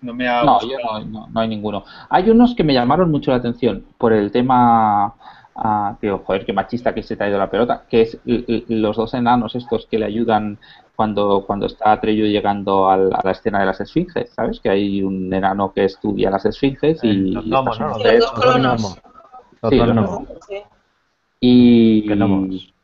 [0.00, 1.84] No me ha No, yo no, no, no hay ninguno.
[2.10, 5.14] Hay unos que me llamaron mucho la atención por el tema
[5.54, 8.96] a que, joder, qué machista que se te ha ido la pelota, que es los
[8.96, 10.58] dos enanos estos que le ayudan
[10.94, 14.60] cuando, cuando está Trello llegando a la escena de las esfinges, ¿sabes?
[14.60, 17.30] Que hay un enano que estudia las esfinges y...
[17.32, 17.88] Los gnomos, ¿no?
[17.88, 19.00] Los dos colonos.
[19.68, 20.20] Sí, los gnomos.
[21.40, 22.06] Y...
[22.06, 22.74] Que gnomos.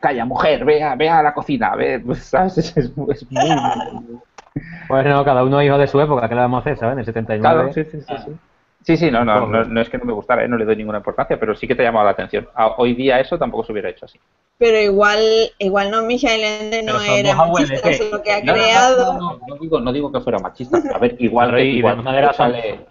[0.00, 2.56] Calla, mujer, ve a, ve a la cocina, ve, pues, ¿sabes?
[2.58, 3.12] Es, es muy...
[3.12, 4.20] es muy-
[4.88, 6.94] Bueno, cada uno hijo de su época, ¿qué le vamos a hacer, ¿sabes?
[6.94, 7.40] En el 79.
[7.40, 8.14] Claro, sí, sí, sí.
[8.24, 8.36] sí.
[8.82, 10.48] Sí, sí, no, no, no, no es que no me gustara, ¿eh?
[10.48, 12.48] no le doy ninguna importancia, pero sí que te ha llamado la atención.
[12.54, 14.18] A- hoy día eso tampoco se hubiera hecho así.
[14.56, 15.20] Pero igual,
[15.58, 17.98] igual no, Michael Ende no era dos abuelos, machista, ¿qué?
[17.98, 19.12] solo que ha No, no, no, creado.
[19.14, 20.82] No, no, no digo, no digo que fuera machista.
[20.94, 22.86] A ver, igual que, de igual alguna manera que sale,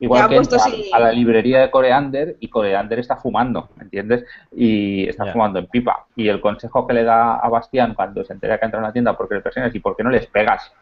[0.00, 0.90] igual que puesto entra sí.
[0.92, 4.24] a la librería de Coreander y Coreander está fumando, ¿me entiendes?
[4.54, 6.06] Y está fumando en pipa.
[6.16, 8.92] Y el consejo que le da a Bastián cuando se entera que entra en una
[8.92, 10.72] tienda porque le persignas y por qué no les pegas.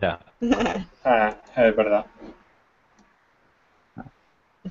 [0.00, 0.18] Ya.
[1.04, 2.06] Ah, es verdad.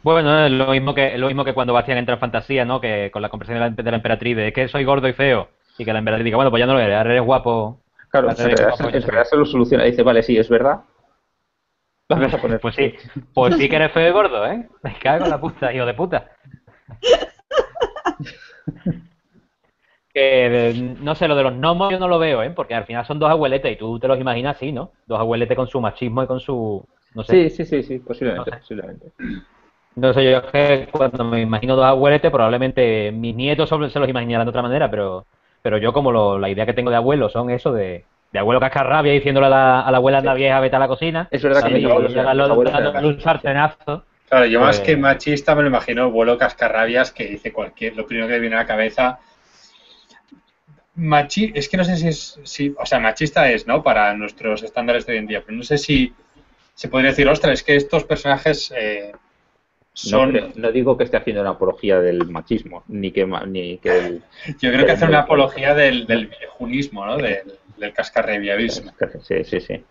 [0.03, 2.79] Bueno, es lo mismo que lo mismo que cuando Bastián entra en fantasía, ¿no?
[2.79, 5.93] Que con la conversación de la, emperatriz de que soy gordo y feo y que
[5.93, 7.81] la emperatriz diga, bueno, pues ya no lo eres, ahora eres guapo.
[8.09, 9.83] Claro, en realidad, vamos, en realidad se lo soluciona.
[9.83, 10.81] Dice, vale, sí, es verdad.
[12.09, 12.59] Vamos a poner.
[12.59, 12.93] Pues sí,
[13.33, 14.67] pues sí que eres feo y gordo, ¿eh?
[14.83, 16.31] Me cago en la puta, hijo de puta.
[20.13, 22.51] Que eh, no sé, lo de los gnomos yo no lo veo, ¿eh?
[22.51, 24.91] Porque al final son dos abueletes y tú te los imaginas así, ¿no?
[25.05, 26.85] Dos abueletes con su machismo y con su.
[27.15, 27.49] No sé.
[27.49, 28.61] Sí, sí, sí, sí, posiblemente, No sé.
[28.61, 29.11] posiblemente.
[29.95, 33.99] No sé, yo es que cuando me imagino dos abueletes, probablemente mis nietos sobre- se
[33.99, 35.25] los imaginarán de otra manera, pero,
[35.61, 38.59] pero yo como lo- la idea que tengo de abuelo son eso de, de abuelo
[38.61, 41.27] cascarrabia diciéndole a la, a la abuela anda vieja, vete a la cocina.
[41.29, 44.05] Es verdad que Y un sartenazo.
[44.29, 47.97] Claro, yo más Pues- que machista me lo imagino el vuelo cascarrabias que dice cualquier,
[47.97, 49.19] lo primero que me viene a la cabeza.
[50.95, 53.81] Machi, es que no sé si es, si, o sea, machista es, ¿no?
[53.83, 56.13] Para nuestros estándares de hoy en día, pero no sé si
[56.73, 59.11] se podría decir, ostras, es que estos personajes eh,
[59.93, 63.97] son, creo- no digo que esté haciendo una apología del machismo, ni que, ni que
[63.97, 64.23] el,
[64.59, 67.17] yo creo que hacen una apología del, del viejunismo, ¿no?
[67.17, 67.39] Del,
[67.77, 68.91] del cascarrabiavismo.
[69.21, 69.83] Sí, sí, sí.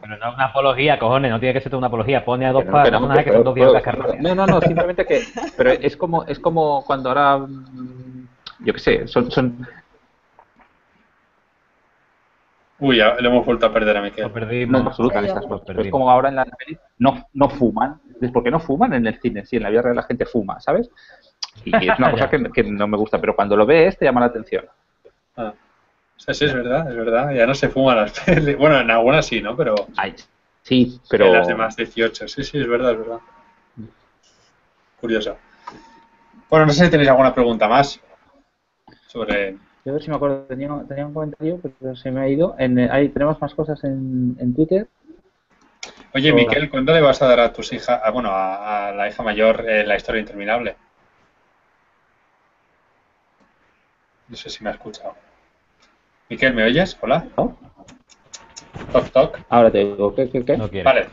[0.00, 2.24] Pero no es una apología, cojones, no tiene que ser toda una apología.
[2.24, 3.82] Pone a dos Que no, no, que que son dos viejos.
[4.20, 5.22] No, no, no, simplemente que.
[5.56, 7.46] Pero es como, es como cuando ahora.
[8.60, 9.30] Yo qué sé, son.
[9.30, 9.66] son
[12.78, 14.22] Uy, ya le hemos vuelto a perder a Miquel.
[14.22, 14.96] Lo no perdimos.
[14.96, 15.46] perdimos.
[15.46, 15.78] cosas.
[15.78, 18.00] Es como ahora en la peli no, no fuman.
[18.20, 20.60] Es porque no fuman en el cine, si en la vida real la gente fuma,
[20.60, 20.90] ¿sabes?
[21.64, 24.20] Y es una cosa que, que no me gusta, pero cuando lo ves te llama
[24.20, 24.66] la atención.
[25.36, 25.54] Ah.
[26.16, 27.32] O sea, sí, es verdad, es verdad.
[27.32, 28.56] Ya no se fuman las pelis.
[28.56, 29.56] Bueno, en algunas sí, ¿no?
[29.56, 30.14] Pero Ay,
[30.62, 31.26] sí, pero.
[31.26, 32.28] en las demás 18.
[32.28, 33.18] Sí, sí, es verdad, es verdad.
[35.00, 35.36] Curioso.
[36.48, 38.00] Bueno, no sé si tenéis alguna pregunta más
[39.08, 39.56] sobre...
[39.86, 42.56] Yo a ver si me acuerdo, tenía, tenía un comentario, pero se me ha ido.
[42.58, 44.88] En, ahí tenemos más cosas en, en Twitter.
[46.12, 46.42] Oye, Hola.
[46.42, 49.22] Miquel, ¿cuándo le vas a dar a tus hijas, a, bueno, a, a la hija
[49.22, 50.74] mayor eh, la historia interminable?
[54.26, 55.14] No sé si me ha escuchado.
[56.30, 56.98] Miquel, ¿me oyes?
[57.00, 57.24] Hola.
[57.36, 57.56] ¿No?
[58.90, 59.38] Toc, toc.
[59.48, 60.56] Ahora te digo, ¿qué, qué, qué?
[60.56, 60.68] No.
[60.82, 61.06] Vale.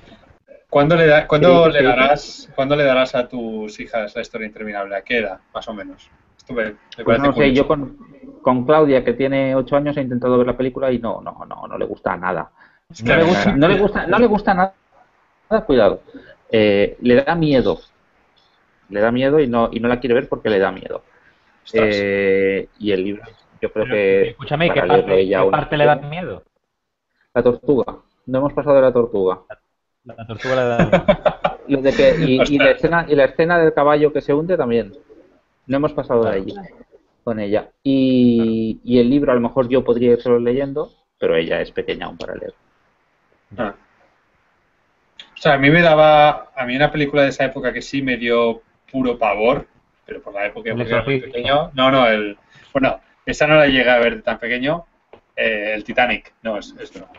[0.67, 1.85] ¿Cuándo le, da- cuándo Sí, sí, le sí.
[1.85, 4.95] darás, ¿Cuándo le darás a tus hijas la historia interminable?
[4.95, 6.09] ¿A qué edad, más o menos?
[6.49, 7.97] Me, Pues no sé, yo con,
[8.41, 11.67] con Claudia, que tiene 8 años, he intentado ver la película y no, no, no,
[11.67, 12.51] no le gusta nada.
[13.03, 14.73] No le gusta, no le gusta, no le gusta nada,
[15.65, 16.01] cuidado.
[16.51, 17.79] Eh, le da miedo.
[18.89, 21.01] Le da miedo y no, y no la quiere ver porque le da miedo.
[21.73, 23.23] Eh, y el libro,
[23.61, 24.29] yo creo Pero, que.
[24.29, 26.43] escúchame, ¿qué parte, qué le da miedo?
[27.33, 27.97] La tortuga.
[28.25, 29.39] No hemos pasado de la tortuga.
[30.03, 30.77] La tortuga le da
[31.67, 31.81] miedo.
[31.81, 34.57] Lo de que, y, y la escena, y la escena del caballo que se hunde
[34.57, 34.93] también.
[35.67, 36.53] No hemos pasado de allí
[37.23, 37.69] con ella.
[37.83, 41.71] Y, y el libro a lo mejor yo podría ir solo leyendo, pero ella es
[41.71, 42.53] pequeña aún para leer.
[43.57, 43.75] Ah.
[45.33, 48.01] O sea, a mí me daba, a mí una película de esa época que sí
[48.01, 48.61] me dio
[48.91, 49.67] puro pavor,
[50.05, 51.71] pero por la época era muy pequeño.
[51.73, 52.37] No, no, el,
[52.71, 54.85] bueno, esa no la llegué a ver tan pequeño.
[55.35, 57.11] eh, el Titanic, no, es, es broma.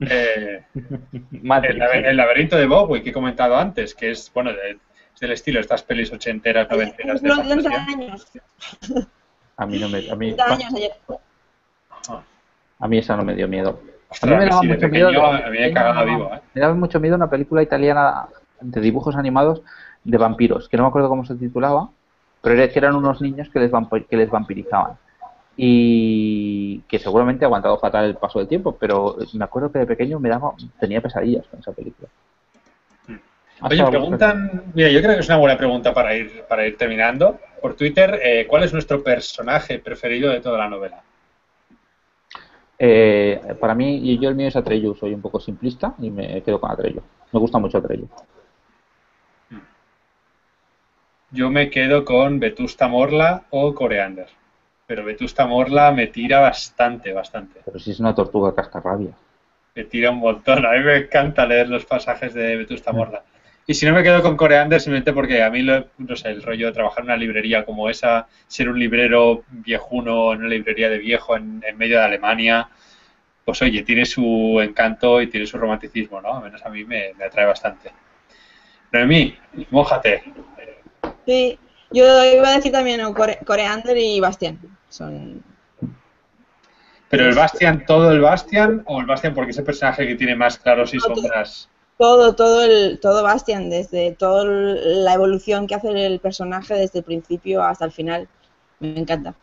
[0.00, 1.42] Eh, el,
[1.78, 4.78] laber- el laberinto de Bowie que he comentado antes, que es, bueno, de- es
[5.20, 7.94] del estilo estas pelis ochenteras, noventeras de Unos 30 fantasía.
[7.94, 8.26] años.
[9.56, 10.92] A mí no me, a mí, 30 años ayer.
[12.78, 13.80] a mí esa no me dio miedo.
[14.08, 15.26] Ostras, a mí me daba mucho pequeño miedo.
[15.26, 16.40] a mí me cagaba vivo, ¿eh?
[16.54, 18.26] Me daba mucho miedo una película italiana
[18.60, 19.62] de dibujos animados
[20.02, 21.90] de vampiros, que no me acuerdo cómo se titulaba,
[22.40, 23.70] pero era que eran unos niños que les,
[24.08, 24.96] que les vampirizaban.
[25.56, 29.86] Y que seguramente ha aguantado fatal el paso del tiempo, pero me acuerdo que de
[29.86, 32.08] pequeño me daba, tenía pesadillas con esa película.
[33.62, 37.38] Oye, preguntan, mira, yo creo que es una buena pregunta para ir, para ir terminando.
[37.60, 41.02] Por Twitter, eh, ¿cuál es nuestro personaje preferido de toda la novela?
[42.78, 46.42] Eh, para mí, y yo el mío es Atreyu, soy un poco simplista y me
[46.42, 47.02] quedo con Atreyu.
[47.32, 48.08] Me gusta mucho Atreyu.
[51.30, 54.28] yo me quedo con Vetusta Morla o Coreander.
[54.86, 57.60] Pero Vetusta Morla me tira bastante, bastante.
[57.64, 59.12] Pero si es una tortuga cascarrabia.
[59.74, 60.66] Me tira un montón.
[60.66, 63.22] A mí me encanta leer los pasajes de Vetusta Morla.
[63.70, 66.66] Y si no me quedo con Coreander, simplemente porque a mí, no sé, el rollo
[66.66, 70.98] de trabajar en una librería como esa, ser un librero viejuno en una librería de
[70.98, 72.68] viejo en, medio de Alemania,
[73.44, 76.34] pues oye, tiene su encanto y tiene su romanticismo, ¿no?
[76.34, 77.92] A menos a mí me, atrae bastante.
[78.90, 79.38] Noemí,
[79.70, 80.24] mójate.
[81.24, 81.56] Sí,
[81.92, 83.00] yo iba a decir también
[83.44, 84.58] Coreander y Bastian.
[84.88, 85.44] Son
[87.08, 90.34] pero el Bastian, todo el Bastian o el Bastian porque es el personaje que tiene
[90.34, 91.70] más claros y sombras
[92.00, 97.04] todo, todo, el, todo Bastian, desde toda la evolución que hace el personaje desde el
[97.04, 98.26] principio hasta el final.
[98.78, 99.34] Me encanta.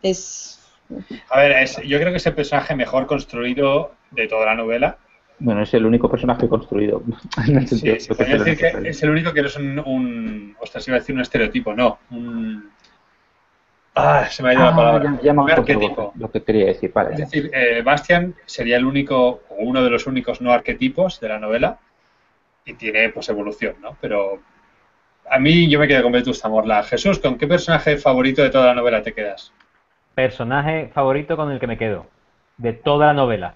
[0.00, 0.60] Es.
[1.28, 4.96] A ver, yo creo que es el personaje mejor construido de toda la novela.
[5.40, 7.02] Bueno, es el único personaje construido.
[7.66, 10.56] sí, se decir que es el único que no es un, un.
[10.60, 11.98] Ostras, iba a decir un estereotipo, no.
[12.12, 12.70] Un,
[14.00, 15.18] Ah, se me ha ido la ah, palabra.
[15.22, 16.12] Ya, arquetipo.
[16.16, 20.06] Lo que quería decir, Es decir, eh, Bastian sería el único, o uno de los
[20.06, 21.78] únicos no arquetipos de la novela
[22.64, 23.96] y tiene pues evolución, ¿no?
[24.00, 24.40] Pero
[25.28, 26.82] a mí yo me quedo con Vetusta Morla.
[26.84, 29.52] Jesús, ¿con qué personaje favorito de toda la novela te quedas?
[30.14, 32.06] Personaje favorito con el que me quedo,
[32.56, 33.54] de toda la novela.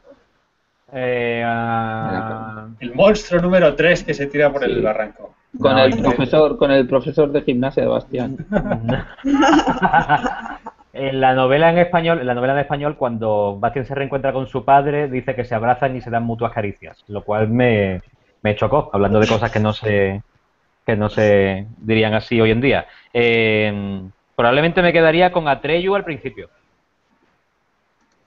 [0.93, 5.35] Eh, ah, el monstruo número 3 que se tira por el barranco.
[5.59, 8.39] Con el profesor, con el profesor de gimnasia de Bastián.
[10.93, 14.47] en la novela en español, en la novela en español, cuando Bastián se reencuentra con
[14.47, 18.01] su padre, dice que se abrazan y se dan mutuas caricias, lo cual me,
[18.55, 20.23] chocó, hablando de cosas que no se
[20.87, 22.87] que no se dirían así hoy en día.
[23.13, 24.03] Eh,
[24.35, 26.49] probablemente me quedaría con Atreyu al principio.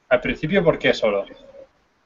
[0.07, 1.25] ¿Al principio por qué solo?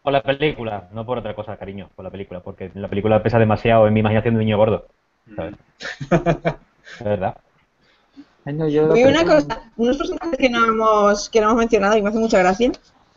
[0.01, 3.37] Por la película, no por otra cosa, cariño, por la película, porque la película pesa
[3.37, 4.87] demasiado en mi imaginación de niño gordo.
[6.99, 7.37] Es verdad.
[8.45, 12.39] una cosa, unos personajes que no, hemos, que no hemos mencionado y me hace mucha
[12.39, 12.71] gracia,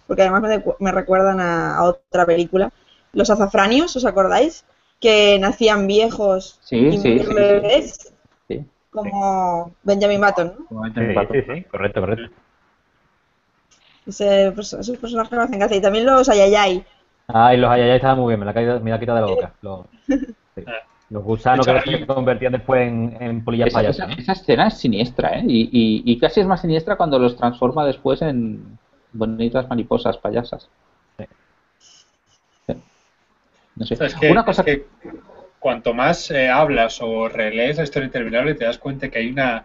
[0.06, 2.70] porque además me, recuerdan a, otra película.
[3.12, 4.64] Los azafranios, ¿os acordáis?
[5.00, 8.12] Que nacían viejos y sí, bebés,
[8.90, 10.84] como Benjamin Button, ¿no?
[11.32, 12.34] Sí, sí, correcto, correcto.
[14.06, 15.76] Ese, esos personajes me hacen gracia.
[15.76, 16.84] Y también los ayayay.
[17.28, 19.52] Ay, los ayayay estaban muy bien, me la, ha quitado de la boca.
[19.62, 19.86] Los
[21.20, 24.18] gusanos que se convertían después en, en polillas esa, payasas.
[24.18, 25.44] Esa, escena es siniestra, ¿eh?
[25.46, 28.78] Y, casi es más siniestra cuando los transforma después en
[29.12, 30.68] bonitas mariposas payasas.
[33.76, 33.94] No sé.
[34.04, 34.86] Es que, una cosa que
[35.58, 39.64] cuanto más eh, hablas o relees la historia interminable te das cuenta que hay una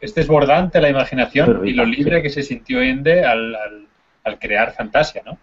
[0.00, 3.86] es desbordante la imaginación y lo libre que se sintió Ende al, al,
[4.24, 5.38] al crear fantasía, ¿no?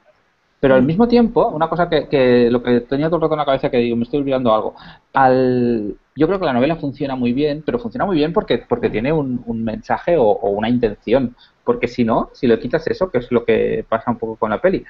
[0.59, 3.45] Pero al mismo tiempo, una cosa que, lo que tenía todo el rato en la
[3.45, 4.75] cabeza que digo, me estoy olvidando algo.
[5.13, 8.89] Al, yo creo que la novela funciona muy bien, pero funciona muy bien porque, porque
[8.89, 11.35] tiene un, mensaje o, una intención.
[11.63, 14.49] Porque si no, si le quitas eso, que es lo que pasa un poco con
[14.49, 14.83] la peli,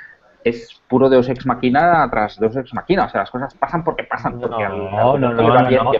[0.43, 3.05] es puro Deus Ex Machina tras Deus Ex Machina.
[3.05, 4.39] O sea, las cosas pasan porque pasan.
[4.39, 5.93] Porque no, no, no, no,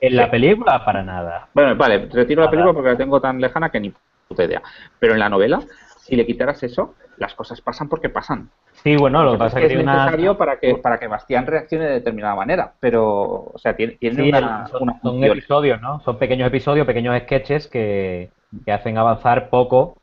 [0.00, 1.48] En, la, película para nada.
[1.52, 3.92] Bueno, vale, retiro la película porque la tengo tan lejana que ni
[4.28, 4.62] puta idea.
[5.00, 5.60] Pero en la novela,
[5.98, 8.50] si le quitaras eso, las cosas pasan porque pasan.
[8.82, 11.84] Sí, bueno, lo que pasa es que es necesario para que para que Bastián reaccione
[11.84, 16.00] de determinada manera, pero, o sea, tiene, una, son, episodios, ¿no?
[16.00, 18.30] Son pequeños episodios, pequeños sketches que,
[18.66, 19.98] hacen avanzar poco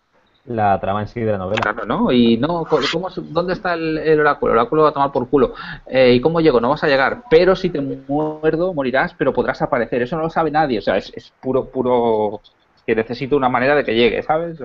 [0.46, 1.62] la trama en sí de la novela.
[1.62, 2.12] Claro, ¿no?
[2.12, 4.54] Y no, ¿cómo, ¿dónde está el, oráculo?
[4.54, 5.56] El oráculo va a tomar por culo.
[5.88, 6.62] Eh, ¿Y cómo llego?
[6.62, 7.24] No vas a llegar.
[7.30, 10.04] Pero si te muerdo, morirás, pero podrás aparecer.
[10.04, 10.80] Eso no lo sabe nadie.
[10.80, 12.40] O sea, es, es puro, puro...
[12.86, 14.58] que necesito una manera de que llegue, ¿sabes?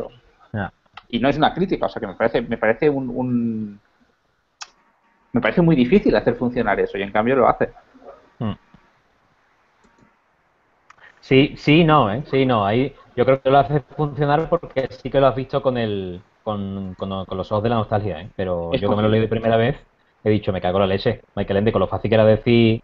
[1.08, 3.80] Y no es una crítica, o sea, que me parece, me parece un
[5.32, 7.70] me parece muy difícil hacer funcionar eso y en cambio lo hace.
[8.38, 8.52] Hmm.
[11.20, 12.22] Sí, sí, no, ¿eh?
[12.30, 12.66] Sí, no.
[12.66, 16.20] Ahí yo creo que lo hace funcionar porque sí que lo has visto con el
[16.42, 18.28] con, con, los ojos de la nostalgia, ¿eh?
[18.34, 19.76] Pero yo que me lo leí de primera vez
[20.24, 21.22] he dicho, me cago la leche.
[21.34, 22.82] Michael Ende, con lo fácil que era decir,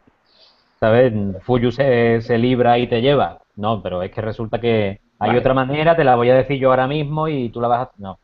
[0.81, 1.13] ¿sabes?
[1.43, 3.39] Fuyu se, se libra y te lleva.
[3.57, 6.71] No, pero es que resulta que hay otra manera, te la voy a decir yo
[6.71, 7.91] ahora mismo y tú la vas a...
[7.99, 8.19] No.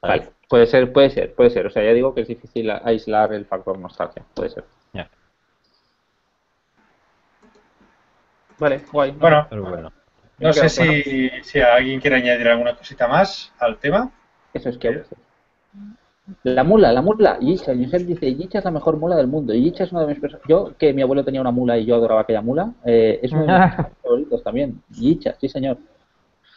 [0.00, 0.30] Vale.
[0.50, 1.66] Puede ser, puede ser, puede ser.
[1.68, 4.24] O sea, ya digo que es difícil aislar el factor nostalgia.
[4.34, 4.64] Puede ser.
[8.58, 9.12] Vale, guay.
[9.12, 9.46] Bueno,
[10.38, 14.10] no sé si, si, alguien quiere añadir alguna cosita más al tema.
[14.52, 15.04] Eso es que
[16.42, 19.54] la mula, la mula, Yicha, Yusef dice, Yicha es la mejor mula del mundo.
[19.54, 20.44] Y Yicha es una de mis personas.
[20.48, 23.46] Yo, que mi abuelo tenía una mula y yo adoraba aquella mula, eh, es uno
[23.46, 24.82] de mis favoritos también.
[24.90, 25.78] Yicha, sí señor.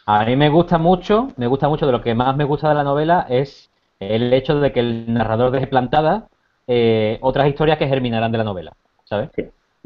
[0.04, 2.74] A mí me gusta mucho, me gusta mucho de lo que más me gusta de
[2.74, 3.70] la novela es
[4.10, 6.24] el hecho de que el narrador deje plantadas
[6.66, 8.72] eh, otras historias que germinarán de la novela,
[9.04, 9.30] ¿sabes?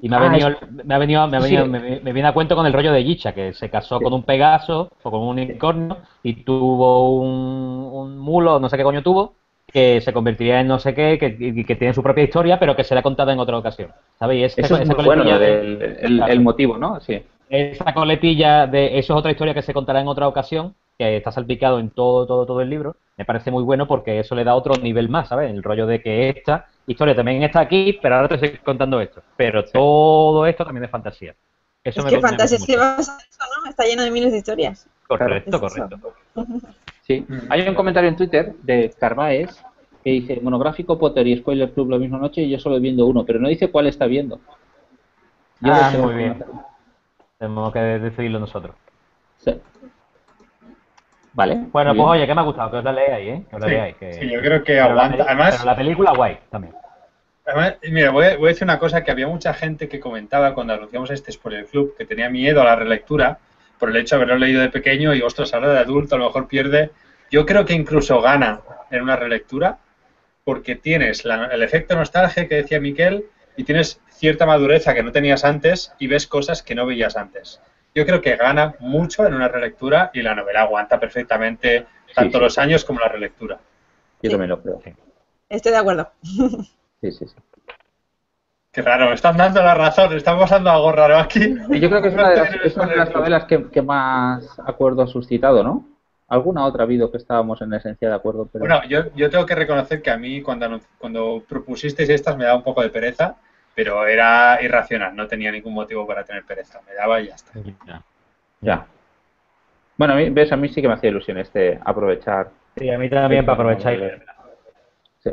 [0.00, 1.70] Y me ha Ah, venido, es- me ha venido, me ha venido, Sí.
[1.70, 4.22] me, me viene a cuento con el rollo de Yicha, que se casó con un
[4.22, 9.34] Pegaso o con un unicornio y tuvo un, un mulo, no sé qué coño tuvo,
[9.66, 12.76] que se convertiría en no sé qué, que, y que tiene su propia historia, pero
[12.76, 13.90] que será contada en otra ocasión.
[14.18, 14.56] ¿Sabéis?
[14.56, 17.00] Esa- Eso es esa muy bueno, del el, el motivo, ¿no?
[17.00, 17.20] Sí.
[17.50, 21.30] esa coletilla de eso es otra historia que se contará en otra ocasión, que está
[21.30, 24.54] salpicado en todo, todo, todo el libro, me parece muy bueno porque eso le da
[24.54, 25.50] otro nivel más, ¿sabes?
[25.50, 29.22] El rollo de que esta historia también está aquí, pero ahora te estoy contando esto.
[29.36, 31.34] Pero todo esto también es fantasía.
[31.84, 32.84] Eso Es me que fantasía es que mucho.
[32.84, 33.70] vas a eso, ¿no?
[33.70, 34.88] Está lleno de miles de historias.
[35.06, 35.98] Correcto, correcto.
[37.02, 37.24] Sí.
[37.48, 39.64] Hay un comentario en Twitter de Carvaes
[40.04, 43.24] que dice monográfico Potter y Spoiler Club la misma noche y yo solo viendo uno,
[43.24, 44.38] pero no dice cuál está viendo.
[45.60, 46.44] Yo Ah, muy bien.
[47.38, 48.74] Tenemos que decidirlo nosotros.
[49.38, 49.54] Sí.
[51.32, 51.54] Vale.
[51.70, 53.42] Bueno, pues oye, que me ha gustado, que os la leáis, ¿eh?
[53.48, 53.96] Que os la Sí, leáis.
[53.96, 54.12] Que...
[54.14, 55.16] sí, yo creo que Pero la aguanta.
[55.16, 56.74] peli- Además, pero la película guay también.
[57.46, 60.54] Además, mira, voy a, voy a decir una cosa que había mucha gente que comentaba
[60.54, 63.38] cuando anunciamos este Spoiler Club, que tenía miedo a la relectura
[63.78, 66.26] por el hecho de haberlo leído de pequeño y, ostras, ahora de adulto a lo
[66.26, 66.90] mejor pierde.
[67.30, 68.60] Yo creo que incluso gana
[68.90, 69.78] en una relectura
[70.44, 73.24] porque tienes la- el efecto nostalgia que decía Miquel
[73.56, 77.60] y tienes cierta madureza que no tenías antes y ves cosas que no veías antes.
[77.98, 81.84] Yo creo que gana mucho en una relectura y la novela aguanta perfectamente
[82.14, 83.58] tanto sí, los años como la relectura.
[84.22, 84.80] Yo también lo creo.
[85.48, 86.12] Estoy de acuerdo.
[87.00, 87.36] Sí, sí, sí.
[88.72, 91.54] Qué raro, me están dando la razón, está pasando algo raro aquí.
[91.70, 93.82] Y yo creo que es una de las, es una de las novelas que, que
[93.82, 95.86] más acuerdo ha suscitado, ¿no?
[96.26, 99.46] Alguna otra ha habido que estábamos en esencia de acuerdo, pero Bueno, yo, yo tengo
[99.46, 103.36] que reconocer que a mí cuando, cuando propusisteis estas me daba un poco de pereza,
[103.78, 107.52] pero era irracional, no tenía ningún motivo para tener pereza, me daba y ya está.
[108.60, 108.84] ya.
[109.96, 112.50] Bueno, a mí, ves, a mí sí que me hacía ilusión este aprovechar.
[112.76, 113.94] Sí, a mí también para aprovechar.
[113.94, 114.10] y-
[115.22, 115.30] Sí.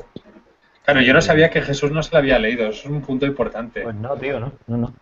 [0.84, 3.26] Claro, yo no sabía que Jesús no se la había leído, eso es un punto
[3.26, 3.82] importante.
[3.82, 4.52] Pues no, tío, no.
[4.68, 4.94] no, no.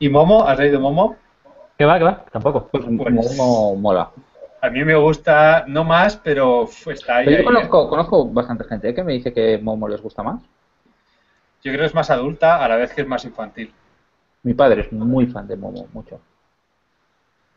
[0.00, 0.44] ¿Y Momo?
[0.48, 1.14] ¿Has leído Momo?
[1.78, 2.24] ¿Qué va, qué va?
[2.32, 2.66] Tampoco.
[2.72, 4.10] Pues, Pues- Momo mola.
[4.60, 7.26] A mí me gusta, no más, pero está ahí.
[7.26, 7.44] Pero yo ahí, ¿eh?
[7.44, 8.94] conozco, conozco bastante gente ¿eh?
[8.96, 10.42] que me dice que Momo les gusta más.
[11.62, 13.72] Yo creo que es más adulta a la vez que es más infantil.
[14.42, 16.20] Mi padre es muy fan de Momo, mucho.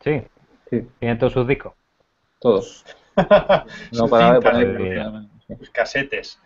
[0.02, 0.22] Sí,
[0.68, 1.74] Sí, tiene todos sus discos.
[2.38, 2.84] todos.
[3.16, 4.80] No Sus para poner.
[4.80, 5.04] eh,
[5.46, 5.54] sí.
[5.58, 6.38] Sus casetes.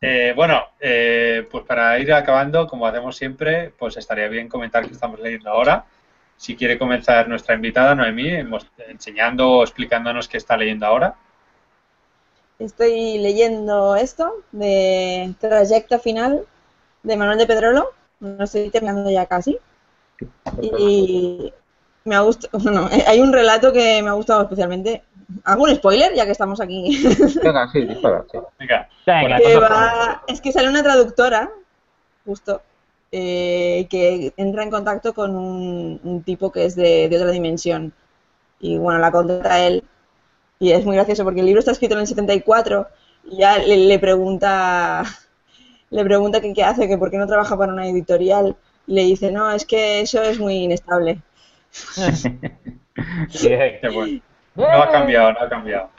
[0.00, 4.92] Eh, bueno, eh, pues para ir acabando, como hacemos siempre, pues estaría bien comentar que
[4.92, 5.84] estamos leyendo ahora.
[6.38, 8.30] Si quiere comenzar nuestra invitada, Noemí,
[8.88, 11.14] enseñando o explicándonos qué está leyendo ahora.
[12.58, 16.46] Estoy leyendo esto de Trayecta Final
[17.02, 17.90] de Manuel de Pedrolo.
[18.20, 19.58] No estoy terminando ya casi.
[20.62, 21.52] Y
[22.04, 22.58] me ha gustado.
[22.62, 25.02] Bueno, hay un relato que me ha gustado especialmente.
[25.44, 27.04] ¿Hago un spoiler ya que estamos aquí?
[27.42, 28.38] Venga, sí, dispara, sí.
[28.58, 31.50] Venga, Venga, que va- es que sale una traductora,
[32.24, 32.62] justo,
[33.10, 37.92] eh, que entra en contacto con un, un tipo que es de, de otra dimensión.
[38.60, 39.82] Y bueno, la contacta él.
[40.60, 42.86] Y es muy gracioso porque el libro está escrito en el 74
[43.24, 45.02] y ya le, le pregunta
[45.90, 48.56] le pregunta que qué hace, que por qué no trabaja para una editorial.
[48.86, 51.20] Y le dice, no, es que eso es muy inestable.
[53.40, 54.22] Qué bueno.
[54.54, 55.90] No ha cambiado, no ha cambiado.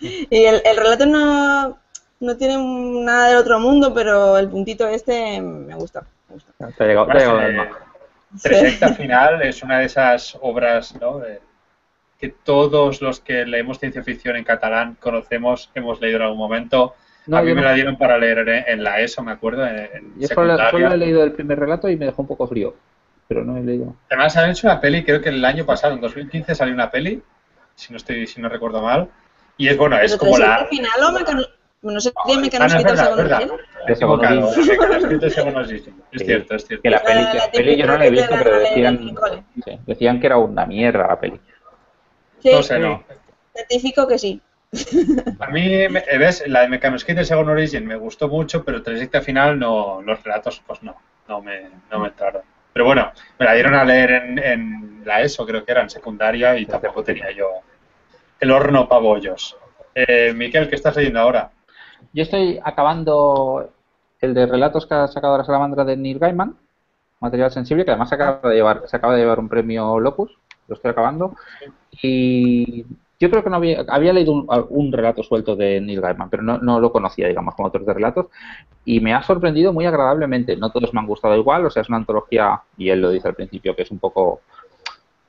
[0.00, 1.78] Y el, el relato no,
[2.20, 2.56] no tiene
[3.04, 6.04] nada del otro mundo, pero el puntito este me gusta.
[6.28, 6.52] Me gusta.
[6.58, 6.84] Te
[8.42, 11.18] te el Final es una de esas obras ¿no?
[11.18, 11.40] de-
[12.18, 16.94] que todos los que leemos ciencia ficción en catalán conocemos, hemos leído en algún momento.
[17.26, 17.68] No, a mí me no.
[17.68, 20.70] la dieron para leer en, en la ESO, me acuerdo, en, Yo solo, secundaria.
[20.70, 22.74] solo he leído el primer relato y me dejó un poco frío.
[23.28, 23.94] Pero no he leído.
[24.10, 27.22] Además han hecho una peli, creo que el año pasado, en 2015, salió una peli,
[27.76, 29.08] si no estoy, si no recuerdo mal.
[29.56, 30.66] Y es bueno, es como la.
[30.66, 31.42] Final o mecano...
[31.82, 32.98] No sé si Ah, no, mecano es escrito el
[35.52, 36.82] manuscrito es cierto, es cierto.
[36.82, 39.14] Que la peli, la que la peli yo no la he visto, que pero decían,
[39.86, 41.40] decían que era una mierda la peli.
[42.40, 43.02] Sí, No sé, no.
[43.52, 44.40] certifico que sí.
[45.38, 49.20] A mí, eh, ves, la de Mechanosquite de Second Origin me gustó mucho, pero Trayecta
[49.20, 50.96] Final no, los relatos, pues no,
[51.28, 52.42] no me, no me entraron.
[52.72, 55.90] Pero bueno, me la dieron a leer en, en la ESO, creo que era en
[55.90, 57.48] secundaria, y tampoco tenía yo
[58.40, 59.56] el horno para bollos.
[59.94, 61.50] Eh, Miquel, ¿qué estás leyendo ahora?
[62.12, 63.70] Yo estoy acabando
[64.20, 66.56] el de relatos que ha sacado la salamandra de Neil Gaiman,
[67.20, 70.36] material sensible, que además se acaba de llevar, se acaba de llevar un premio Locus,
[70.66, 71.36] lo estoy acabando.
[72.02, 72.86] Y
[73.22, 76.90] yo creo que no había, leído un, relato suelto de Neil Gaiman, pero no, lo
[76.90, 78.26] conocía, digamos, como autor de relatos,
[78.84, 80.56] y me ha sorprendido muy agradablemente.
[80.56, 83.28] No todos me han gustado igual, o sea, es una antología, y él lo dice
[83.28, 84.40] al principio, que es un poco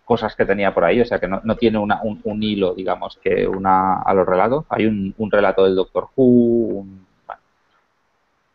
[0.05, 3.19] cosas que tenía por ahí, o sea que no, no tiene una, un, hilo, digamos,
[3.21, 4.65] que una a los relatos.
[4.69, 7.05] Hay un, relato del Doctor Who, un-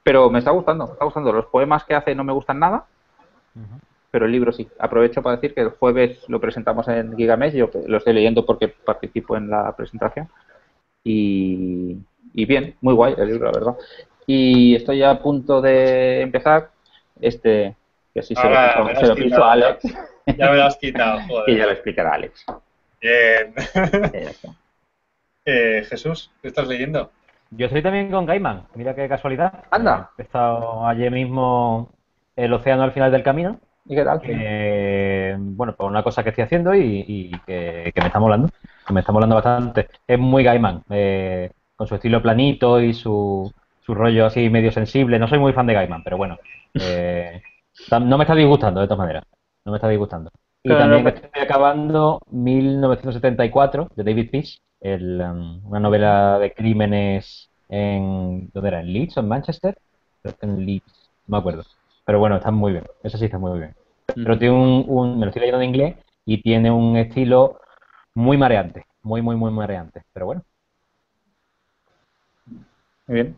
[0.02, 1.32] pero me está gustando, me está gustando.
[1.32, 2.86] Los poemas que hace no me gustan nada,
[4.10, 4.68] pero el libro sí.
[4.78, 8.68] Aprovecho para decir que el jueves lo presentamos en Gigamesh, yo lo estoy leyendo porque
[8.68, 10.28] participo en la presentación.
[11.04, 11.96] Y,
[12.34, 13.76] bien, muy guay el libro, la verdad.
[14.26, 16.70] Y estoy a punto de empezar
[17.20, 17.74] este,
[18.12, 19.82] que así se, lo, piso a Alex.
[20.36, 21.48] Ya me lo has quitado, joder.
[21.48, 22.44] y ya lo explicará Alex.
[23.00, 23.54] Bien.
[25.44, 27.10] eh, Jesús, ¿qué estás leyendo?
[27.50, 29.64] Yo estoy también con Gaiman, mira qué casualidad.
[29.70, 30.10] Anda.
[30.18, 31.90] He estado ayer mismo
[32.36, 33.58] el océano al final del camino.
[33.88, 34.20] ¿Y qué tal?
[34.22, 38.50] Eh, bueno, por una cosa que estoy haciendo y, que, me está molando.
[38.90, 39.88] Me está molando bastante.
[40.06, 43.50] Es muy Gaiman, eh, con su estilo planito y su,
[43.80, 45.18] su rollo así medio sensible.
[45.18, 46.36] No soy muy fan de Gaiman, pero bueno.
[46.74, 47.40] Eh,
[47.90, 49.24] no me está disgustando, de todas maneras.
[49.64, 50.30] No me está disgustando.
[50.62, 58.50] Y también estoy acabando 1974 de David Fish, um, una novela de crímenes en.
[58.52, 58.80] ¿Dónde era?
[58.80, 59.78] ¿En Leeds o en Manchester?
[60.20, 61.64] Creo que en Leeds, no me acuerdo.
[62.08, 62.86] Pero bueno, está muy bien.
[63.02, 63.74] Eso sí está muy bien.
[64.06, 67.60] Pero tiene un, Me lo estoy leyendo en inglés y tiene un estilo
[68.14, 68.86] muy mareante.
[69.02, 70.04] Muy, muy, muy mareante.
[70.14, 70.42] Pero bueno.
[73.06, 73.36] Muy bien.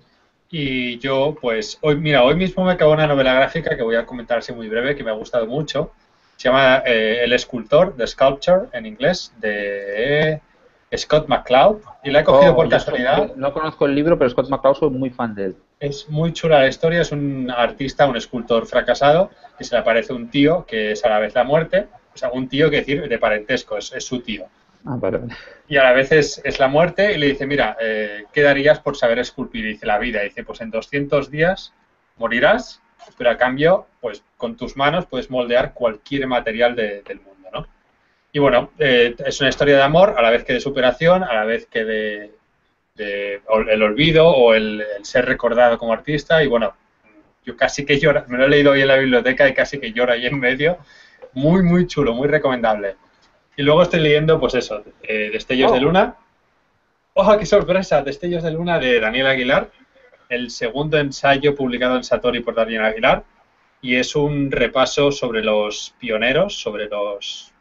[0.51, 4.07] Y yo, pues, hoy, mira, hoy mismo me acabo una novela gráfica que voy a
[4.07, 5.91] comentar así muy breve, que me ha gustado mucho.
[6.37, 10.41] Se llama eh, El escultor, The Sculpture, en inglés, de
[10.97, 11.79] Scott McCloud.
[12.05, 13.35] Y la he cogido oh, por casualidad.
[13.35, 15.57] no conozco el libro, pero Scott McCloud soy muy fan de él.
[15.81, 17.01] Es muy chula la historia.
[17.01, 21.09] Es un artista, un escultor fracasado, que se le aparece un tío que es a
[21.09, 21.89] la vez la muerte.
[22.15, 24.47] O sea, un tío que decir de parentesco, es su tío.
[24.87, 24.99] Ah,
[25.69, 28.97] y a la vez es, la muerte y le dice, mira, eh, ¿qué darías por
[28.97, 29.65] saber esculpir?
[29.65, 30.23] Y dice, la vida.
[30.23, 31.75] Y dice, pues en 200 días
[32.17, 32.81] morirás,
[33.19, 37.67] pero a cambio, pues con tus manos puedes moldear cualquier material del mundo, ¿no?
[38.33, 41.35] Y bueno, eh, es una historia de amor, a la vez que de superación, a
[41.35, 42.31] la vez que de,
[43.01, 46.43] el olvido o el, ser recordado como artista.
[46.43, 46.75] Y bueno,
[47.45, 49.93] yo casi que lloro, me lo he leído hoy en la biblioteca y casi que
[49.93, 50.79] lloro ahí en medio.
[51.33, 52.97] Muy, muy chulo, muy recomendable.
[53.57, 55.83] Y luego estoy leyendo, pues eso, eh, Destellos de oh.
[55.83, 56.17] Luna.
[57.15, 58.03] ¡Oh, qué sorpresa!
[58.03, 59.71] Destellos de Luna de Daniel Aguilar,
[60.29, 63.25] el segundo ensayo publicado en Satori por Daniel Aguilar.
[63.83, 67.53] Y es un repaso sobre los pioneros, sobre los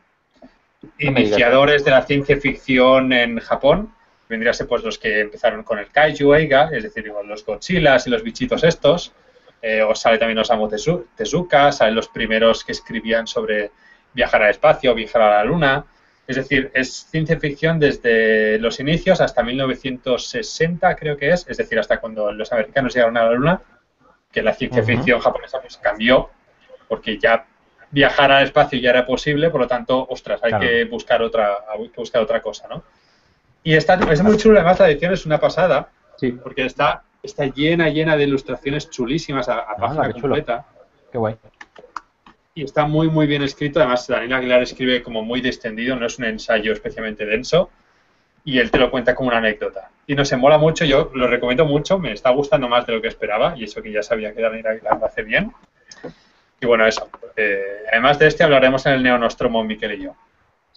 [0.97, 3.93] iniciadores de la ciencia ficción en Japón.
[4.29, 8.05] Vendría a ser pues los que empezaron con el Kaiju Eiga, es decir, los Godzillas
[8.05, 9.11] y los bichitos estos.
[9.61, 13.71] Eh, o sale también Osamu Tezuka, salen los primeros que escribían sobre
[14.13, 15.85] viajar al espacio, viajar a la Luna.
[16.27, 21.79] Es decir, es ciencia ficción desde los inicios hasta 1960, creo que es, es decir,
[21.79, 23.61] hasta cuando los americanos llegaron a la Luna,
[24.31, 26.29] que la ciencia ficción japonesa pues cambió,
[26.87, 27.47] porque ya
[27.89, 31.89] viajar al espacio ya era posible, por lo tanto, ostras, hay que buscar otra, hay
[31.89, 32.83] que buscar otra cosa, ¿no?
[33.63, 36.31] Y está, es muy chulo, además la edición es una pasada, sí.
[36.31, 40.65] porque está, está llena, llena de ilustraciones chulísimas a, a ah, página completa.
[41.11, 41.35] Qué guay
[42.59, 43.79] y está muy, muy bien escrito.
[43.79, 47.69] Además, Daniel Aguilar escribe como muy distendido, no es un ensayo especialmente denso.
[48.43, 49.91] Y él te lo cuenta como una anécdota.
[50.07, 53.01] Y no se mola mucho, yo lo recomiendo mucho, me está gustando más de lo
[53.01, 55.53] que esperaba, y eso que ya sabía que Daniel Aguilar lo hace bien.
[56.59, 57.09] Y bueno, eso.
[57.35, 60.15] Eh, además de este hablaremos en el Neonostromo, Miquel y yo.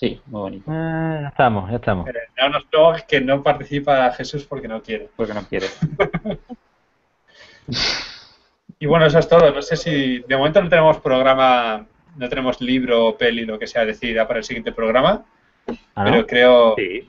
[0.03, 0.65] Sí, muy bonito.
[0.69, 2.09] Ah, ya estamos, ya estamos.
[2.09, 5.09] El Neonostromo es que no participa Jesús porque no quiere.
[5.17, 5.69] Porque no quiere.
[8.79, 9.53] Y bueno, eso es todo.
[9.53, 13.85] No sé si de momento no tenemos programa, no tenemos libro, peli, lo que sea
[13.85, 15.25] decidida para el siguiente programa.
[15.95, 16.75] Ah, pero creo.
[16.75, 17.09] Sí.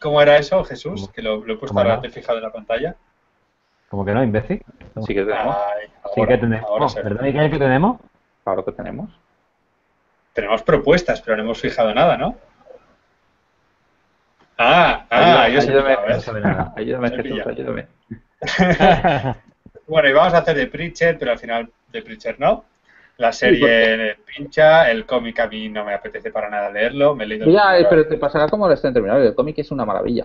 [0.00, 1.08] ¿Cómo era eso, Jesús?
[1.10, 2.96] Que lo, he puesto ahora te fijado en la pantalla.
[3.90, 4.60] ¿Cómo que no, imbécil?
[5.06, 5.56] Sí que tenemos.
[6.16, 6.94] sí que tenemos.
[6.96, 8.00] ¿Verdad, Miguel, que tenemos?
[8.42, 9.08] Claro que tenemos.
[10.38, 12.36] Tenemos propuestas, pero no hemos fijado nada, ¿no?
[14.56, 17.86] Ah, ah, ayúdame, ayúdame, ayúdame, Jesús, ayúdame.
[19.88, 22.66] Bueno, y vamos a hacer de Preacher, pero al final de Preacher no.
[23.16, 27.16] La serie pincha, el cómic a mí no me apetece para nada leerlo.
[27.16, 29.26] Me he leído ya, pero te pasará como lo estén terminando.
[29.26, 30.24] El cómic es una maravilla.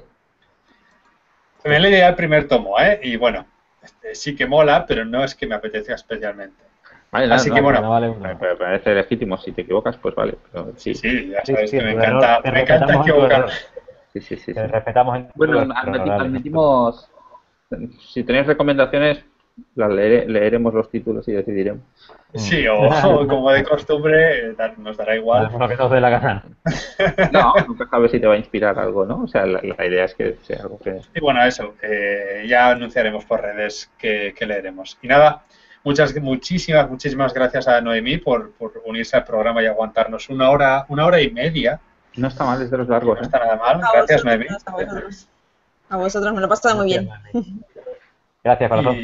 [1.65, 2.99] Me he leído ya el primer tomo, ¿eh?
[3.01, 3.47] Y bueno,
[3.81, 6.72] este, sí que mola, pero no es que me apetezca especialmente.
[7.13, 7.87] Vale, Así que bueno.
[7.89, 9.37] Vale, me parece legítimo.
[9.37, 10.35] Si te equivocas, pues vale.
[10.75, 10.95] sí.
[10.95, 13.51] sí, ya sabes que me encanta, me encanta equivocarme.
[14.13, 14.53] Sí, sí, sí.
[14.53, 17.09] Te respetamos en Bueno, admitimos.
[18.13, 19.25] Si tenéis recomendaciones,
[19.75, 21.83] leeremos los títulos y decidiremos.
[22.35, 22.89] Sí, o,
[23.27, 25.51] como de costumbre, nos dará igual.
[25.57, 26.43] Lo que nos dé la gana.
[27.31, 29.23] No, nunca sabes si te va a inspirar algo, ¿no?
[29.23, 30.99] O sea, la, idea es que sea algo que...
[31.13, 34.97] Y bueno, eso, eh, ya anunciaremos por redes que, leeremos.
[35.01, 35.43] Y nada,
[35.83, 40.85] muchas, muchísimas, muchísimas gracias a Noemí por, por, unirse al programa y aguantarnos una hora,
[40.89, 41.79] una hora y media.
[42.15, 43.15] No está mal, es de los largos.
[43.15, 43.25] No ¿eh?
[43.25, 43.81] está nada mal.
[43.93, 44.45] gracias, Noemí.
[45.89, 46.33] A vosotros.
[46.33, 47.09] me lo he pasado muy bien.
[48.43, 48.97] Gracias, corazón.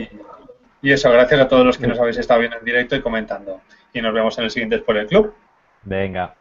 [0.82, 3.62] Y eso, gracias a todos los que nos habéis estado viendo en directo y comentando.
[3.94, 5.34] Y nos vemos en el siguiente Spoiler Club.
[5.84, 6.36] Venga.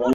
[0.06, 0.12] oh,